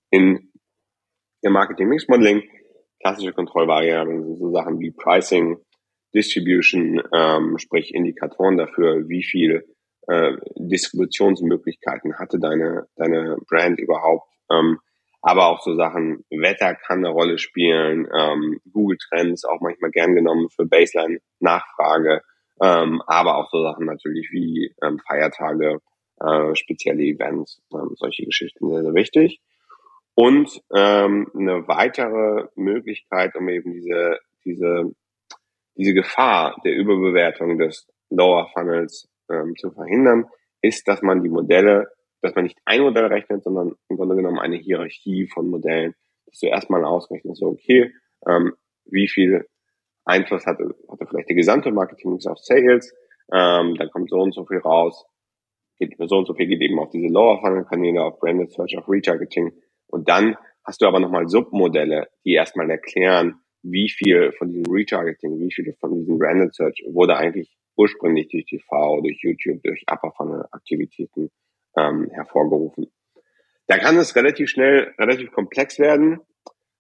In 0.10 0.52
im 1.42 1.54
Marketing-Mix-Modeling 1.54 2.44
klassische 3.00 3.34
Kontrollvariablen 3.34 4.24
sind 4.24 4.38
so 4.38 4.52
Sachen 4.52 4.80
wie 4.80 4.92
Pricing, 4.92 5.58
Distribution, 6.14 7.02
ähm, 7.14 7.58
sprich 7.58 7.94
Indikatoren 7.94 8.58
dafür, 8.58 9.08
wie 9.08 9.24
viel 9.24 9.66
äh, 10.08 10.34
Distributionsmöglichkeiten 10.58 12.18
hatte 12.18 12.40
deine, 12.40 12.88
deine 12.96 13.38
Brand 13.48 13.80
überhaupt. 13.80 14.28
Ähm, 14.52 14.80
aber 15.22 15.48
auch 15.48 15.62
so 15.62 15.76
Sachen, 15.76 16.24
Wetter 16.30 16.76
kann 16.76 17.00
eine 17.00 17.10
Rolle 17.10 17.38
spielen, 17.38 18.08
ähm, 18.18 18.60
Google 18.72 18.98
Trends 18.98 19.44
auch 19.46 19.60
manchmal 19.62 19.92
gern 19.92 20.16
genommen 20.16 20.50
für 20.50 20.66
Baseline-Nachfrage, 20.66 22.22
ähm, 22.62 23.02
aber 23.06 23.38
auch 23.38 23.50
so 23.52 23.62
Sachen 23.62 23.86
natürlich 23.86 24.30
wie 24.32 24.74
ähm, 24.82 25.00
Feiertage, 25.06 25.80
äh, 26.22 26.56
spezielle 26.56 27.04
Events, 27.04 27.62
ähm, 27.74 27.92
solche 27.96 28.26
Geschichten 28.26 28.70
sehr, 28.70 28.84
sehr 28.84 28.94
wichtig. 28.94 29.42
Und 30.22 30.62
ähm, 30.76 31.32
eine 31.34 31.66
weitere 31.70 32.50
Möglichkeit, 32.56 33.38
um 33.38 33.48
eben 33.48 33.72
diese, 33.72 34.20
diese, 34.44 34.92
diese 35.78 35.94
Gefahr 35.94 36.60
der 36.66 36.76
Überbewertung 36.76 37.58
des 37.58 37.88
Lower 38.10 38.50
Funnels 38.54 39.08
ähm, 39.32 39.56
zu 39.56 39.72
verhindern, 39.72 40.26
ist, 40.62 40.90
dass 40.90 41.02
man 41.02 41.24
die 41.24 41.30
Modelle, 41.30 41.88
dass 42.22 42.36
man 42.36 42.44
nicht 42.44 42.58
ein 42.66 42.82
Modell 42.82 43.06
rechnet, 43.06 43.46
sondern 43.46 43.76
im 43.88 43.96
Grunde 43.96 44.18
genommen 44.18 44.40
eine 44.40 44.58
Hierarchie 44.58 45.30
von 45.34 45.50
Modellen, 45.50 45.96
dass 46.26 46.40
du 46.40 46.48
erstmal 46.48 46.84
ausrechnest, 46.84 47.40
so 47.40 47.48
okay, 47.48 47.94
ähm, 48.28 48.56
wie 48.88 49.08
viel 49.08 49.48
Einfluss 50.04 50.46
hatte, 50.46 50.76
hatte 50.90 51.08
vielleicht 51.08 51.30
der 51.30 51.38
gesamte 51.38 51.72
Marketing 51.72 52.20
auf 52.26 52.40
Sales, 52.40 52.94
ähm, 53.32 53.76
dann 53.76 53.90
kommt 53.92 54.10
so 54.10 54.18
und 54.18 54.34
so 54.34 54.46
viel 54.46 54.58
raus, 54.58 55.06
geht, 55.78 55.96
so 55.98 56.18
und 56.18 56.26
so 56.26 56.34
viel 56.34 56.48
geht 56.48 56.62
eben 56.62 56.78
auf 56.78 56.90
diese 56.90 57.08
Lower 57.08 57.40
Funnel 57.40 57.64
Kanäle, 57.64 58.04
auf 58.04 58.20
Branded 58.20 58.52
Search, 58.52 58.78
auf 58.78 58.90
Retargeting 58.90 59.54
und 59.90 60.10
dann 60.10 60.36
hast 60.64 60.82
du 60.82 60.88
aber 60.88 61.00
nochmal 61.00 61.28
Submodelle, 61.28 62.08
die 62.26 62.34
erstmal 62.34 62.70
erklären, 62.70 63.42
wie 63.64 63.90
viel 63.90 64.32
von 64.34 64.50
diesem 64.50 64.72
Retargeting, 64.72 65.40
wie 65.40 65.52
viel 65.52 65.74
von 65.80 65.96
diesem 65.96 66.18
Branded 66.18 66.54
Search 66.54 66.84
wurde 66.88 67.18
eigentlich 67.18 67.58
ursprünglich 67.76 68.28
durch 68.30 68.46
TV, 68.46 69.02
durch 69.02 69.22
YouTube, 69.22 69.62
durch 69.64 69.84
Upper 69.92 70.12
Funnel 70.12 70.46
Aktivitäten 70.52 71.32
ähm, 71.78 72.10
hervorgerufen. 72.12 72.92
Da 73.68 73.78
kann 73.78 73.98
es 73.98 74.16
relativ 74.16 74.50
schnell, 74.50 74.94
relativ 74.98 75.32
komplex 75.32 75.80
werden. 75.80 76.20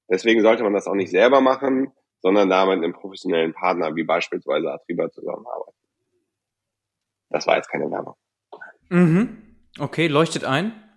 Deswegen 0.10 0.42
sollte 0.42 0.64
man 0.64 0.74
das 0.74 0.88
auch 0.88 0.96
nicht 0.96 1.12
selber 1.12 1.42
machen, 1.42 1.92
sondern 2.22 2.50
da 2.50 2.66
mit 2.66 2.78
einem 2.78 2.94
professionellen 2.94 3.54
Partner 3.54 3.96
wie 3.96 4.04
beispielsweise 4.04 4.72
Atriba 4.72 5.10
zusammenarbeiten. 5.10 5.78
Das 7.30 7.46
war 7.48 7.58
jetzt 7.58 7.70
keine 7.70 7.90
Werbung. 7.92 8.16
Mhm. 8.90 9.38
Okay, 9.80 10.08
leuchtet 10.08 10.44
ein. 10.44 10.89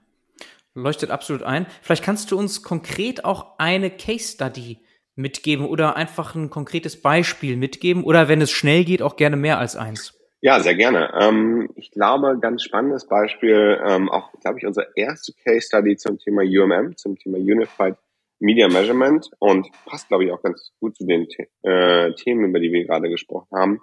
Leuchtet 0.74 1.10
absolut 1.10 1.42
ein. 1.42 1.66
Vielleicht 1.82 2.04
kannst 2.04 2.30
du 2.30 2.38
uns 2.38 2.62
konkret 2.62 3.24
auch 3.24 3.58
eine 3.58 3.90
Case 3.90 4.32
Study 4.34 4.78
mitgeben 5.14 5.66
oder 5.66 5.96
einfach 5.96 6.34
ein 6.34 6.48
konkretes 6.48 7.00
Beispiel 7.00 7.56
mitgeben 7.56 8.04
oder 8.04 8.28
wenn 8.28 8.40
es 8.40 8.50
schnell 8.50 8.84
geht, 8.84 9.02
auch 9.02 9.16
gerne 9.16 9.36
mehr 9.36 9.58
als 9.58 9.76
eins. 9.76 10.18
Ja, 10.40 10.58
sehr 10.58 10.74
gerne. 10.74 11.12
Ähm, 11.20 11.70
ich 11.76 11.92
glaube, 11.92 12.38
ganz 12.40 12.64
spannendes 12.64 13.06
Beispiel, 13.06 13.80
ähm, 13.86 14.10
auch, 14.10 14.32
glaube 14.40 14.58
ich, 14.58 14.66
unsere 14.66 14.88
erste 14.96 15.32
Case 15.44 15.66
Study 15.68 15.96
zum 15.96 16.18
Thema 16.18 16.42
UMM, 16.42 16.96
zum 16.96 17.16
Thema 17.16 17.38
Unified 17.38 17.94
Media 18.40 18.66
Measurement 18.66 19.30
und 19.38 19.68
passt, 19.86 20.08
glaube 20.08 20.24
ich, 20.24 20.32
auch 20.32 20.42
ganz 20.42 20.72
gut 20.80 20.96
zu 20.96 21.06
den 21.06 21.28
äh, 21.62 22.12
Themen, 22.14 22.46
über 22.46 22.58
die 22.58 22.72
wir 22.72 22.84
gerade 22.84 23.08
gesprochen 23.08 23.56
haben. 23.56 23.80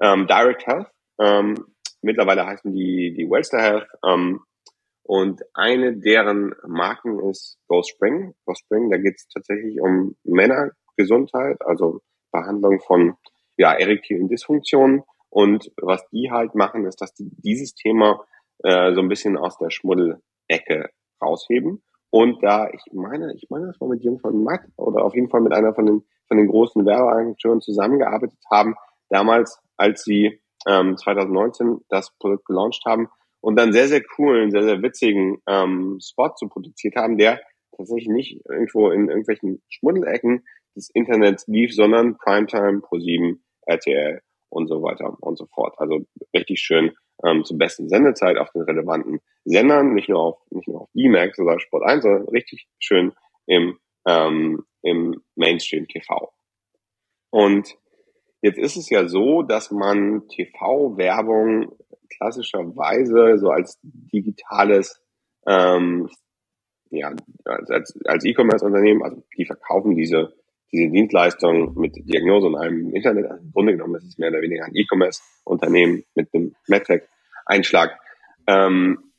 Ähm, 0.00 0.28
Direct 0.28 0.64
Health, 0.66 0.86
ähm, 1.18 1.56
mittlerweile 2.02 2.46
heißen 2.46 2.72
die, 2.72 3.12
die 3.14 3.28
Wellstar 3.28 3.62
Health, 3.62 3.88
ähm, 4.06 4.42
und 5.06 5.42
eine 5.54 5.96
deren 5.96 6.52
Marken 6.66 7.20
ist 7.30 7.58
Go 7.68 7.82
Spring. 7.84 8.34
Go 8.44 8.54
Spring, 8.54 8.90
da 8.90 8.96
geht 8.96 9.14
es 9.16 9.28
tatsächlich 9.28 9.80
um 9.80 10.16
Männergesundheit, 10.24 11.58
also 11.64 12.00
Behandlung 12.32 12.80
von 12.80 13.14
ja, 13.56 13.72
erektilen 13.72 14.28
Dysfunktionen. 14.28 15.04
Und 15.30 15.70
was 15.80 16.08
die 16.08 16.32
halt 16.32 16.56
machen, 16.56 16.86
ist, 16.86 17.00
dass 17.00 17.14
die 17.14 17.30
dieses 17.36 17.74
Thema 17.74 18.24
äh, 18.64 18.94
so 18.94 19.00
ein 19.00 19.08
bisschen 19.08 19.36
aus 19.36 19.56
der 19.58 19.70
Schmuddelecke 19.70 20.90
rausheben. 21.22 21.84
Und 22.10 22.42
da, 22.42 22.68
ich 22.68 22.82
meine, 22.92 23.32
ich 23.34 23.46
meine, 23.48 23.66
das 23.68 23.80
war 23.80 23.88
mit 23.88 24.02
Jung 24.02 24.18
von 24.18 24.42
Matt 24.42 24.62
oder 24.76 25.04
auf 25.04 25.14
jeden 25.14 25.28
Fall 25.28 25.40
mit 25.40 25.52
einer 25.52 25.72
von 25.72 25.86
den, 25.86 26.04
von 26.26 26.36
den 26.36 26.48
großen 26.48 26.84
Werbeagenturen 26.84 27.60
zusammengearbeitet 27.60 28.38
haben, 28.50 28.74
damals, 29.08 29.60
als 29.76 30.02
sie 30.02 30.40
ähm, 30.66 30.96
2019 30.96 31.78
das 31.88 32.10
Produkt 32.18 32.46
gelauncht 32.46 32.82
haben, 32.86 33.08
und 33.46 33.54
dann 33.54 33.72
sehr, 33.72 33.86
sehr 33.86 34.02
coolen, 34.02 34.50
sehr, 34.50 34.64
sehr 34.64 34.82
witzigen 34.82 35.40
ähm, 35.46 36.00
Spot 36.02 36.34
zu 36.34 36.48
produziert 36.48 36.96
haben, 36.96 37.16
der 37.16 37.40
tatsächlich 37.76 38.08
nicht 38.08 38.40
irgendwo 38.50 38.90
in 38.90 39.08
irgendwelchen 39.08 39.62
Schmuddelecken 39.68 40.44
des 40.74 40.90
Internets 40.92 41.46
lief, 41.46 41.72
sondern 41.72 42.18
Primetime, 42.18 42.80
Pro7, 42.80 43.38
RTL 43.64 44.20
und 44.48 44.66
so 44.66 44.82
weiter 44.82 45.16
und 45.20 45.38
so 45.38 45.46
fort. 45.46 45.76
Also 45.78 46.00
richtig 46.34 46.58
schön 46.58 46.96
ähm, 47.24 47.44
zur 47.44 47.56
besten 47.56 47.88
Sendezeit 47.88 48.36
auf 48.36 48.50
den 48.50 48.62
relevanten 48.62 49.20
Sendern, 49.44 49.94
nicht 49.94 50.08
nur 50.08 50.18
auf 50.18 50.38
nicht 50.50 50.66
nur 50.66 50.80
auf 50.80 50.88
D-Max 50.96 51.38
oder 51.38 51.60
Sport 51.60 51.84
1, 51.84 52.02
sondern 52.02 52.28
richtig 52.30 52.66
schön 52.80 53.12
im 53.46 53.78
ähm, 54.08 54.64
im 54.82 55.22
Mainstream 55.36 55.86
TV. 55.86 56.32
Und 57.30 57.76
jetzt 58.42 58.58
ist 58.58 58.76
es 58.76 58.90
ja 58.90 59.06
so, 59.06 59.42
dass 59.42 59.70
man 59.70 60.26
TV-Werbung 60.26 61.76
klassischerweise 62.08 63.38
so 63.38 63.50
als 63.50 63.78
digitales, 63.82 65.00
ähm, 65.46 66.08
ja, 66.90 67.12
als, 67.44 67.94
als 68.04 68.24
E-Commerce-Unternehmen, 68.24 69.02
also 69.02 69.22
die 69.36 69.44
verkaufen 69.44 69.94
diese, 69.94 70.34
diese 70.72 70.90
Dienstleistung 70.90 71.74
mit 71.78 71.96
Diagnose 71.96 72.46
und 72.46 72.56
einem 72.56 72.94
Internet. 72.94 73.26
Also 73.26 73.42
Im 73.42 73.52
Grunde 73.52 73.72
genommen 73.72 73.96
ist 73.96 74.04
es 74.04 74.18
mehr 74.18 74.30
oder 74.30 74.42
weniger 74.42 74.64
ein 74.64 74.74
E-Commerce-Unternehmen 74.74 76.04
mit 76.14 76.32
einem 76.32 76.54
MedTech-Einschlag. 76.68 77.98
Ähm, 78.46 79.12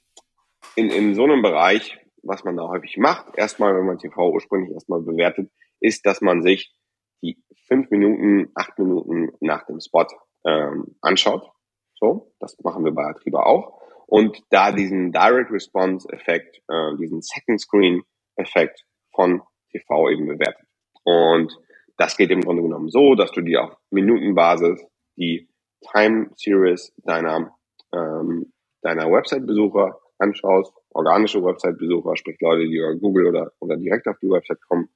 in, 0.76 0.90
in 0.90 1.16
so 1.16 1.24
einem 1.24 1.42
Bereich, 1.42 2.00
was 2.24 2.44
man 2.44 2.58
da 2.58 2.68
häufig 2.68 2.98
macht, 2.98 3.38
erstmal, 3.38 3.76
wenn 3.76 3.86
man 3.86 3.98
TV 3.98 4.32
ursprünglich 4.32 4.72
erstmal 4.74 5.02
bewertet, 5.02 5.50
ist, 5.80 6.06
dass 6.06 6.22
man 6.22 6.42
sich 6.42 6.74
die 7.22 7.38
fünf 7.68 7.90
Minuten, 7.90 8.52
acht 8.56 8.78
Minuten 8.78 9.32
nach 9.40 9.66
dem 9.66 9.80
Spot 9.80 10.08
ähm, 10.46 10.96
anschaut 11.02 11.52
so, 12.00 12.32
das 12.40 12.58
machen 12.64 12.86
wir 12.86 12.92
bei 12.92 13.06
Atriba 13.06 13.44
auch. 13.44 13.82
Und 14.06 14.42
da 14.50 14.72
diesen 14.72 15.12
Direct 15.12 15.52
Response 15.52 16.08
Effekt, 16.10 16.62
äh, 16.70 16.96
diesen 16.98 17.22
Second 17.22 17.60
Screen 17.60 18.04
Effekt 18.38 18.86
von 19.14 19.42
TV 19.72 20.10
eben 20.10 20.28
bewertet. 20.28 20.66
Und 21.04 21.54
das 21.98 22.16
geht 22.16 22.32
im 22.32 22.42
Grunde 22.42 22.62
genommen 22.62 22.90
so, 22.90 23.16
dass 23.16 23.32
du 23.32 23.42
dir 23.42 23.64
auf 23.64 23.78
Minutenbasis 23.90 24.86
die 25.18 25.50
Time 25.92 26.30
Series 26.36 26.94
deiner, 27.04 27.56
ähm, 27.94 28.54
deiner 28.82 29.12
Website-Besucher 29.12 30.00
anschaust, 30.20 30.74
organische 30.92 31.44
Website-Besucher, 31.44 32.16
sprich 32.16 32.38
Leute, 32.40 32.68
die 32.68 32.78
über 32.78 32.96
Google 32.96 33.28
oder, 33.28 33.52
oder 33.60 33.78
direkt 33.78 34.08
auf 34.08 34.18
die 34.20 34.30
Website 34.30 34.62
kommen, 34.68 34.90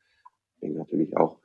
natürlich 0.61 1.15
auch. 1.17 1.37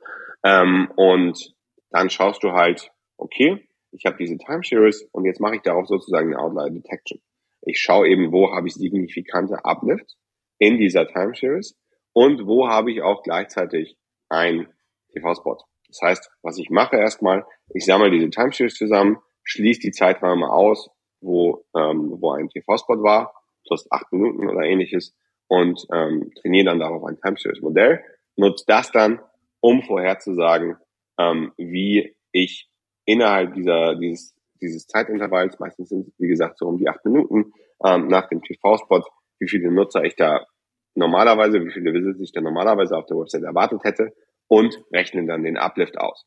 Ähm, 0.43 0.89
und 0.95 1.53
dann 1.89 2.09
schaust 2.09 2.43
du 2.43 2.51
halt, 2.51 2.91
okay, 3.17 3.66
ich 3.97 4.05
habe 4.05 4.17
diese 4.17 4.37
Time 4.37 4.61
Series 4.63 5.03
und 5.11 5.25
jetzt 5.25 5.39
mache 5.39 5.55
ich 5.55 5.61
darauf 5.61 5.87
sozusagen 5.87 6.33
eine 6.33 6.39
Outlier 6.39 6.69
Detection. 6.69 7.19
Ich 7.61 7.79
schaue 7.79 8.07
eben, 8.07 8.31
wo 8.31 8.51
habe 8.53 8.67
ich 8.67 8.75
signifikante 8.75 9.65
Uplift 9.65 10.15
in 10.59 10.77
dieser 10.77 11.07
Time 11.07 11.33
Series 11.35 11.75
und 12.13 12.45
wo 12.45 12.67
habe 12.67 12.91
ich 12.91 13.01
auch 13.01 13.23
gleichzeitig 13.23 13.97
ein 14.29 14.67
TV-Spot. 15.13 15.57
Das 15.87 16.01
heißt, 16.01 16.31
was 16.43 16.57
ich 16.57 16.69
mache 16.69 16.97
erstmal, 16.97 17.45
ich 17.73 17.85
sammle 17.85 18.11
diese 18.11 18.29
Timeshares 18.29 18.75
zusammen, 18.75 19.17
schließe 19.43 19.81
die 19.81 19.91
Zeiträume 19.91 20.51
aus, 20.51 20.89
wo, 21.21 21.65
ähm, 21.75 22.17
wo 22.19 22.31
ein 22.31 22.49
TV-Spot 22.49 23.01
war, 23.01 23.33
plus 23.65 23.87
acht 23.91 24.11
Minuten 24.11 24.47
oder 24.47 24.61
ähnliches 24.61 25.15
und 25.47 25.85
ähm, 25.91 26.31
trainiere 26.39 26.65
dann 26.65 26.79
darauf 26.79 27.03
ein 27.03 27.19
Timeshares-Modell, 27.19 28.03
nutze 28.35 28.65
das 28.67 28.91
dann, 28.91 29.19
um 29.59 29.81
vorherzusagen, 29.81 30.77
ähm, 31.17 31.53
wie 31.57 32.15
ich 32.31 32.69
innerhalb 33.07 33.55
dieser, 33.55 33.95
dieses, 33.95 34.35
dieses 34.61 34.85
Zeitintervalls, 34.85 35.59
meistens 35.59 35.89
sind 35.89 36.07
es, 36.07 36.19
wie 36.19 36.27
gesagt, 36.27 36.59
so 36.59 36.67
um 36.67 36.77
die 36.77 36.89
acht 36.89 37.03
Minuten, 37.05 37.53
ähm, 37.83 38.07
nach 38.07 38.27
dem 38.29 38.41
TV-Spot, 38.43 39.03
wie 39.39 39.47
viele 39.47 39.71
Nutzer 39.71 40.03
ich 40.03 40.15
da 40.15 40.45
normalerweise, 40.93 41.63
wie 41.63 41.71
viele 41.71 41.93
Visits 41.93 42.19
ich 42.21 42.31
da 42.33 42.41
normalerweise 42.41 42.97
auf 42.97 43.05
der 43.05 43.17
Website 43.17 43.43
erwartet 43.43 43.83
hätte 43.83 44.13
und 44.47 44.77
rechnen 44.91 45.25
dann 45.25 45.43
den 45.43 45.57
Uplift 45.57 45.97
aus. 45.97 46.25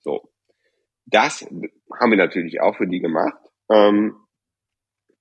So. 0.00 0.30
Das 1.06 1.42
haben 1.42 2.10
wir 2.10 2.18
natürlich 2.18 2.60
auch 2.60 2.76
für 2.76 2.86
die 2.86 3.00
gemacht. 3.00 3.38
Ähm, 3.70 4.16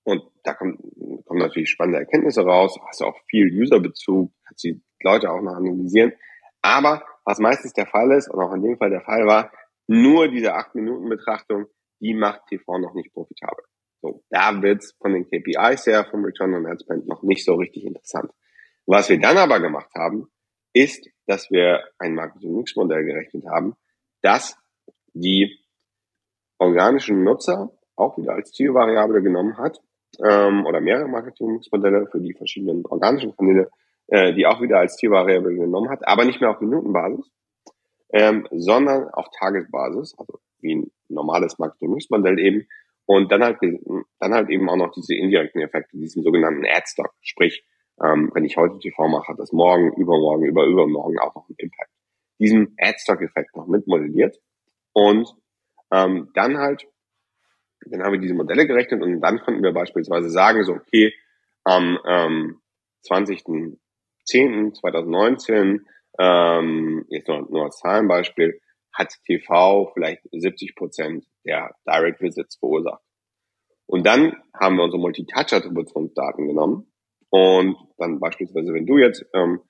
und 0.03 0.23
da 0.43 0.53
kommen, 0.53 0.77
kommen 1.25 1.39
natürlich 1.39 1.69
spannende 1.69 1.99
Erkenntnisse 1.99 2.41
raus, 2.41 2.79
hast 2.87 3.01
auch 3.03 3.17
viel 3.29 3.49
Userbezug, 3.61 4.31
kannst 4.45 4.63
die 4.63 4.81
Leute 5.01 5.29
auch 5.31 5.41
noch 5.41 5.55
analysieren. 5.55 6.13
Aber 6.61 7.03
was 7.25 7.39
meistens 7.39 7.73
der 7.73 7.87
Fall 7.87 8.11
ist 8.11 8.29
und 8.29 8.41
auch 8.41 8.53
in 8.53 8.61
dem 8.61 8.77
Fall 8.77 8.89
der 8.89 9.01
Fall 9.01 9.25
war, 9.25 9.51
nur 9.87 10.27
diese 10.27 10.55
8-Minuten-Betrachtung, 10.55 11.65
die 11.99 12.13
macht 12.13 12.47
TV 12.47 12.77
noch 12.77 12.93
nicht 12.93 13.13
profitabel. 13.13 13.63
So, 14.01 14.23
da 14.29 14.61
wird's 14.61 14.93
von 15.01 15.13
den 15.13 15.25
KPIs 15.25 15.87
her, 15.87 16.05
vom 16.05 16.23
Return 16.23 16.53
on 16.53 16.67
Ad 16.67 16.83
Spend 16.83 17.07
noch 17.07 17.23
nicht 17.23 17.43
so 17.43 17.55
richtig 17.55 17.85
interessant. 17.85 18.31
Was 18.85 19.09
wir 19.09 19.19
dann 19.19 19.37
aber 19.37 19.59
gemacht 19.59 19.89
haben, 19.95 20.27
ist, 20.73 21.09
dass 21.25 21.49
wir 21.49 21.83
ein 21.97 22.13
Marketing-Mix-Modell 22.13 23.03
gerechnet 23.03 23.45
haben, 23.47 23.75
das 24.21 24.55
die 25.13 25.57
organischen 26.59 27.23
Nutzer 27.23 27.71
auch 27.95 28.17
wieder 28.17 28.33
als 28.33 28.51
Zielvariable 28.51 29.21
genommen 29.21 29.57
hat 29.57 29.79
ähm, 30.23 30.65
oder 30.65 30.79
mehrere 30.79 31.07
Marketing-Mix-Modelle 31.07 32.07
für 32.11 32.19
die 32.19 32.33
verschiedenen 32.33 32.85
organischen 32.85 33.35
Kanäle, 33.35 33.69
äh, 34.07 34.33
die 34.33 34.45
auch 34.45 34.61
wieder 34.61 34.79
als 34.79 34.95
Zielvariable 34.97 35.55
genommen 35.55 35.89
hat, 35.89 36.07
aber 36.07 36.25
nicht 36.25 36.39
mehr 36.39 36.51
auf 36.51 36.61
Minutenbasis, 36.61 37.29
ähm, 38.09 38.47
sondern 38.51 39.09
auf 39.09 39.27
Tagesbasis, 39.37 40.15
also 40.17 40.39
wie 40.59 40.75
ein 40.75 40.91
normales 41.09 41.59
Marketing-Mix-Modell 41.59 42.39
eben. 42.39 42.67
Und 43.05 43.31
dann 43.31 43.43
halt, 43.43 43.57
dann 44.19 44.33
halt 44.33 44.49
eben 44.49 44.69
auch 44.69 44.75
noch 44.75 44.91
diese 44.91 45.15
indirekten 45.15 45.61
Effekte, 45.61 45.97
diesen 45.97 46.23
sogenannten 46.23 46.65
Ad-Stock, 46.65 47.13
sprich 47.21 47.63
ähm, 48.03 48.31
wenn 48.33 48.45
ich 48.45 48.57
heute 48.57 48.79
TV 48.79 49.07
mache, 49.07 49.27
hat 49.29 49.37
das 49.39 49.51
morgen, 49.51 49.93
übermorgen, 49.93 50.45
über 50.45 50.65
übermorgen 50.65 51.19
auch 51.19 51.35
noch 51.35 51.47
einen 51.49 51.57
Impact. 51.57 51.91
Diesen 52.39 52.75
Ad-Stock-Effekt 52.79 53.55
noch 53.55 53.67
mitmodelliert 53.67 54.39
und 54.93 55.33
ähm, 55.91 56.31
dann 56.35 56.57
halt, 56.57 56.87
dann 57.85 58.03
haben 58.03 58.13
wir 58.13 58.19
diese 58.19 58.35
Modelle 58.35 58.67
gerechnet 58.67 59.01
und 59.01 59.19
dann 59.21 59.39
konnten 59.39 59.63
wir 59.63 59.73
beispielsweise 59.73 60.29
sagen, 60.29 60.63
so 60.63 60.73
okay, 60.73 61.11
am 61.63 61.97
ähm, 62.05 62.61
20.10.2019, 63.09 65.79
ähm, 66.19 67.05
jetzt 67.09 67.27
nur, 67.27 67.47
nur 67.49 67.65
als 67.65 67.79
Zahlenbeispiel, 67.79 68.59
hat 68.93 69.13
TV 69.25 69.91
vielleicht 69.93 70.21
70 70.31 70.75
Prozent 70.75 71.25
der 71.45 71.75
Direct 71.85 72.21
Visits 72.21 72.57
verursacht. 72.57 73.03
Und 73.85 74.05
dann 74.05 74.35
haben 74.53 74.75
wir 74.75 74.83
unsere 74.83 75.01
Multi-Touch-Attributionsdaten 75.01 76.47
genommen 76.47 76.91
und 77.29 77.77
dann 77.97 78.19
beispielsweise, 78.19 78.73
wenn 78.73 78.85
du 78.85 78.97
jetzt 78.97 79.25
ähm, 79.33 79.61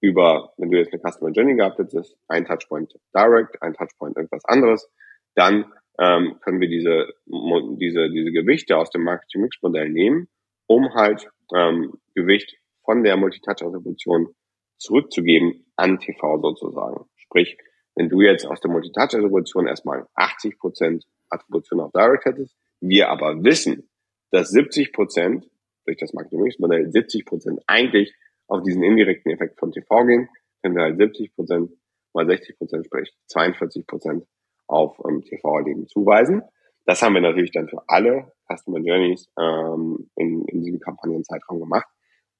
über, 0.00 0.52
wenn 0.56 0.70
du 0.70 0.78
jetzt 0.78 0.92
eine 0.92 1.02
Customer 1.02 1.30
Journey 1.30 1.56
gehabt 1.56 1.78
hättest, 1.78 2.16
ein 2.28 2.46
Touchpoint 2.46 2.94
Direct, 3.14 3.62
ein 3.62 3.74
Touchpoint 3.74 4.16
irgendwas 4.16 4.44
anderes, 4.44 4.90
dann 5.34 5.72
ähm, 5.98 6.38
können 6.40 6.60
wir 6.60 6.68
diese, 6.68 7.08
diese, 7.26 8.10
diese 8.10 8.32
Gewichte 8.32 8.76
aus 8.76 8.90
dem 8.90 9.04
Marketing 9.04 9.42
Mix 9.42 9.60
Modell 9.62 9.90
nehmen, 9.90 10.28
um 10.66 10.94
halt 10.94 11.28
ähm, 11.54 11.92
Gewicht 12.14 12.56
von 12.84 13.04
der 13.04 13.16
Multitouch-Attribution 13.16 14.34
zurückzugeben 14.80 15.66
an 15.76 15.98
TV 15.98 16.40
sozusagen. 16.40 17.04
Sprich, 17.16 17.56
wenn 17.94 18.08
du 18.08 18.20
jetzt 18.22 18.46
aus 18.46 18.60
der 18.60 18.70
Multitouch-Attribution 18.70 19.66
erstmal 19.66 20.06
80% 20.16 21.04
Attribution 21.28 21.80
auf 21.80 21.92
Direct 21.92 22.24
hättest, 22.24 22.56
wir 22.80 23.08
aber 23.10 23.44
wissen, 23.44 23.88
dass 24.30 24.52
70% 24.52 25.44
durch 25.86 25.98
das 25.98 26.12
Marketing-Mix-Modell 26.12 26.90
70 26.90 27.24
Prozent 27.24 27.60
eigentlich 27.66 28.14
auf 28.48 28.62
diesen 28.62 28.82
indirekten 28.82 29.30
Effekt 29.32 29.58
von 29.58 29.70
TV 29.70 30.06
gehen, 30.06 30.28
können 30.62 30.76
wir 30.76 30.82
halt 30.82 30.98
70 30.98 31.34
Prozent 31.34 31.70
mal 32.12 32.26
60 32.26 32.58
Prozent, 32.58 32.86
sprich 32.86 33.12
42 33.26 33.86
Prozent 33.86 34.26
auf 34.66 34.98
ähm, 35.08 35.22
TV-Erleben 35.22 35.86
zuweisen. 35.86 36.42
Das 36.86 37.02
haben 37.02 37.14
wir 37.14 37.20
natürlich 37.20 37.52
dann 37.52 37.68
für 37.68 37.82
alle 37.86 38.32
Customer 38.48 38.78
Journeys 38.78 39.30
ähm, 39.38 40.10
in, 40.16 40.44
in 40.46 40.62
diesem 40.62 40.80
Kampagnenzeitraum 40.80 41.60
gemacht 41.60 41.86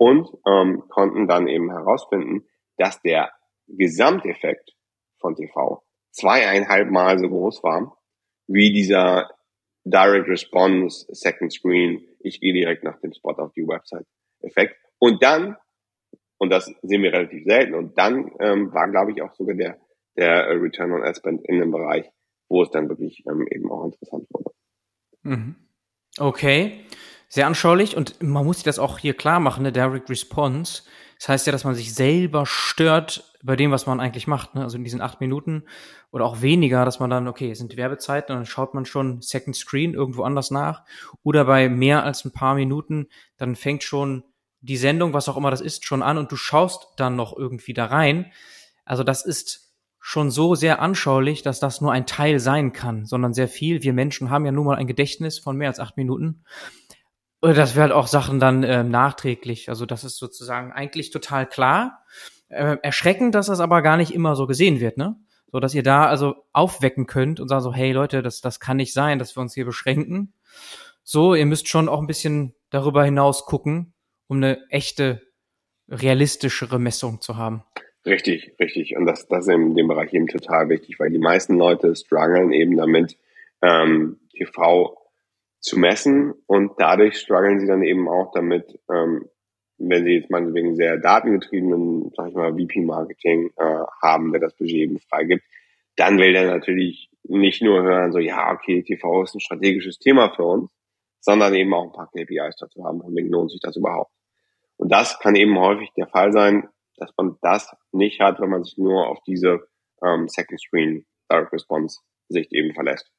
und 0.01 0.31
ähm, 0.47 0.85
konnten 0.89 1.29
dann 1.29 1.47
eben 1.47 1.71
herausfinden, 1.71 2.47
dass 2.79 3.03
der 3.03 3.31
Gesamteffekt 3.67 4.73
von 5.19 5.37
TV 5.37 5.85
zweieinhalb 6.11 6.91
Mal 6.91 7.19
so 7.19 7.29
groß 7.29 7.63
war 7.63 7.99
wie 8.47 8.73
dieser 8.73 9.29
Direct 9.85 10.27
Response, 10.27 11.05
Second 11.11 11.53
Screen, 11.53 12.03
ich 12.21 12.41
gehe 12.41 12.55
direkt 12.55 12.83
nach 12.83 12.99
dem 13.01 13.13
Spot 13.13 13.33
auf 13.33 13.53
die 13.53 13.67
Website 13.69 14.07
Effekt. 14.41 14.75
Und 14.99 15.23
dann, 15.23 15.57
und 16.39 16.51
das 16.51 16.73
sehen 16.81 17.03
wir 17.03 17.13
relativ 17.13 17.45
selten, 17.45 17.75
und 17.75 17.99
dann 17.99 18.33
ähm, 18.41 18.73
war, 18.73 18.91
glaube 18.91 19.13
ich, 19.13 19.21
auch 19.21 19.35
sogar 19.35 19.55
der, 19.55 19.79
der 20.17 20.49
Return 20.63 20.93
on 20.93 21.03
Ad 21.03 21.19
Spend 21.19 21.45
in 21.47 21.61
dem 21.61 21.71
Bereich, 21.71 22.11
wo 22.49 22.63
es 22.63 22.71
dann 22.71 22.89
wirklich 22.89 23.23
ähm, 23.31 23.47
eben 23.51 23.71
auch 23.71 23.85
interessant 23.85 24.27
wurde. 24.31 24.51
Mhm. 25.25 25.57
Okay, 26.19 26.87
sehr 27.31 27.47
anschaulich 27.47 27.97
und 27.97 28.23
man 28.23 28.45
muss 28.45 28.57
sich 28.57 28.65
das 28.65 28.79
auch 28.79 28.99
hier 28.99 29.15
klar 29.15 29.41
machen, 29.41 29.63
ne? 29.63 29.73
Direct 29.73 30.11
Response 30.11 30.83
das 31.21 31.29
heißt 31.29 31.47
ja, 31.47 31.53
dass 31.53 31.65
man 31.65 31.75
sich 31.75 31.95
selber 31.95 32.47
stört 32.47 33.35
bei 33.43 33.55
dem, 33.55 33.71
was 33.71 33.85
man 33.85 34.01
eigentlich 34.01 34.27
macht. 34.27 34.55
Ne? 34.55 34.63
Also 34.63 34.79
in 34.79 34.85
diesen 34.85 35.03
acht 35.03 35.21
Minuten 35.21 35.65
oder 36.13 36.25
auch 36.25 36.41
weniger, 36.41 36.87
dass 36.87 36.99
man 36.99 37.11
dann, 37.11 37.29
okay, 37.29 37.51
es 37.51 37.59
sind 37.59 37.77
Werbezeiten 37.77 38.33
und 38.33 38.39
dann 38.39 38.47
schaut 38.47 38.73
man 38.73 38.87
schon 38.87 39.21
Second 39.21 39.55
Screen 39.55 39.93
irgendwo 39.93 40.23
anders 40.23 40.51
nach. 40.51 40.83
Oder 41.23 41.45
bei 41.45 41.69
mehr 41.69 42.05
als 42.05 42.25
ein 42.25 42.33
paar 42.33 42.55
Minuten, 42.55 43.09
dann 43.37 43.55
fängt 43.55 43.83
schon 43.83 44.25
die 44.63 44.79
Sendung, 44.79 45.13
was 45.13 45.29
auch 45.29 45.37
immer 45.37 45.51
das 45.51 45.61
ist, 45.61 45.85
schon 45.85 46.03
an 46.03 46.17
und 46.17 46.33
du 46.33 46.37
schaust 46.37 46.89
dann 46.97 47.17
noch 47.17 47.37
irgendwie 47.37 47.75
da 47.75 47.85
rein. 47.85 48.33
Also 48.87 49.05
das 49.05 49.23
ist 49.23 49.75
schon 49.99 50.31
so 50.31 50.55
sehr 50.55 50.81
anschaulich, 50.81 51.43
dass 51.43 51.61
das 51.61 51.83
nur 51.83 51.93
ein 51.93 52.07
Teil 52.07 52.41
sein 52.41 52.73
kann, 52.73 53.05
sondern 53.05 53.35
sehr 53.35 53.49
viel. 53.49 53.83
Wir 53.83 53.93
Menschen 53.93 54.31
haben 54.31 54.47
ja 54.47 54.53
nun 54.53 54.65
mal 54.65 54.79
ein 54.79 54.87
Gedächtnis 54.87 55.39
von 55.39 55.59
mehr 55.59 55.69
als 55.69 55.81
acht 55.81 55.99
Minuten. 55.99 56.45
Oder 57.43 57.55
das 57.55 57.75
wäre 57.75 57.85
halt 57.85 57.93
auch 57.93 58.07
Sachen 58.07 58.39
dann 58.39 58.63
äh, 58.63 58.85
nachträglich. 58.85 59.69
Also 59.69 59.87
das 59.87 60.05
ist 60.05 60.19
sozusagen 60.19 60.73
eigentlich 60.73 61.11
total 61.11 61.47
klar. 61.47 62.05
Äh, 62.49 62.77
erschreckend, 62.83 63.35
dass 63.35 63.47
das 63.47 63.61
aber 63.61 63.83
gar 63.83 63.97
nicht 63.97 64.13
immer 64.13 64.37
so 64.37 64.47
gesehen 64.47 64.81
wird, 64.81 64.97
ne? 64.97 65.17
So 65.53 65.59
dass 65.59 65.75
ihr 65.75 65.83
da 65.83 66.07
also 66.07 66.35
aufwecken 66.53 67.07
könnt 67.07 67.41
und 67.41 67.49
sagen 67.49 67.63
so, 67.63 67.73
hey 67.73 67.93
Leute, 67.93 68.23
das, 68.23 68.41
das 68.41 68.61
kann 68.61 68.77
nicht 68.77 68.93
sein, 68.93 69.19
dass 69.19 69.37
wir 69.37 69.41
uns 69.41 69.55
hier 69.55 69.65
beschränken. 69.65 70.33
So, 71.03 71.35
ihr 71.35 71.47
müsst 71.47 71.69
schon 71.69 71.89
auch 71.89 72.01
ein 72.01 72.07
bisschen 72.07 72.55
darüber 72.71 73.05
hinaus 73.05 73.47
gucken, 73.47 73.95
um 74.29 74.37
eine 74.37 74.61
echte, 74.69 75.23
realistischere 75.89 76.79
Messung 76.79 77.21
zu 77.21 77.37
haben. 77.37 77.65
Richtig, 78.07 78.55
richtig. 78.61 78.97
Und 78.97 79.07
das, 79.07 79.27
das 79.27 79.47
ist 79.47 79.53
in 79.53 79.75
dem 79.75 79.89
Bereich 79.89 80.13
eben 80.15 80.29
total 80.29 80.69
wichtig, 80.69 81.01
weil 81.01 81.11
die 81.11 81.19
meisten 81.19 81.57
Leute 81.57 81.97
strugglen 81.97 82.53
eben 82.53 82.77
damit, 82.77 83.17
ähm, 83.61 84.21
TV 84.37 85.00
zu 85.61 85.79
messen 85.79 86.33
und 86.47 86.73
dadurch 86.79 87.19
strugglen 87.19 87.61
sie 87.61 87.67
dann 87.67 87.83
eben 87.83 88.09
auch 88.09 88.33
damit, 88.33 88.79
ähm, 88.91 89.29
wenn 89.79 90.05
sie 90.05 90.13
jetzt 90.13 90.31
meinetwegen 90.31 90.75
sehr 90.77 90.99
datengetriebenen, 90.99 92.11
sag 92.17 92.29
ich 92.29 92.35
mal, 92.35 92.53
VP-Marketing 92.53 93.51
äh, 93.57 93.85
haben, 94.03 94.33
der 94.33 94.41
das 94.41 94.55
Budget 94.55 94.77
eben 94.77 94.99
freigibt, 95.01 95.43
dann 95.97 96.19
will 96.19 96.33
der 96.33 96.47
natürlich 96.47 97.11
nicht 97.25 97.63
nur 97.63 97.83
hören, 97.83 98.13
so, 98.13 98.19
ja, 98.19 98.53
okay, 98.53 98.83
TV 98.83 99.23
ist 99.23 99.35
ein 99.35 99.41
strategisches 99.41 99.99
Thema 99.99 100.33
für 100.35 100.45
uns, 100.45 100.73
sondern 101.21 101.55
eben 101.55 101.73
auch 101.75 101.85
ein 101.85 101.93
paar 101.93 102.11
KPIs 102.11 102.57
dazu 102.57 102.85
haben, 102.85 103.01
von 103.03 103.15
wegen 103.15 103.29
lohnt 103.29 103.51
sich 103.51 103.61
das 103.61 103.77
überhaupt. 103.77 104.13
Und 104.77 104.91
das 104.91 105.19
kann 105.19 105.35
eben 105.35 105.59
häufig 105.59 105.91
der 105.97 106.07
Fall 106.07 106.33
sein, 106.33 106.69
dass 106.97 107.13
man 107.17 107.37
das 107.43 107.71
nicht 107.93 108.21
hat, 108.21 108.41
wenn 108.41 108.51
man 108.51 108.65
sich 108.65 108.79
nur 108.79 109.09
auf 109.09 109.19
diese 109.27 109.61
ähm, 110.03 110.29
Second 110.29 110.61
Screen 110.61 111.07
Direct 111.31 111.53
Response 111.53 112.01
Sicht 112.29 112.53
eben 112.53 112.73
verlässt. 112.75 113.11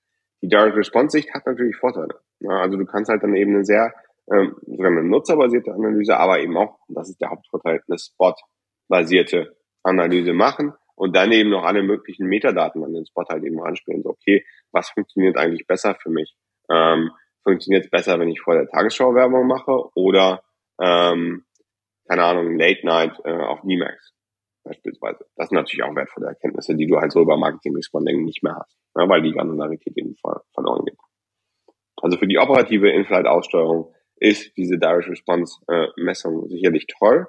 Die 0.42 0.48
Direct 0.48 0.76
Response 0.76 1.18
Sicht 1.18 1.34
hat 1.34 1.46
natürlich 1.46 1.76
Vorteile. 1.78 2.20
Also 2.48 2.78
du 2.78 2.86
kannst 2.86 3.10
halt 3.10 3.24
dann 3.24 3.36
eben 3.36 3.54
eine 3.54 3.66
sehr, 3.66 3.94
ähm, 4.32 4.56
sogar 4.66 4.92
eine 4.92 5.04
nutzerbasierte 5.04 5.74
Analyse, 5.74 6.18
aber 6.18 6.40
eben 6.40 6.58
auch, 6.58 6.80
das 6.88 7.10
ist 7.10 7.22
der 7.22 7.30
Hauptvorteil, 7.30 7.82
eine 7.88 7.98
Spot-basierte 8.00 9.56
Analyse 9.84 10.34
machen 10.34 10.74
und 10.96 11.16
dann 11.16 11.32
eben 11.32 11.50
noch 11.50 11.64
alle 11.64 11.84
möglichen 11.84 12.28
Metadaten 12.28 12.84
an 12.84 12.94
den 12.94 13.06
Spot 13.06 13.26
halt 13.30 13.44
eben 13.44 13.62
anspielen. 13.62 14.04
So, 14.04 14.10
okay, 14.10 14.44
was 14.72 14.90
funktioniert 14.90 15.38
eigentlich 15.38 15.68
besser 15.68 15.96
für 16.02 16.10
mich? 16.10 16.36
Ähm, 16.70 17.12
funktioniert 17.44 17.86
es 17.86 17.92
besser, 17.92 18.20
wenn 18.20 18.30
ich 18.30 18.42
vor 18.42 18.56
der 18.56 18.68
Tagesschau 18.68 19.14
Werbung 19.14 19.48
mache 19.48 19.90
oder, 19.96 20.44
ähm, 20.80 21.46
keine 22.08 22.24
Ahnung, 22.24 22.58
Late 22.58 22.86
Night 22.86 23.20
äh, 23.26 23.32
auf 23.32 23.62
D-Max? 23.62 24.14
beispielsweise. 24.64 25.26
Das 25.36 25.50
sind 25.50 25.56
natürlich 25.56 25.84
auch 25.84 25.96
wertvolle 25.96 26.28
Erkenntnisse, 26.28 26.76
die 26.76 26.88
du 26.88 26.98
halt 26.98 27.12
so 27.12 27.22
über 27.22 27.38
Marketing 27.38 27.76
Responding 27.76 28.24
nicht 28.24 28.44
mehr 28.44 28.56
hast, 28.56 28.78
ne, 28.96 29.08
weil 29.08 29.22
die 29.22 29.32
Granularität 29.32 29.98
eben 29.98 30.16
verloren 30.54 30.86
geht. 30.86 30.98
Also 32.02 32.18
für 32.18 32.28
die 32.28 32.40
operative 32.40 32.90
In-Flight-Aussteuerung 32.90 33.94
ist 34.16 34.56
diese 34.58 34.78
Direct 34.78 35.10
Response 35.10 35.60
äh, 35.68 35.88
sicherlich 36.48 36.88
toll, 36.88 37.28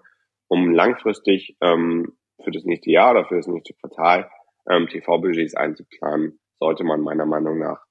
um 0.48 0.72
langfristig 0.72 1.56
ähm, 1.60 2.16
für 2.42 2.50
das 2.50 2.64
nächste 2.64 2.90
Jahr 2.90 3.12
oder 3.12 3.24
für 3.26 3.36
das 3.36 3.46
nächste 3.46 3.74
Quartal 3.74 4.30
ähm, 4.68 4.88
TV-Budgets 4.88 5.54
einzuplanen, 5.54 6.38
sollte 6.58 6.84
man 6.84 7.00
meiner 7.00 7.26
Meinung 7.26 7.58
nach 7.58 7.84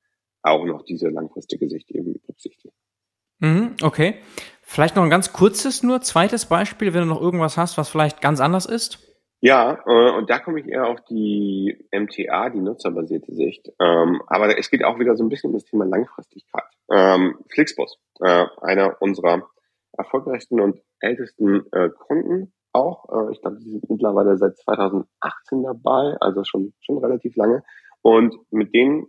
auch 0.43 0.65
noch 0.65 0.84
diese 0.84 1.09
langfristige 1.09 1.69
Sicht 1.69 1.91
eben 1.91 2.13
berücksichtigen. 2.13 2.74
Mhm, 3.39 3.76
okay. 3.82 4.15
Vielleicht 4.61 4.95
noch 4.95 5.03
ein 5.03 5.09
ganz 5.09 5.34
kurzes 5.34 5.84
nur, 5.84 6.01
zweites 6.01 6.45
Beispiel, 6.45 6.93
wenn 6.93 7.01
du 7.01 7.07
noch 7.07 7.22
irgendwas 7.22 7.57
hast, 7.57 7.78
was 7.78 7.89
vielleicht 7.89 8.22
ganz 8.22 8.39
anders 8.39 8.65
ist. 8.65 9.11
Ja, 9.44 9.80
äh, 9.88 10.12
und 10.12 10.30
da 10.30 10.38
komme 10.38 10.60
ich 10.60 10.68
eher 10.68 10.88
auf 10.88 11.02
die 11.10 11.76
MTA, 11.92 12.52
die 12.52 12.60
nutzerbasierte 12.60 13.34
Sicht. 13.34 13.72
Ähm, 13.80 14.22
aber 14.28 14.58
es 14.58 14.70
geht 14.70 14.84
auch 14.84 15.00
wieder 15.00 15.16
so 15.16 15.24
ein 15.24 15.30
bisschen 15.30 15.50
um 15.50 15.56
das 15.56 15.66
Thema 15.66 15.86
Langfristigkeit. 15.86 16.70
Ähm, 16.92 17.39
Flixbus, 17.52 17.98
äh, 18.20 18.46
einer 18.62 19.02
unserer 19.02 19.50
erfolgreichsten 19.98 20.60
und 20.62 20.80
ältesten 21.00 21.66
äh, 21.72 21.89
Kunden 21.89 22.54
auch. 22.72 23.06
Äh, 23.10 23.32
ich 23.32 23.42
glaube, 23.42 23.58
die 23.58 23.72
sind 23.72 23.89
mittlerweile 23.89 24.38
seit 24.38 24.58
2018 24.60 25.64
dabei, 25.64 26.18
also 26.20 26.44
schon, 26.44 26.74
schon 26.80 27.00
relativ 27.00 27.36
lange. 27.36 27.64
Und 28.04 28.36
mit 28.52 28.76
denen 28.76 29.08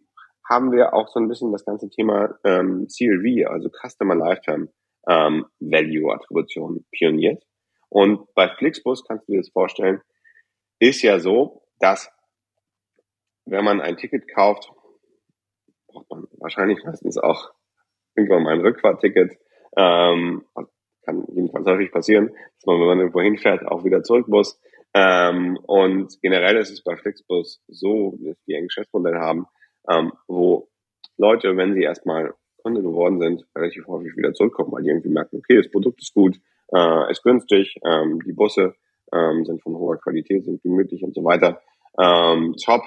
haben 0.48 0.72
wir 0.72 0.94
auch 0.94 1.08
so 1.08 1.20
ein 1.20 1.28
bisschen 1.28 1.52
das 1.52 1.66
ganze 1.66 1.90
Thema 1.90 2.34
ähm, 2.44 2.88
CLV, 2.88 3.50
also 3.50 3.68
Customer 3.68 4.14
Lifetime 4.14 4.68
ähm, 5.06 5.44
Value 5.60 6.12
Attribution 6.12 6.86
pioniert. 6.90 7.44
Und 7.90 8.32
bei 8.34 8.48
Flixbus 8.48 9.04
kannst 9.04 9.28
du 9.28 9.32
dir 9.32 9.40
das 9.40 9.50
vorstellen, 9.50 10.00
ist 10.88 11.02
ja 11.02 11.20
so, 11.20 11.62
dass 11.78 12.10
wenn 13.44 13.64
man 13.64 13.80
ein 13.80 13.96
Ticket 13.96 14.26
kauft, 14.28 14.70
braucht 15.86 16.10
man 16.10 16.26
wahrscheinlich 16.38 16.82
meistens 16.84 17.18
auch 17.18 17.52
irgendwann 18.16 18.42
mal 18.42 18.54
ein 18.54 18.60
Rückfahrticket. 18.60 19.38
Ähm, 19.76 20.44
kann 21.04 21.24
jedenfalls 21.34 21.66
häufig 21.66 21.90
passieren, 21.90 22.28
dass 22.28 22.66
man, 22.66 22.80
wenn 22.80 22.86
man 22.86 22.98
irgendwo 22.98 23.20
hinfährt, 23.20 23.66
auch 23.66 23.84
wieder 23.84 24.02
zurück 24.02 24.28
muss. 24.28 24.60
Ähm, 24.94 25.56
und 25.62 26.20
generell 26.20 26.56
ist 26.56 26.70
es 26.70 26.82
bei 26.82 26.96
Flixbus 26.96 27.62
so, 27.68 28.18
dass 28.20 28.36
wir 28.46 28.58
ein 28.58 28.66
Geschäftsmodell 28.66 29.18
haben, 29.18 29.46
ähm, 29.88 30.12
wo 30.28 30.68
Leute, 31.16 31.56
wenn 31.56 31.74
sie 31.74 31.82
erstmal 31.82 32.34
Kunde 32.58 32.82
geworden 32.82 33.20
sind, 33.20 33.44
relativ 33.56 33.86
häufig 33.86 34.16
wieder 34.16 34.34
zurückkommen, 34.34 34.72
weil 34.72 34.82
die 34.82 34.90
irgendwie 34.90 35.08
merken, 35.08 35.38
okay, 35.38 35.56
das 35.56 35.70
Produkt 35.70 36.00
ist 36.02 36.14
gut, 36.14 36.38
äh, 36.74 37.10
ist 37.10 37.22
günstig, 37.22 37.76
ähm, 37.84 38.20
die 38.24 38.32
Busse 38.32 38.74
ähm, 39.12 39.44
sind 39.44 39.62
von 39.62 39.76
hoher 39.76 39.98
Qualität, 39.98 40.44
sind 40.44 40.62
gemütlich 40.62 41.02
und 41.02 41.14
so 41.14 41.24
weiter. 41.24 41.60
Ähm, 41.98 42.54
top. 42.64 42.82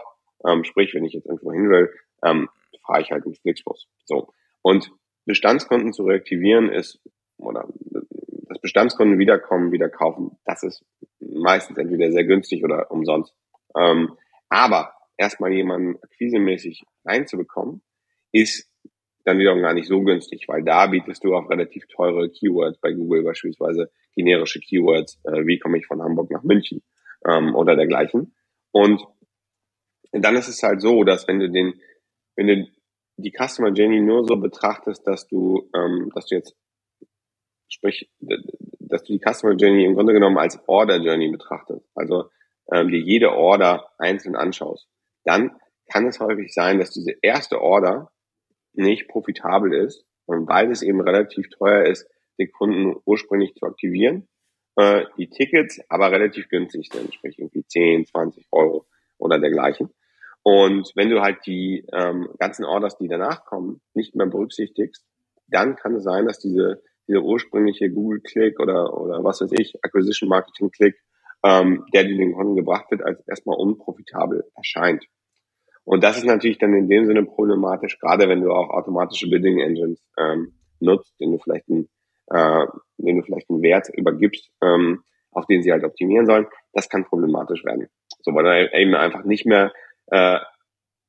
Ähm, 0.47 0.63
sprich, 0.63 0.93
wenn 0.93 1.05
ich 1.05 1.13
jetzt 1.13 1.25
irgendwo 1.25 1.51
hin 1.51 1.69
will, 1.69 1.91
ähm, 2.23 2.49
fahre 2.85 3.01
ich 3.01 3.11
halt 3.11 3.25
mit 3.25 3.37
Flixbus. 3.39 3.87
So. 4.05 4.29
Und 4.61 4.91
Bestandskunden 5.25 5.93
zu 5.93 6.03
reaktivieren 6.03 6.69
ist, 6.69 6.99
oder 7.37 7.67
das 8.47 8.59
Bestandskunden 8.59 9.17
wiederkommen, 9.17 9.71
wieder 9.71 9.89
kaufen, 9.89 10.37
das 10.45 10.63
ist 10.63 10.85
meistens 11.19 11.77
entweder 11.77 12.11
sehr 12.11 12.25
günstig 12.25 12.63
oder 12.63 12.91
umsonst. 12.91 13.33
Ähm, 13.75 14.17
aber 14.49 14.93
erstmal 15.17 15.51
jemanden 15.51 15.97
akquisemäßig 16.01 16.83
reinzubekommen, 17.03 17.81
ist 18.31 18.69
dann 19.25 19.39
wiederum 19.39 19.61
gar 19.61 19.73
nicht 19.73 19.87
so 19.87 20.01
günstig, 20.01 20.47
weil 20.47 20.63
da 20.63 20.87
bietest 20.87 21.23
du 21.23 21.35
auch 21.35 21.49
relativ 21.49 21.87
teure 21.87 22.29
Keywords 22.29 22.79
bei 22.79 22.91
Google 22.93 23.23
beispielsweise, 23.23 23.91
generische 24.15 24.59
Keywords, 24.59 25.19
äh, 25.25 25.45
wie 25.45 25.59
komme 25.59 25.77
ich 25.79 25.87
von 25.87 26.01
Hamburg 26.01 26.31
nach 26.31 26.43
München 26.43 26.83
ähm, 27.27 27.55
oder 27.55 27.75
dergleichen. 27.75 28.35
Und 28.71 29.01
dann 30.11 30.35
ist 30.35 30.47
es 30.47 30.61
halt 30.63 30.81
so, 30.81 31.03
dass 31.03 31.27
wenn 31.27 31.39
du 31.39 31.49
den, 31.49 31.81
wenn 32.35 32.47
du 32.47 32.67
die 33.17 33.31
Customer 33.31 33.71
Journey 33.71 34.01
nur 34.01 34.25
so 34.25 34.37
betrachtest, 34.37 35.05
dass 35.07 35.27
du, 35.27 35.69
ähm, 35.75 36.11
dass 36.13 36.27
du 36.27 36.35
jetzt, 36.35 36.55
sprich, 37.67 38.09
dass 38.79 39.03
du 39.03 39.13
die 39.13 39.21
Customer 39.25 39.55
Journey 39.55 39.85
im 39.85 39.95
Grunde 39.95 40.13
genommen 40.13 40.37
als 40.37 40.59
Order 40.67 40.97
Journey 40.97 41.31
betrachtest, 41.31 41.89
also 41.95 42.29
ähm, 42.71 42.89
dir 42.89 42.99
jede 42.99 43.31
Order 43.31 43.91
einzeln 43.97 44.35
anschaust, 44.35 44.87
dann 45.23 45.57
kann 45.91 46.07
es 46.07 46.19
häufig 46.19 46.53
sein, 46.53 46.79
dass 46.79 46.91
diese 46.91 47.13
erste 47.21 47.61
Order 47.61 48.11
nicht 48.77 49.07
profitabel 49.07 49.73
ist, 49.73 50.05
weil 50.27 50.71
es 50.71 50.81
eben 50.81 51.01
relativ 51.01 51.49
teuer 51.49 51.85
ist, 51.85 52.07
den 52.39 52.51
Kunden 52.51 52.95
ursprünglich 53.05 53.53
zu 53.55 53.65
aktivieren, 53.65 54.27
äh, 54.75 55.05
die 55.17 55.29
Tickets 55.29 55.79
aber 55.89 56.11
relativ 56.11 56.49
günstig 56.49 56.89
sind, 56.91 57.13
sprich 57.13 57.39
irgendwie 57.39 57.65
10, 57.65 58.05
20 58.05 58.47
Euro 58.51 58.85
oder 59.17 59.39
dergleichen. 59.39 59.89
Und 60.43 60.91
wenn 60.95 61.09
du 61.09 61.21
halt 61.21 61.39
die 61.45 61.85
ähm, 61.91 62.29
ganzen 62.37 62.65
Orders, 62.65 62.97
die 62.97 63.07
danach 63.07 63.45
kommen, 63.45 63.81
nicht 63.93 64.15
mehr 64.15 64.27
berücksichtigst, 64.27 65.03
dann 65.47 65.75
kann 65.75 65.95
es 65.95 66.03
sein, 66.03 66.25
dass 66.25 66.39
diese, 66.39 66.83
diese 67.07 67.21
ursprüngliche 67.21 67.89
Google-Click 67.89 68.59
oder, 68.59 68.95
oder 68.99 69.23
was 69.23 69.41
weiß 69.41 69.51
ich, 69.53 69.73
Acquisition-Marketing-Click, 69.81 70.95
ähm, 71.43 71.85
der 71.93 72.03
dir 72.03 72.17
den 72.17 72.33
Kunden 72.33 72.55
gebracht 72.55 72.91
wird, 72.91 73.03
als 73.03 73.25
erstmal 73.27 73.57
unprofitabel 73.57 74.43
erscheint. 74.55 75.05
Und 75.85 76.03
das 76.03 76.17
ist 76.17 76.25
natürlich 76.25 76.57
dann 76.57 76.73
in 76.73 76.89
dem 76.89 77.05
Sinne 77.05 77.23
problematisch, 77.23 77.99
gerade 77.99 78.27
wenn 78.27 78.41
du 78.41 78.51
auch 78.51 78.69
automatische 78.69 79.29
Bidding 79.29 79.59
Engines 79.59 80.03
ähm, 80.17 80.53
nutzt, 80.79 81.13
den 81.19 81.31
du 81.31 81.37
vielleicht 81.37 81.69
einen, 81.69 81.87
äh, 82.27 82.65
den 82.97 83.17
du 83.17 83.23
vielleicht 83.23 83.49
einen 83.49 83.61
Wert 83.61 83.89
übergibst, 83.93 84.49
ähm, 84.61 85.03
auf 85.31 85.45
den 85.45 85.61
sie 85.61 85.71
halt 85.71 85.83
optimieren 85.83 86.25
sollen. 86.25 86.47
Das 86.73 86.89
kann 86.89 87.05
problematisch 87.05 87.63
werden. 87.63 87.87
So, 88.21 88.33
weil 88.33 88.43
du 88.43 88.77
eben 88.77 88.95
einfach 88.95 89.23
nicht 89.23 89.45
mehr 89.45 89.71
äh, 90.07 90.39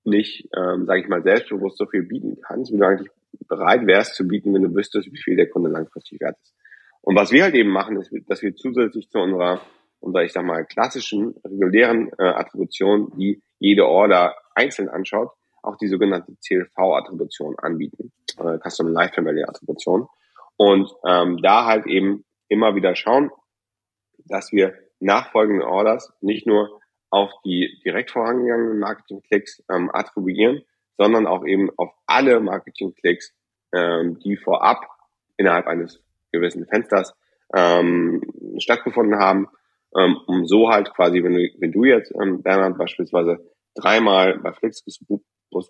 nicht, 0.05 0.49
ähm, 0.57 0.87
sage 0.87 1.01
ich 1.01 1.09
mal, 1.09 1.22
selbstbewusst 1.22 1.79
so 1.79 1.87
viel 1.87 2.03
bieten 2.03 2.39
kannst, 2.41 2.72
wie 2.72 2.79
du 2.79 2.87
eigentlich 2.87 3.11
bereit 3.49 3.87
wärst 3.87 4.14
zu 4.14 4.27
bieten, 4.27 4.55
wenn 4.55 4.62
du 4.62 4.74
wüsstest, 4.74 5.11
wie 5.12 5.20
viel 5.20 5.37
der 5.37 5.49
Kunde 5.49 5.70
langfristig 5.70 6.20
wert 6.20 6.37
ist. 6.41 6.55
Und 7.03 7.16
was 7.16 7.33
wir 7.33 7.45
halt 7.45 7.55
eben 7.55 7.70
machen, 7.70 7.97
ist, 7.97 8.12
dass 8.29 8.43
wir 8.43 8.55
zusätzlich 8.55 9.09
zu 9.11 9.18
unserer, 9.18 9.61
unserer 10.01 10.24
ich 10.24 10.32
sag 10.32 10.44
mal, 10.44 10.64
klassischen, 10.64 11.34
regulären 11.44 12.11
äh, 12.18 12.24
Attribution, 12.24 13.12
die 13.16 13.42
jede 13.59 13.86
Order 13.86 14.36
einzeln 14.55 14.88
anschaut, 14.88 15.30
auch 15.62 15.76
die 15.76 15.88
sogenannte 15.88 16.32
CLV-Attribution 16.47 17.59
anbieten, 17.59 18.12
äh, 18.38 18.59
Custom 18.59 18.88
Lifetime 18.88 19.28
Value 19.28 19.49
Attribution. 19.49 20.09
Und 20.57 20.90
ähm, 21.07 21.38
da 21.42 21.66
halt 21.66 21.86
eben 21.86 22.24
immer 22.49 22.74
wieder 22.74 22.94
schauen, 22.94 23.30
dass 24.24 24.53
wir 24.53 24.74
nachfolgende 25.01 25.66
Orders 25.66 26.12
nicht 26.20 26.47
nur 26.47 26.80
auf 27.11 27.30
die 27.44 27.80
direkt 27.84 28.11
vorangegangenen 28.11 28.78
Marketing-Klicks 28.78 29.62
ähm, 29.70 29.90
attribuieren, 29.92 30.62
sondern 30.97 31.26
auch 31.26 31.44
eben 31.44 31.70
auf 31.76 31.90
alle 32.07 32.40
Marketing-Klicks, 32.40 33.34
ähm, 33.74 34.18
die 34.20 34.36
vorab 34.36 34.86
innerhalb 35.36 35.66
eines 35.66 36.03
gewissen 36.32 36.66
Fensters 36.66 37.14
ähm, 37.55 38.22
stattgefunden 38.59 39.18
haben, 39.18 39.49
ähm, 39.97 40.18
um 40.26 40.47
so 40.47 40.70
halt 40.70 40.92
quasi, 40.94 41.22
wenn 41.22 41.34
du, 41.34 41.49
wenn 41.59 41.72
du 41.72 41.84
jetzt, 41.84 42.12
ähm, 42.20 42.42
Bernhard, 42.42 42.78
beispielsweise 42.78 43.38
dreimal 43.74 44.38
bei 44.38 44.53
Flixbus 44.53 45.01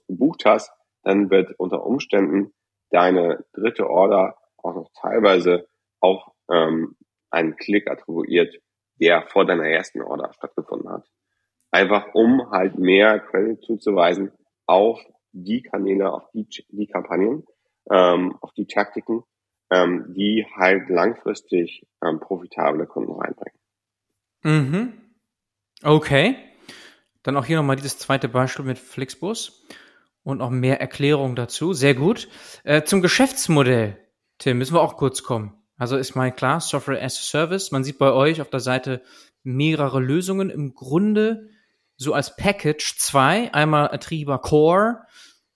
gebucht 0.09 0.45
hast, 0.45 0.72
dann 1.03 1.31
wird 1.31 1.55
unter 1.59 1.85
Umständen 1.85 2.53
deine 2.91 3.45
dritte 3.53 3.89
Order 3.89 4.37
auch 4.59 4.74
noch 4.74 4.91
teilweise 5.01 5.68
auf 6.01 6.22
ähm, 6.51 6.97
einen 7.31 7.57
Klick 7.57 7.91
attribuiert, 7.91 8.57
der 9.01 9.22
vor 9.29 9.45
deiner 9.45 9.66
ersten 9.66 10.03
Order 10.03 10.33
stattgefunden 10.33 10.91
hat. 10.91 11.07
Einfach 11.70 12.14
um 12.14 12.51
halt 12.51 12.79
mehr 12.79 13.20
Credit 13.20 13.62
zuzuweisen 13.62 14.33
auf 14.66 15.01
die 15.33 15.62
Kanäle, 15.62 16.12
auf 16.12 16.31
die, 16.33 16.49
die 16.68 16.87
Kampagnen, 16.87 17.45
ähm, 17.91 18.37
auf 18.41 18.53
die 18.53 18.66
Taktiken, 18.66 19.22
ähm, 19.70 20.14
die 20.16 20.47
halt 20.57 20.89
langfristig 20.89 21.87
ähm, 22.03 22.20
profitable 22.20 22.87
Kunden 22.87 23.12
reinbringen. 23.12 23.45
Mhm. 24.47 24.92
Okay. 25.82 26.36
Dann 27.24 27.36
auch 27.36 27.44
hier 27.44 27.57
nochmal 27.57 27.74
dieses 27.74 27.99
zweite 27.99 28.28
Beispiel 28.28 28.64
mit 28.64 28.78
Flixbus 28.78 29.66
und 30.22 30.40
auch 30.40 30.51
mehr 30.51 30.80
Erklärung 30.80 31.34
dazu. 31.34 31.72
Sehr 31.72 31.94
gut. 31.94 32.28
Äh, 32.62 32.84
zum 32.84 33.03
Geschäftsmodell, 33.03 33.99
Tim, 34.38 34.59
müssen 34.59 34.74
wir 34.74 34.82
auch 34.82 34.97
kurz 34.97 35.24
kommen. 35.24 35.53
Also 35.76 35.97
ist 35.97 36.14
mal 36.14 36.30
klar, 36.30 36.61
Software 36.61 37.03
as 37.03 37.18
a 37.18 37.22
Service. 37.22 37.72
Man 37.72 37.82
sieht 37.82 37.99
bei 37.99 38.12
euch 38.12 38.40
auf 38.40 38.49
der 38.49 38.61
Seite 38.61 39.03
mehrere 39.42 39.99
Lösungen. 39.99 40.49
Im 40.49 40.74
Grunde 40.74 41.49
so 41.97 42.14
als 42.14 42.36
Package 42.36 42.99
zwei. 42.99 43.53
Einmal 43.53 43.90
Atriba 43.90 44.38
Core 44.38 45.01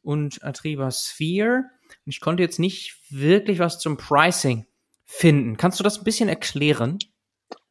und 0.03 0.43
Atriba 0.43 0.91
Sphere. 0.91 1.63
Ich 2.07 2.21
konnte 2.21 2.43
jetzt 2.43 2.59
nicht 2.59 2.99
wirklich 3.09 3.61
was 3.61 3.79
zum 3.79 3.97
Pricing 3.97 4.67
finden. 5.05 5.57
Kannst 5.57 5.79
du 5.79 5.85
das 5.85 5.99
ein 5.99 6.05
bisschen 6.05 6.29
erklären? 6.29 6.99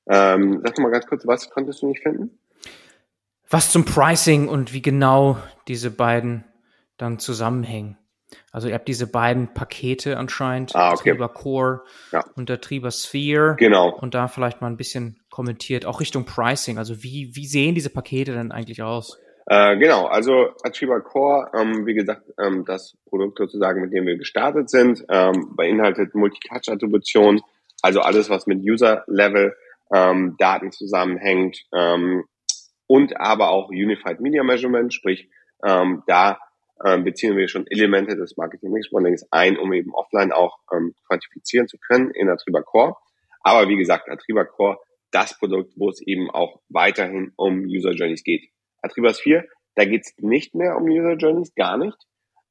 Ähm, 0.09 0.61
sag 0.65 0.77
mal 0.79 0.91
ganz 0.91 1.05
kurz, 1.07 1.25
was 1.25 1.49
konntest 1.49 1.81
du 1.81 1.87
nicht 1.87 2.01
finden? 2.01 2.39
was 3.49 3.71
zum 3.71 3.83
Pricing 3.83 4.47
und 4.47 4.73
wie 4.73 4.81
genau 4.81 5.37
diese 5.67 5.91
beiden 5.91 6.45
dann 6.97 7.19
zusammenhängen. 7.19 7.97
Also 8.51 8.67
ihr 8.67 8.75
habt 8.75 8.87
diese 8.87 9.07
beiden 9.07 9.53
Pakete 9.55 10.17
anscheinend, 10.17 10.75
ah, 10.75 10.91
okay. 10.91 11.11
Triber 11.11 11.29
Core 11.29 11.81
ja. 12.11 12.23
und 12.35 12.47
der 12.47 12.61
Triber 12.61 12.91
Sphere. 12.91 13.55
Genau. 13.57 13.89
Und 13.89 14.13
da 14.13 14.27
vielleicht 14.27 14.61
mal 14.61 14.67
ein 14.67 14.77
bisschen 14.77 15.19
kommentiert, 15.31 15.87
auch 15.87 15.99
Richtung 15.99 16.25
Pricing. 16.25 16.77
Also 16.77 17.01
wie, 17.01 17.31
wie 17.33 17.47
sehen 17.47 17.73
diese 17.73 17.89
Pakete 17.89 18.33
denn 18.33 18.51
eigentlich 18.51 18.83
aus? 18.83 19.19
Äh, 19.47 19.77
genau, 19.77 20.05
also 20.05 20.49
Achieva 20.61 20.99
Core, 20.99 21.49
ähm, 21.55 21.87
wie 21.87 21.95
gesagt, 21.95 22.21
ähm, 22.37 22.65
das 22.67 22.95
Produkt 23.05 23.39
sozusagen, 23.39 23.81
mit 23.81 23.91
dem 23.91 24.05
wir 24.05 24.15
gestartet 24.15 24.69
sind, 24.69 25.03
ähm, 25.09 25.55
beinhaltet 25.55 26.13
Multi-Touch-Attribution, 26.13 27.41
also 27.81 28.01
alles, 28.01 28.29
was 28.29 28.45
mit 28.45 28.59
User-Level 28.59 29.55
ähm, 29.93 30.35
Daten 30.37 30.71
zusammenhängt 30.71 31.65
ähm, 31.73 32.25
und 32.87 33.19
aber 33.19 33.49
auch 33.49 33.69
Unified 33.69 34.19
Media 34.19 34.43
Measurement, 34.43 34.93
sprich 34.93 35.29
ähm, 35.63 36.03
da 36.07 36.39
ähm, 36.85 37.03
beziehen 37.03 37.35
wir 37.35 37.47
schon 37.47 37.67
Elemente 37.67 38.15
des 38.15 38.37
Marketing 38.37 38.71
Mix 38.71 38.91
Modelings 38.91 39.25
ein, 39.31 39.57
um 39.57 39.73
eben 39.73 39.93
offline 39.93 40.31
auch 40.31 40.59
ähm, 40.73 40.93
quantifizieren 41.07 41.67
zu 41.67 41.77
können 41.77 42.11
in 42.11 42.29
Atriba 42.29 42.61
Core. 42.61 42.95
Aber 43.41 43.67
wie 43.67 43.77
gesagt, 43.77 44.09
Atriba 44.09 44.45
Core, 44.45 44.77
das 45.11 45.37
Produkt, 45.37 45.73
wo 45.75 45.89
es 45.89 46.01
eben 46.01 46.29
auch 46.29 46.61
weiterhin 46.69 47.33
um 47.35 47.65
User 47.65 47.91
Journeys 47.91 48.23
geht. 48.23 48.49
Atribas 48.81 49.19
4, 49.19 49.45
da 49.75 49.85
geht 49.85 50.01
es 50.05 50.13
nicht 50.17 50.55
mehr 50.55 50.77
um 50.77 50.83
User 50.83 51.15
Journeys, 51.15 51.53
gar 51.55 51.77
nicht, 51.77 51.97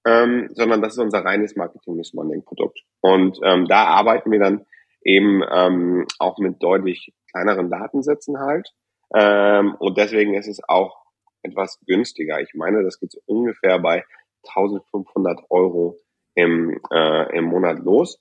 ähm, 0.06 0.48
sondern 0.52 0.82
das 0.82 0.94
ist 0.94 0.98
unser 0.98 1.24
reines 1.24 1.56
Marketing 1.56 1.96
Mix 1.96 2.12
Modeling 2.12 2.44
Produkt. 2.44 2.80
Und 3.00 3.38
ähm, 3.44 3.66
da 3.66 3.84
arbeiten 3.84 4.30
wir 4.30 4.40
dann 4.40 4.66
eben 5.02 5.42
ähm, 5.50 6.06
auch 6.18 6.38
mit 6.38 6.62
deutlich 6.62 7.14
kleineren 7.30 7.70
Datensätzen 7.70 8.38
halt. 8.38 8.72
Ähm, 9.14 9.74
und 9.78 9.96
deswegen 9.96 10.34
ist 10.34 10.48
es 10.48 10.60
auch 10.68 11.04
etwas 11.42 11.78
günstiger. 11.86 12.40
Ich 12.40 12.54
meine, 12.54 12.82
das 12.82 12.98
geht 13.00 13.12
so 13.12 13.20
ungefähr 13.26 13.78
bei 13.78 14.04
1500 14.46 15.40
Euro 15.50 15.96
im, 16.34 16.80
äh, 16.92 17.36
im 17.36 17.44
Monat 17.44 17.78
los. 17.80 18.20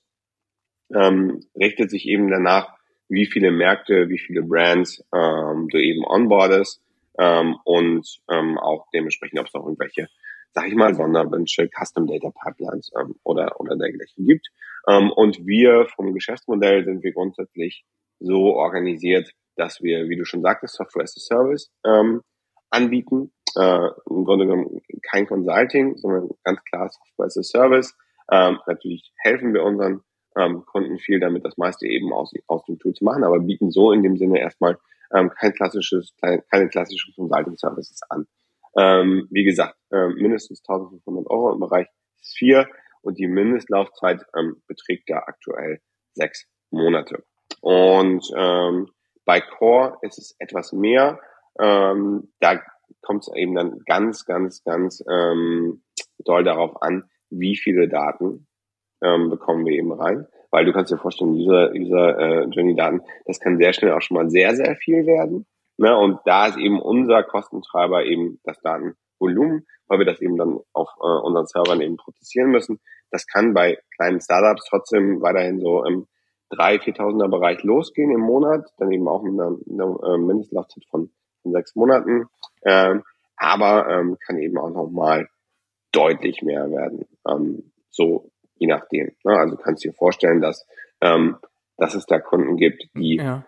Ähm, 0.94 1.44
richtet 1.54 1.90
sich 1.90 2.06
eben 2.06 2.30
danach, 2.30 2.74
wie 3.08 3.26
viele 3.26 3.50
Märkte, 3.50 4.08
wie 4.08 4.18
viele 4.18 4.42
Brands 4.42 5.04
ähm, 5.14 5.68
du 5.68 5.78
eben 5.78 6.04
onboardest 6.04 6.82
ähm, 7.18 7.56
und 7.64 8.20
ähm, 8.30 8.58
auch 8.58 8.86
dementsprechend, 8.92 9.40
ob 9.40 9.46
es 9.46 9.54
noch 9.54 9.64
irgendwelche, 9.64 10.08
sag 10.52 10.68
ich 10.68 10.74
mal, 10.74 10.94
Sonderwünsche, 10.94 11.68
Custom 11.68 12.06
Data 12.06 12.30
Pipelines 12.30 12.90
ähm, 12.98 13.16
oder, 13.22 13.60
oder 13.60 13.76
dergleichen 13.76 14.26
gibt. 14.26 14.48
Ähm, 14.88 15.10
und 15.10 15.46
wir 15.46 15.86
vom 15.94 16.14
Geschäftsmodell 16.14 16.84
sind 16.84 17.02
wir 17.02 17.12
grundsätzlich 17.12 17.84
so 18.20 18.54
organisiert, 18.54 19.32
dass 19.56 19.82
wir, 19.82 20.08
wie 20.08 20.16
du 20.16 20.24
schon 20.24 20.42
sagtest, 20.42 20.74
Software 20.74 21.04
as 21.04 21.16
a 21.16 21.20
Service 21.20 21.70
ähm, 21.84 22.22
anbieten. 22.70 23.32
Äh, 23.56 23.88
Im 24.08 24.24
Grunde 24.24 24.46
genommen 24.46 24.80
kein 25.10 25.26
Consulting, 25.26 25.96
sondern 25.96 26.30
ganz 26.44 26.62
klar 26.64 26.88
Software 26.88 27.26
as 27.26 27.38
a 27.38 27.42
Service. 27.42 27.96
Ähm, 28.30 28.58
natürlich 28.66 29.12
helfen 29.18 29.54
wir 29.54 29.64
unseren 29.64 30.02
ähm, 30.36 30.64
Kunden 30.66 30.98
viel 30.98 31.18
damit, 31.18 31.44
das 31.44 31.56
meiste 31.56 31.86
eben 31.86 32.12
aus, 32.12 32.32
aus 32.46 32.64
dem 32.66 32.78
Tool 32.78 32.92
zu 32.92 33.04
machen, 33.04 33.24
aber 33.24 33.40
bieten 33.40 33.70
so 33.70 33.92
in 33.92 34.02
dem 34.02 34.16
Sinne 34.16 34.38
erstmal 34.40 34.78
ähm, 35.14 35.30
kein 35.30 35.52
klassisches, 35.52 36.14
keine 36.20 36.68
klassischen 36.68 37.14
Consulting 37.14 37.56
Services 37.56 38.00
an. 38.10 38.26
Ähm, 38.76 39.26
wie 39.30 39.44
gesagt, 39.44 39.76
äh, 39.90 40.08
mindestens 40.08 40.62
1500 40.68 41.28
Euro 41.30 41.52
im 41.52 41.60
Bereich 41.60 41.88
Sphere 42.22 42.68
und 43.00 43.18
die 43.18 43.26
Mindestlaufzeit 43.26 44.24
ähm, 44.38 44.62
beträgt 44.66 45.08
da 45.08 45.18
aktuell 45.26 45.80
sechs 46.12 46.46
Monate. 46.70 47.24
Und 47.60 48.24
ähm, 48.36 48.88
bei 49.24 49.40
Core 49.40 49.98
ist 50.02 50.18
es 50.18 50.36
etwas 50.38 50.72
mehr, 50.72 51.20
ähm, 51.60 52.32
da 52.40 52.60
kommt 53.02 53.22
es 53.22 53.34
eben 53.34 53.54
dann 53.54 53.80
ganz, 53.86 54.24
ganz, 54.24 54.64
ganz 54.64 55.04
ähm, 55.10 55.82
doll 56.18 56.44
darauf 56.44 56.82
an, 56.82 57.04
wie 57.30 57.56
viele 57.56 57.88
Daten 57.88 58.46
ähm, 59.02 59.30
bekommen 59.30 59.66
wir 59.66 59.72
eben 59.72 59.92
rein. 59.92 60.26
Weil 60.50 60.64
du 60.64 60.72
kannst 60.72 60.90
dir 60.90 60.98
vorstellen, 60.98 61.34
User, 61.34 61.72
User 61.74 62.18
äh, 62.18 62.44
Journey 62.44 62.74
Daten, 62.74 63.02
das 63.26 63.38
kann 63.38 63.58
sehr 63.58 63.72
schnell 63.72 63.92
auch 63.92 64.00
schon 64.00 64.16
mal 64.16 64.30
sehr, 64.30 64.54
sehr 64.56 64.76
viel 64.76 65.06
werden. 65.06 65.46
Ne? 65.76 65.96
Und 65.96 66.20
da 66.24 66.46
ist 66.46 66.56
eben 66.56 66.80
unser 66.80 67.22
Kostentreiber 67.22 68.04
eben 68.04 68.40
das 68.44 68.58
Datenvolumen, 68.60 69.66
weil 69.86 69.98
wir 69.98 70.06
das 70.06 70.20
eben 70.20 70.36
dann 70.36 70.58
auf 70.72 70.88
äh, 71.00 71.06
unseren 71.06 71.46
Servern 71.46 71.80
eben 71.80 71.96
prozessieren 71.96 72.50
müssen. 72.50 72.80
Das 73.10 73.26
kann 73.26 73.54
bei 73.54 73.78
kleinen 73.96 74.20
Startups 74.20 74.66
trotzdem 74.68 75.20
weiterhin 75.20 75.60
so 75.60 75.84
im 75.84 76.06
3.000, 76.50 76.96
4.000er 76.96 77.28
Bereich 77.28 77.62
losgehen 77.62 78.10
im 78.10 78.20
Monat, 78.20 78.66
dann 78.78 78.90
eben 78.92 79.06
auch 79.08 79.22
mit 79.22 79.34
einer, 79.34 79.56
einer 79.70 80.14
äh, 80.14 80.18
Mindestlaufzeit 80.18 80.84
von 80.90 81.10
in 81.44 81.52
sechs 81.52 81.74
Monaten, 81.76 82.26
ähm, 82.64 83.04
aber 83.36 83.88
ähm, 83.88 84.16
kann 84.26 84.38
eben 84.38 84.58
auch 84.58 84.70
nochmal 84.70 85.28
deutlich 85.92 86.42
mehr 86.42 86.70
werden. 86.70 87.06
Ähm, 87.26 87.70
so 87.90 88.30
je 88.58 88.66
nachdem. 88.66 89.12
Ne? 89.24 89.32
Also 89.38 89.56
kannst 89.56 89.84
du 89.84 89.88
dir 89.88 89.94
vorstellen, 89.94 90.40
dass, 90.40 90.66
ähm, 91.00 91.36
dass 91.76 91.94
es 91.94 92.06
da 92.06 92.18
Kunden 92.18 92.56
gibt, 92.56 92.88
die 92.94 93.16
ja. 93.16 93.44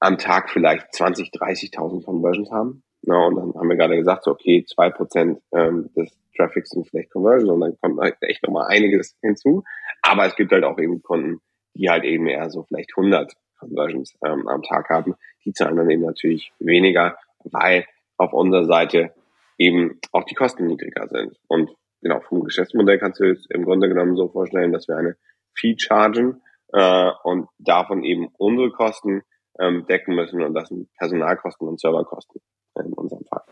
am 0.00 0.18
Tag 0.18 0.50
vielleicht 0.50 0.92
20, 0.94 1.30
30.000 1.30 2.04
Conversions 2.04 2.50
haben. 2.50 2.82
Ne? 3.02 3.18
Und 3.18 3.36
dann 3.36 3.54
haben 3.54 3.68
wir 3.68 3.76
gerade 3.76 3.96
gesagt, 3.96 4.24
so, 4.24 4.30
okay, 4.30 4.64
zwei 4.64 4.90
Prozent 4.90 5.40
ähm, 5.52 5.90
des 5.96 6.16
Traffics 6.36 6.70
sind 6.70 6.88
vielleicht 6.88 7.10
Conversions 7.10 7.50
und 7.50 7.60
dann 7.60 7.76
kommt 7.80 8.00
halt 8.00 8.16
echt 8.20 8.42
nochmal 8.42 8.68
einiges 8.68 9.16
hinzu. 9.20 9.64
Aber 10.02 10.26
es 10.26 10.36
gibt 10.36 10.52
halt 10.52 10.64
auch 10.64 10.78
eben 10.78 11.02
Kunden, 11.02 11.40
die 11.74 11.90
halt 11.90 12.04
eben 12.04 12.26
eher 12.26 12.50
so 12.50 12.64
vielleicht 12.64 12.90
100 12.96 13.32
Conversions 13.58 14.14
ähm, 14.24 14.48
am 14.48 14.62
Tag 14.62 14.88
haben. 14.90 15.14
Die 15.44 15.52
zahlen 15.52 15.76
dann 15.76 15.90
eben 15.90 16.02
natürlich 16.02 16.52
weniger 16.58 17.16
weil 17.44 17.86
auf 18.16 18.32
unserer 18.32 18.64
Seite 18.64 19.14
eben 19.58 19.98
auch 20.12 20.24
die 20.24 20.34
Kosten 20.34 20.66
niedriger 20.66 21.08
sind. 21.08 21.38
Und 21.48 21.70
genau, 22.00 22.20
vom 22.20 22.44
Geschäftsmodell 22.44 22.98
kannst 22.98 23.20
du 23.20 23.30
es 23.30 23.46
im 23.50 23.64
Grunde 23.64 23.88
genommen 23.88 24.16
so 24.16 24.28
vorstellen, 24.28 24.72
dass 24.72 24.88
wir 24.88 24.96
eine 24.96 25.16
Fee 25.54 25.76
chargen 25.78 26.42
äh, 26.72 27.10
und 27.24 27.48
davon 27.58 28.04
eben 28.04 28.28
unsere 28.38 28.70
Kosten 28.70 29.22
ähm, 29.58 29.86
decken 29.86 30.14
müssen 30.14 30.42
und 30.42 30.54
das 30.54 30.68
sind 30.68 30.88
Personalkosten 30.96 31.68
und 31.68 31.80
Serverkosten 31.80 32.40
in 32.78 32.92
unserem 32.94 33.24
Fall. 33.26 33.42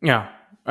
Ja, 0.00 0.28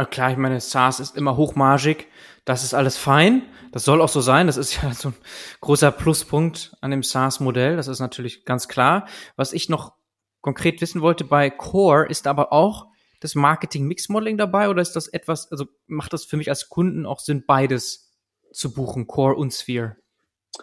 klar, 0.09 0.31
ich 0.31 0.37
meine, 0.37 0.59
SaaS 0.59 0.99
ist 0.99 1.15
immer 1.15 1.37
hochmargig, 1.37 2.07
das 2.45 2.63
ist 2.63 2.73
alles 2.73 2.97
fein, 2.97 3.43
das 3.71 3.85
soll 3.85 4.01
auch 4.01 4.09
so 4.09 4.21
sein, 4.21 4.47
das 4.47 4.57
ist 4.57 4.81
ja 4.81 4.91
so 4.93 5.09
ein 5.09 5.15
großer 5.61 5.91
Pluspunkt 5.91 6.75
an 6.81 6.91
dem 6.91 7.03
SaaS-Modell, 7.03 7.75
das 7.75 7.87
ist 7.87 7.99
natürlich 7.99 8.45
ganz 8.45 8.67
klar. 8.67 9.07
Was 9.35 9.53
ich 9.53 9.69
noch 9.69 9.93
konkret 10.41 10.81
wissen 10.81 11.01
wollte, 11.01 11.23
bei 11.23 11.49
Core 11.49 12.07
ist 12.07 12.27
aber 12.27 12.51
auch 12.51 12.87
das 13.19 13.35
Marketing 13.35 13.85
Mix 13.87 14.09
Modeling 14.09 14.37
dabei 14.37 14.67
oder 14.69 14.81
ist 14.81 14.95
das 14.95 15.07
etwas, 15.07 15.49
also 15.51 15.65
macht 15.87 16.11
das 16.11 16.25
für 16.25 16.35
mich 16.35 16.49
als 16.49 16.67
Kunden 16.67 17.05
auch 17.05 17.19
Sinn, 17.19 17.45
beides 17.47 18.11
zu 18.51 18.73
buchen, 18.73 19.07
Core 19.07 19.35
und 19.35 19.53
Sphere? 19.53 19.95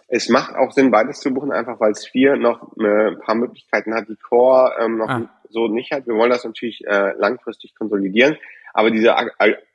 Es 0.07 0.29
macht 0.29 0.55
auch 0.55 0.71
Sinn, 0.71 0.91
beides 0.91 1.19
zu 1.19 1.33
buchen, 1.33 1.51
einfach 1.51 1.79
weil 1.79 1.95
Sphere 1.95 2.37
noch 2.37 2.77
äh, 2.77 3.07
ein 3.07 3.19
paar 3.19 3.35
Möglichkeiten 3.35 3.93
hat, 3.93 4.07
die 4.07 4.15
Core 4.15 4.73
ähm, 4.79 4.97
noch 4.97 5.09
ah. 5.09 5.29
so 5.49 5.67
nicht 5.67 5.91
hat. 5.91 6.05
Wir 6.05 6.15
wollen 6.15 6.29
das 6.29 6.45
natürlich 6.45 6.85
äh, 6.85 7.13
langfristig 7.17 7.75
konsolidieren, 7.75 8.37
aber 8.73 8.91
diese 8.91 9.15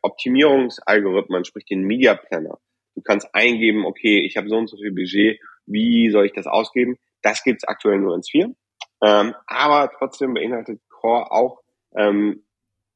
Optimierungsalgorithmen, 0.03 1.45
sprich 1.45 1.65
den 1.67 1.83
Media 1.83 2.15
Planner, 2.15 2.59
du 2.95 3.03
kannst 3.03 3.35
eingeben, 3.35 3.85
okay, 3.85 4.25
ich 4.25 4.37
habe 4.37 4.49
so 4.49 4.57
und 4.57 4.69
so 4.69 4.77
viel 4.77 4.93
Budget, 4.93 5.41
wie 5.67 6.11
soll 6.11 6.27
ich 6.27 6.33
das 6.33 6.47
ausgeben? 6.47 6.97
Das 7.23 7.43
gibt's 7.43 7.65
aktuell 7.65 7.99
nur 7.99 8.15
in 8.15 8.23
Sphere. 8.23 8.55
Ähm, 9.03 9.35
aber 9.47 9.91
trotzdem 9.99 10.35
beinhaltet 10.35 10.81
Core 10.89 11.31
auch 11.31 11.61
ähm, 11.95 12.45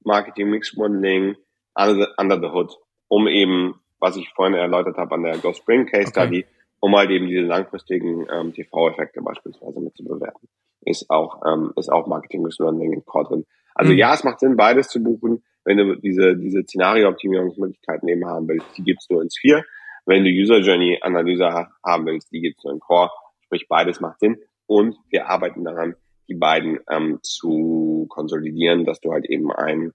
Marketing 0.04 0.50
Mix 0.50 0.76
Modeling 0.76 1.36
under 1.74 1.94
the, 1.94 2.06
under 2.16 2.40
the 2.40 2.54
hood, 2.54 2.72
um 3.08 3.28
eben, 3.28 3.80
was 3.98 4.16
ich 4.16 4.30
vorhin 4.30 4.54
erläutert 4.54 4.96
habe 4.96 5.14
an 5.14 5.24
der 5.24 5.38
Go 5.38 5.52
Spring 5.52 5.86
Case 5.86 6.08
Study, 6.08 6.44
okay. 6.44 6.54
um 6.80 6.96
halt 6.96 7.10
eben 7.10 7.26
diese 7.26 7.42
langfristigen 7.42 8.26
ähm, 8.32 8.54
TV-Effekte 8.54 9.20
beispielsweise 9.20 9.80
mit 9.80 9.96
zu 9.96 10.04
bewerten. 10.04 10.48
Ist 10.82 11.10
auch, 11.10 11.42
ähm, 11.46 11.72
ist 11.76 11.92
auch 11.92 12.06
Marketing 12.06 12.42
Mix 12.42 12.58
Modeling 12.58 12.94
in 12.94 13.04
Core 13.04 13.24
drin. 13.24 13.46
Also 13.74 13.92
mhm. 13.92 13.98
ja, 13.98 14.14
es 14.14 14.24
macht 14.24 14.40
Sinn, 14.40 14.56
beides 14.56 14.88
zu 14.88 15.02
buchen. 15.02 15.44
Wenn 15.70 15.76
du 15.76 15.94
diese, 15.94 16.36
diese 16.36 16.64
Szenario-Optimierungsmöglichkeiten 16.64 18.08
eben 18.08 18.26
haben 18.26 18.48
willst, 18.48 18.66
die 18.76 18.82
gibt's 18.82 19.08
nur 19.08 19.22
in 19.22 19.30
Sphere. 19.30 19.64
Wenn 20.04 20.24
du 20.24 20.30
User 20.30 20.58
Journey 20.58 20.98
Analyse 21.00 21.48
haben 21.86 22.06
willst, 22.06 22.32
die 22.32 22.40
gibt's 22.40 22.64
nur 22.64 22.72
in 22.72 22.80
Core. 22.80 23.08
Sprich, 23.44 23.68
beides 23.68 24.00
macht 24.00 24.18
Sinn 24.18 24.38
und 24.66 24.96
wir 25.10 25.28
arbeiten 25.28 25.62
daran, 25.64 25.94
die 26.28 26.34
beiden 26.34 26.80
ähm, 26.90 27.20
zu 27.22 28.06
konsolidieren, 28.08 28.84
dass 28.84 29.00
du 29.00 29.12
halt 29.12 29.26
eben 29.30 29.52
ein, 29.52 29.92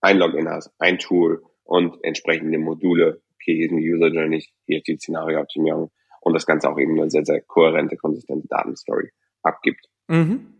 ein 0.00 0.18
Login 0.18 0.48
hast, 0.48 0.70
ein 0.78 1.00
Tool 1.00 1.42
und 1.64 1.96
entsprechende 2.04 2.58
Module. 2.58 3.20
Okay, 3.34 3.56
hier 3.56 3.68
sind 3.70 3.78
die 3.78 3.92
User 3.92 4.14
Journeys, 4.14 4.46
hier 4.66 4.78
ist 4.78 4.86
die 4.86 4.98
Szenariooptimierung 4.98 5.90
und 6.20 6.32
das 6.32 6.46
Ganze 6.46 6.70
auch 6.70 6.78
eben 6.78 6.96
eine 6.96 7.10
sehr, 7.10 7.24
sehr 7.24 7.40
kohärente, 7.40 7.96
konsistente 7.96 8.46
Datenstory 8.46 9.10
abgibt. 9.42 9.84
Mhm. 10.06 10.57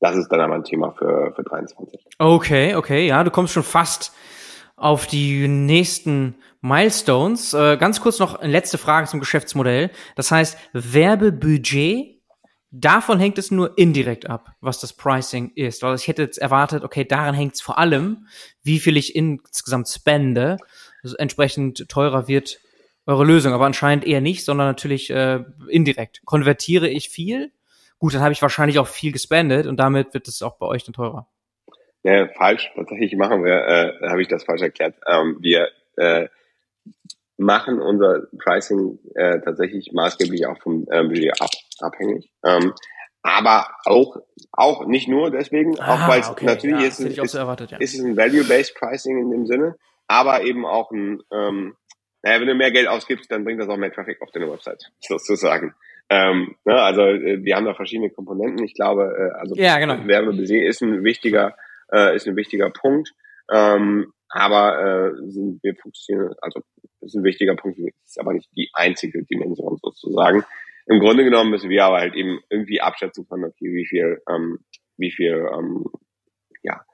Das 0.00 0.16
ist 0.16 0.28
dann 0.28 0.40
aber 0.40 0.54
ein 0.54 0.64
Thema 0.64 0.92
für, 0.92 1.32
für 1.36 1.42
23. 1.42 2.06
Okay, 2.18 2.74
okay, 2.74 3.06
ja, 3.06 3.22
du 3.22 3.30
kommst 3.30 3.52
schon 3.52 3.62
fast 3.62 4.12
auf 4.76 5.06
die 5.06 5.46
nächsten 5.46 6.36
Milestones. 6.62 7.52
Äh, 7.52 7.76
ganz 7.76 8.00
kurz 8.00 8.18
noch 8.18 8.34
eine 8.36 8.50
letzte 8.50 8.78
Frage 8.78 9.06
zum 9.06 9.20
Geschäftsmodell. 9.20 9.90
Das 10.16 10.30
heißt, 10.30 10.56
Werbebudget 10.72 12.20
Davon 12.72 13.18
hängt 13.18 13.36
es 13.36 13.50
nur 13.50 13.76
indirekt 13.78 14.30
ab, 14.30 14.52
was 14.60 14.78
das 14.78 14.92
Pricing 14.92 15.50
ist. 15.56 15.82
Weil 15.82 15.96
ich 15.96 16.06
hätte 16.06 16.22
jetzt 16.22 16.38
erwartet, 16.38 16.84
okay, 16.84 17.04
daran 17.04 17.34
hängt 17.34 17.54
es 17.54 17.60
vor 17.60 17.78
allem, 17.78 18.28
wie 18.62 18.78
viel 18.78 18.96
ich 18.96 19.16
insgesamt 19.16 19.88
spende. 19.88 20.56
Also 21.02 21.16
entsprechend 21.16 21.88
teurer 21.88 22.28
wird 22.28 22.60
eure 23.06 23.24
Lösung, 23.24 23.52
aber 23.52 23.66
anscheinend 23.66 24.06
eher 24.06 24.20
nicht, 24.20 24.44
sondern 24.44 24.68
natürlich 24.68 25.10
äh, 25.10 25.42
indirekt. 25.68 26.22
Konvertiere 26.24 26.88
ich 26.88 27.08
viel, 27.08 27.50
gut, 28.00 28.14
dann 28.14 28.22
habe 28.22 28.32
ich 28.32 28.42
wahrscheinlich 28.42 28.80
auch 28.80 28.88
viel 28.88 29.12
gespendet 29.12 29.66
und 29.66 29.76
damit 29.76 30.12
wird 30.12 30.26
es 30.26 30.42
auch 30.42 30.56
bei 30.58 30.66
euch 30.66 30.82
dann 30.82 30.94
teurer. 30.94 31.28
Ja, 32.02 32.26
falsch. 32.36 32.72
Tatsächlich 32.74 33.14
machen 33.14 33.44
wir, 33.44 33.54
äh, 33.54 34.08
habe 34.08 34.22
ich 34.22 34.28
das 34.28 34.44
falsch 34.44 34.62
erklärt. 34.62 34.94
Ähm, 35.06 35.36
wir 35.40 35.68
äh, 35.96 36.28
machen 37.36 37.80
unser 37.80 38.22
Pricing 38.42 38.98
äh, 39.14 39.40
tatsächlich 39.40 39.92
maßgeblich 39.92 40.46
auch 40.46 40.58
vom 40.62 40.86
äh, 40.90 41.04
Budget 41.04 41.40
ab, 41.40 41.50
abhängig. 41.80 42.32
Ähm, 42.44 42.72
aber 43.22 43.68
auch 43.84 44.16
auch 44.52 44.86
nicht 44.86 45.08
nur 45.08 45.30
deswegen, 45.30 45.78
ah, 45.78 45.94
auch 45.94 46.08
weil 46.08 46.20
es 46.20 46.30
okay. 46.30 46.46
natürlich 46.46 46.80
ja, 46.80 46.86
ist, 46.86 47.00
es, 47.00 47.18
ist, 47.18 47.32
so 47.32 47.38
erwartet, 47.38 47.70
ja. 47.70 47.78
ist 47.78 47.94
es 47.94 48.00
ein 48.00 48.16
Value-Based 48.16 48.74
Pricing 48.74 49.18
in 49.18 49.30
dem 49.30 49.46
Sinne, 49.46 49.76
aber 50.06 50.42
eben 50.42 50.64
auch 50.64 50.90
ein, 50.90 51.20
ähm, 51.30 51.76
naja, 52.22 52.40
wenn 52.40 52.48
du 52.48 52.54
mehr 52.54 52.70
Geld 52.70 52.88
ausgibst, 52.88 53.30
dann 53.30 53.44
bringt 53.44 53.60
das 53.60 53.68
auch 53.68 53.76
mehr 53.76 53.92
Traffic 53.92 54.22
auf 54.22 54.30
deine 54.32 54.50
Website, 54.50 54.90
sozusagen. 55.00 55.74
Ähm, 56.10 56.56
ne, 56.64 56.74
also 56.74 57.02
äh, 57.02 57.44
wir 57.44 57.56
haben 57.56 57.64
da 57.64 57.74
verschiedene 57.74 58.10
Komponenten. 58.10 58.64
Ich 58.64 58.74
glaube, 58.74 59.04
äh, 59.16 59.38
also 59.38 59.54
ja, 59.54 59.78
genau. 59.78 60.06
Werbebudget 60.06 60.68
ist 60.68 60.82
ein 60.82 61.04
wichtiger, 61.04 61.56
äh, 61.92 62.16
ist 62.16 62.26
ein 62.26 62.36
wichtiger 62.36 62.70
Punkt. 62.70 63.12
Ähm, 63.50 64.12
aber 64.28 65.12
äh, 65.14 65.30
sind, 65.30 65.62
wir 65.62 65.74
fokussieren, 65.76 66.34
also 66.40 66.60
ist 67.00 67.14
ein 67.14 67.24
wichtiger 67.24 67.56
Punkt, 67.56 67.78
ist 67.78 68.20
aber 68.20 68.32
nicht 68.32 68.48
die 68.56 68.70
einzige 68.74 69.24
Dimension 69.24 69.78
sozusagen. 69.82 70.44
Im 70.86 70.98
Grunde 70.98 71.24
genommen 71.24 71.50
müssen 71.50 71.70
wir 71.70 71.84
aber 71.84 71.98
halt 71.98 72.14
eben 72.14 72.40
irgendwie 72.48 72.80
abschätzen 72.80 73.26
können, 73.28 73.44
okay, 73.44 73.72
wie 73.72 73.86
viel, 73.86 74.20
ähm, 74.28 74.58
wie 74.96 75.12
viel 75.12 75.48
ähm, 75.52 75.84
ja, 76.62 76.84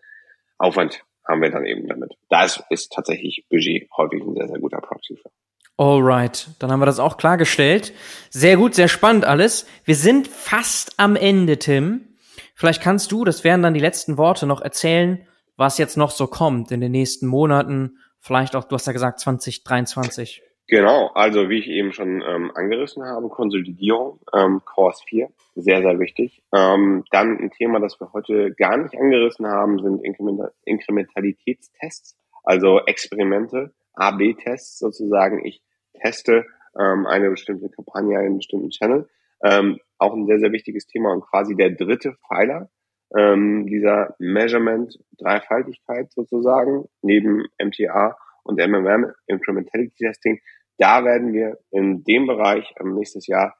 Aufwand 0.58 1.02
haben 1.26 1.42
wir 1.42 1.50
dann 1.50 1.64
eben 1.64 1.86
damit. 1.86 2.14
Da 2.28 2.44
ist, 2.44 2.62
ist 2.70 2.92
tatsächlich 2.92 3.46
Budget 3.50 3.88
häufig 3.96 4.22
ein 4.22 4.34
sehr, 4.34 4.48
sehr 4.48 4.58
guter 4.58 4.80
Proxy 4.80 5.16
für. 5.16 5.30
Alright, 5.78 6.48
dann 6.58 6.72
haben 6.72 6.80
wir 6.80 6.86
das 6.86 6.98
auch 6.98 7.18
klargestellt. 7.18 7.92
Sehr 8.30 8.56
gut, 8.56 8.74
sehr 8.74 8.88
spannend 8.88 9.26
alles. 9.26 9.66
Wir 9.84 9.94
sind 9.94 10.26
fast 10.26 10.98
am 10.98 11.16
Ende, 11.16 11.58
Tim. 11.58 12.16
Vielleicht 12.54 12.82
kannst 12.82 13.12
du, 13.12 13.24
das 13.24 13.44
wären 13.44 13.62
dann 13.62 13.74
die 13.74 13.80
letzten 13.80 14.16
Worte, 14.16 14.46
noch 14.46 14.62
erzählen, 14.62 15.26
was 15.58 15.76
jetzt 15.76 15.98
noch 15.98 16.10
so 16.10 16.26
kommt 16.26 16.70
in 16.70 16.80
den 16.80 16.92
nächsten 16.92 17.26
Monaten. 17.26 17.98
Vielleicht 18.20 18.56
auch, 18.56 18.64
du 18.64 18.74
hast 18.74 18.86
ja 18.86 18.94
gesagt, 18.94 19.20
2023. 19.20 20.42
Genau, 20.68 21.10
also 21.14 21.48
wie 21.48 21.58
ich 21.58 21.68
eben 21.68 21.92
schon 21.92 22.22
ähm, 22.26 22.50
angerissen 22.54 23.04
habe, 23.04 23.28
Konsolidierung, 23.28 24.18
ähm, 24.34 24.62
Course 24.64 25.02
4, 25.06 25.28
sehr, 25.54 25.82
sehr 25.82 26.00
wichtig. 26.00 26.42
Ähm, 26.52 27.04
dann 27.10 27.38
ein 27.38 27.50
Thema, 27.50 27.78
das 27.78 28.00
wir 28.00 28.12
heute 28.12 28.52
gar 28.54 28.76
nicht 28.76 28.98
angerissen 28.98 29.46
haben, 29.46 29.78
sind 29.80 30.02
Inkremental 30.02 30.52
Inkrementalitätstests, 30.64 32.16
also 32.42 32.80
Experimente, 32.86 33.74
A-B-Tests 33.96 34.78
sozusagen. 34.78 35.44
Ich 35.44 35.62
teste 36.00 36.46
ähm, 36.78 37.06
eine 37.06 37.30
bestimmte 37.30 37.68
Kampagne, 37.70 38.18
einen 38.18 38.38
bestimmten 38.38 38.70
Channel. 38.70 39.08
Ähm, 39.42 39.78
auch 39.98 40.14
ein 40.14 40.26
sehr, 40.26 40.38
sehr 40.38 40.52
wichtiges 40.52 40.86
Thema 40.86 41.12
und 41.12 41.22
quasi 41.22 41.56
der 41.56 41.70
dritte 41.70 42.14
Pfeiler 42.26 42.70
ähm, 43.16 43.66
dieser 43.66 44.14
Measurement-Dreifaltigkeit 44.18 46.12
sozusagen, 46.12 46.86
neben 47.02 47.44
MTA 47.62 48.16
und 48.44 48.58
MMM, 48.58 49.12
Incrementality 49.26 49.94
Testing, 49.96 50.40
da 50.78 51.04
werden 51.04 51.32
wir 51.32 51.58
in 51.70 52.04
dem 52.04 52.26
Bereich 52.26 52.74
ähm, 52.80 52.94
nächstes 52.94 53.26
Jahr 53.26 53.56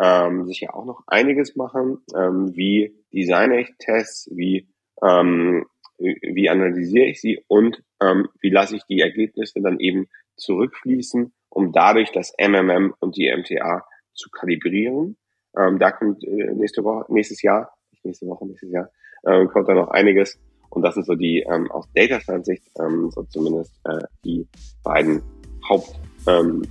ähm, 0.00 0.46
sicher 0.46 0.74
auch 0.74 0.84
noch 0.84 1.02
einiges 1.06 1.56
machen, 1.56 1.98
ähm, 2.16 2.54
wie 2.54 2.94
designe 3.12 3.60
ich 3.60 3.74
Tests, 3.78 4.30
wie, 4.32 4.68
ähm, 5.02 5.66
wie 6.00 6.48
analysiere 6.48 7.06
ich 7.06 7.20
sie 7.20 7.44
und 7.46 7.82
ähm, 8.02 8.28
wie 8.40 8.50
lasse 8.50 8.76
ich 8.76 8.84
die 8.84 9.00
Ergebnisse 9.00 9.60
dann 9.60 9.78
eben 9.78 10.08
zurückfließen, 10.36 11.32
um 11.50 11.72
dadurch 11.72 12.10
das 12.12 12.32
MMM 12.38 12.94
und 13.00 13.16
die 13.16 13.30
MTA 13.30 13.84
zu 14.14 14.30
kalibrieren. 14.30 15.16
Ähm, 15.56 15.78
da 15.78 15.90
kommt 15.92 16.24
äh, 16.24 16.52
nächste 16.54 16.82
Woche, 16.84 17.12
nächstes 17.12 17.42
Jahr, 17.42 17.76
nächste 18.02 18.26
Woche, 18.26 18.46
nächstes 18.46 18.70
Jahr, 18.70 18.90
ähm, 19.26 19.48
kommt 19.48 19.68
da 19.68 19.74
noch 19.74 19.88
einiges. 19.88 20.38
Und 20.70 20.82
das 20.82 20.94
sind 20.94 21.04
so 21.04 21.14
die 21.14 21.44
ähm, 21.50 21.70
aus 21.70 21.86
Data 21.94 22.20
Science 22.20 22.46
Sicht 22.46 22.62
ähm, 22.78 23.10
so 23.10 23.24
zumindest 23.24 23.74
äh, 23.84 24.04
die 24.24 24.46
beiden 24.84 25.22
Haupt 25.68 25.98
ähm. 26.26 26.62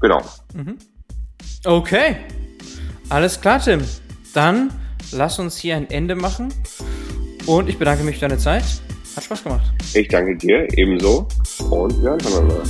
Genau. 0.00 0.22
Mhm. 0.54 0.78
Okay. 1.64 2.16
Alles 3.08 3.40
klar, 3.40 3.60
Tim. 3.60 3.80
Dann 4.34 4.70
lass 5.12 5.38
uns 5.38 5.56
hier 5.56 5.76
ein 5.76 5.88
Ende 5.90 6.16
machen. 6.16 6.52
Und 7.46 7.68
ich 7.68 7.78
bedanke 7.78 8.04
mich 8.04 8.16
für 8.16 8.28
deine 8.28 8.38
Zeit. 8.38 8.64
Hat 9.14 9.24
Spaß 9.24 9.44
gemacht. 9.44 9.72
Ich 9.94 10.08
danke 10.08 10.36
dir 10.36 10.66
ebenso. 10.76 11.26
Und 11.70 12.02
wir 12.02 12.10
hören 12.10 12.20
voneinander. 12.20 12.62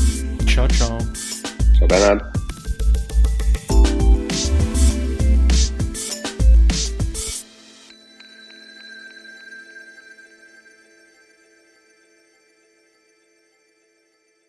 Ciao, 0.47 0.69
ciao. 0.69 0.99
Ciao, 1.77 1.89
Bernhard. 1.89 2.36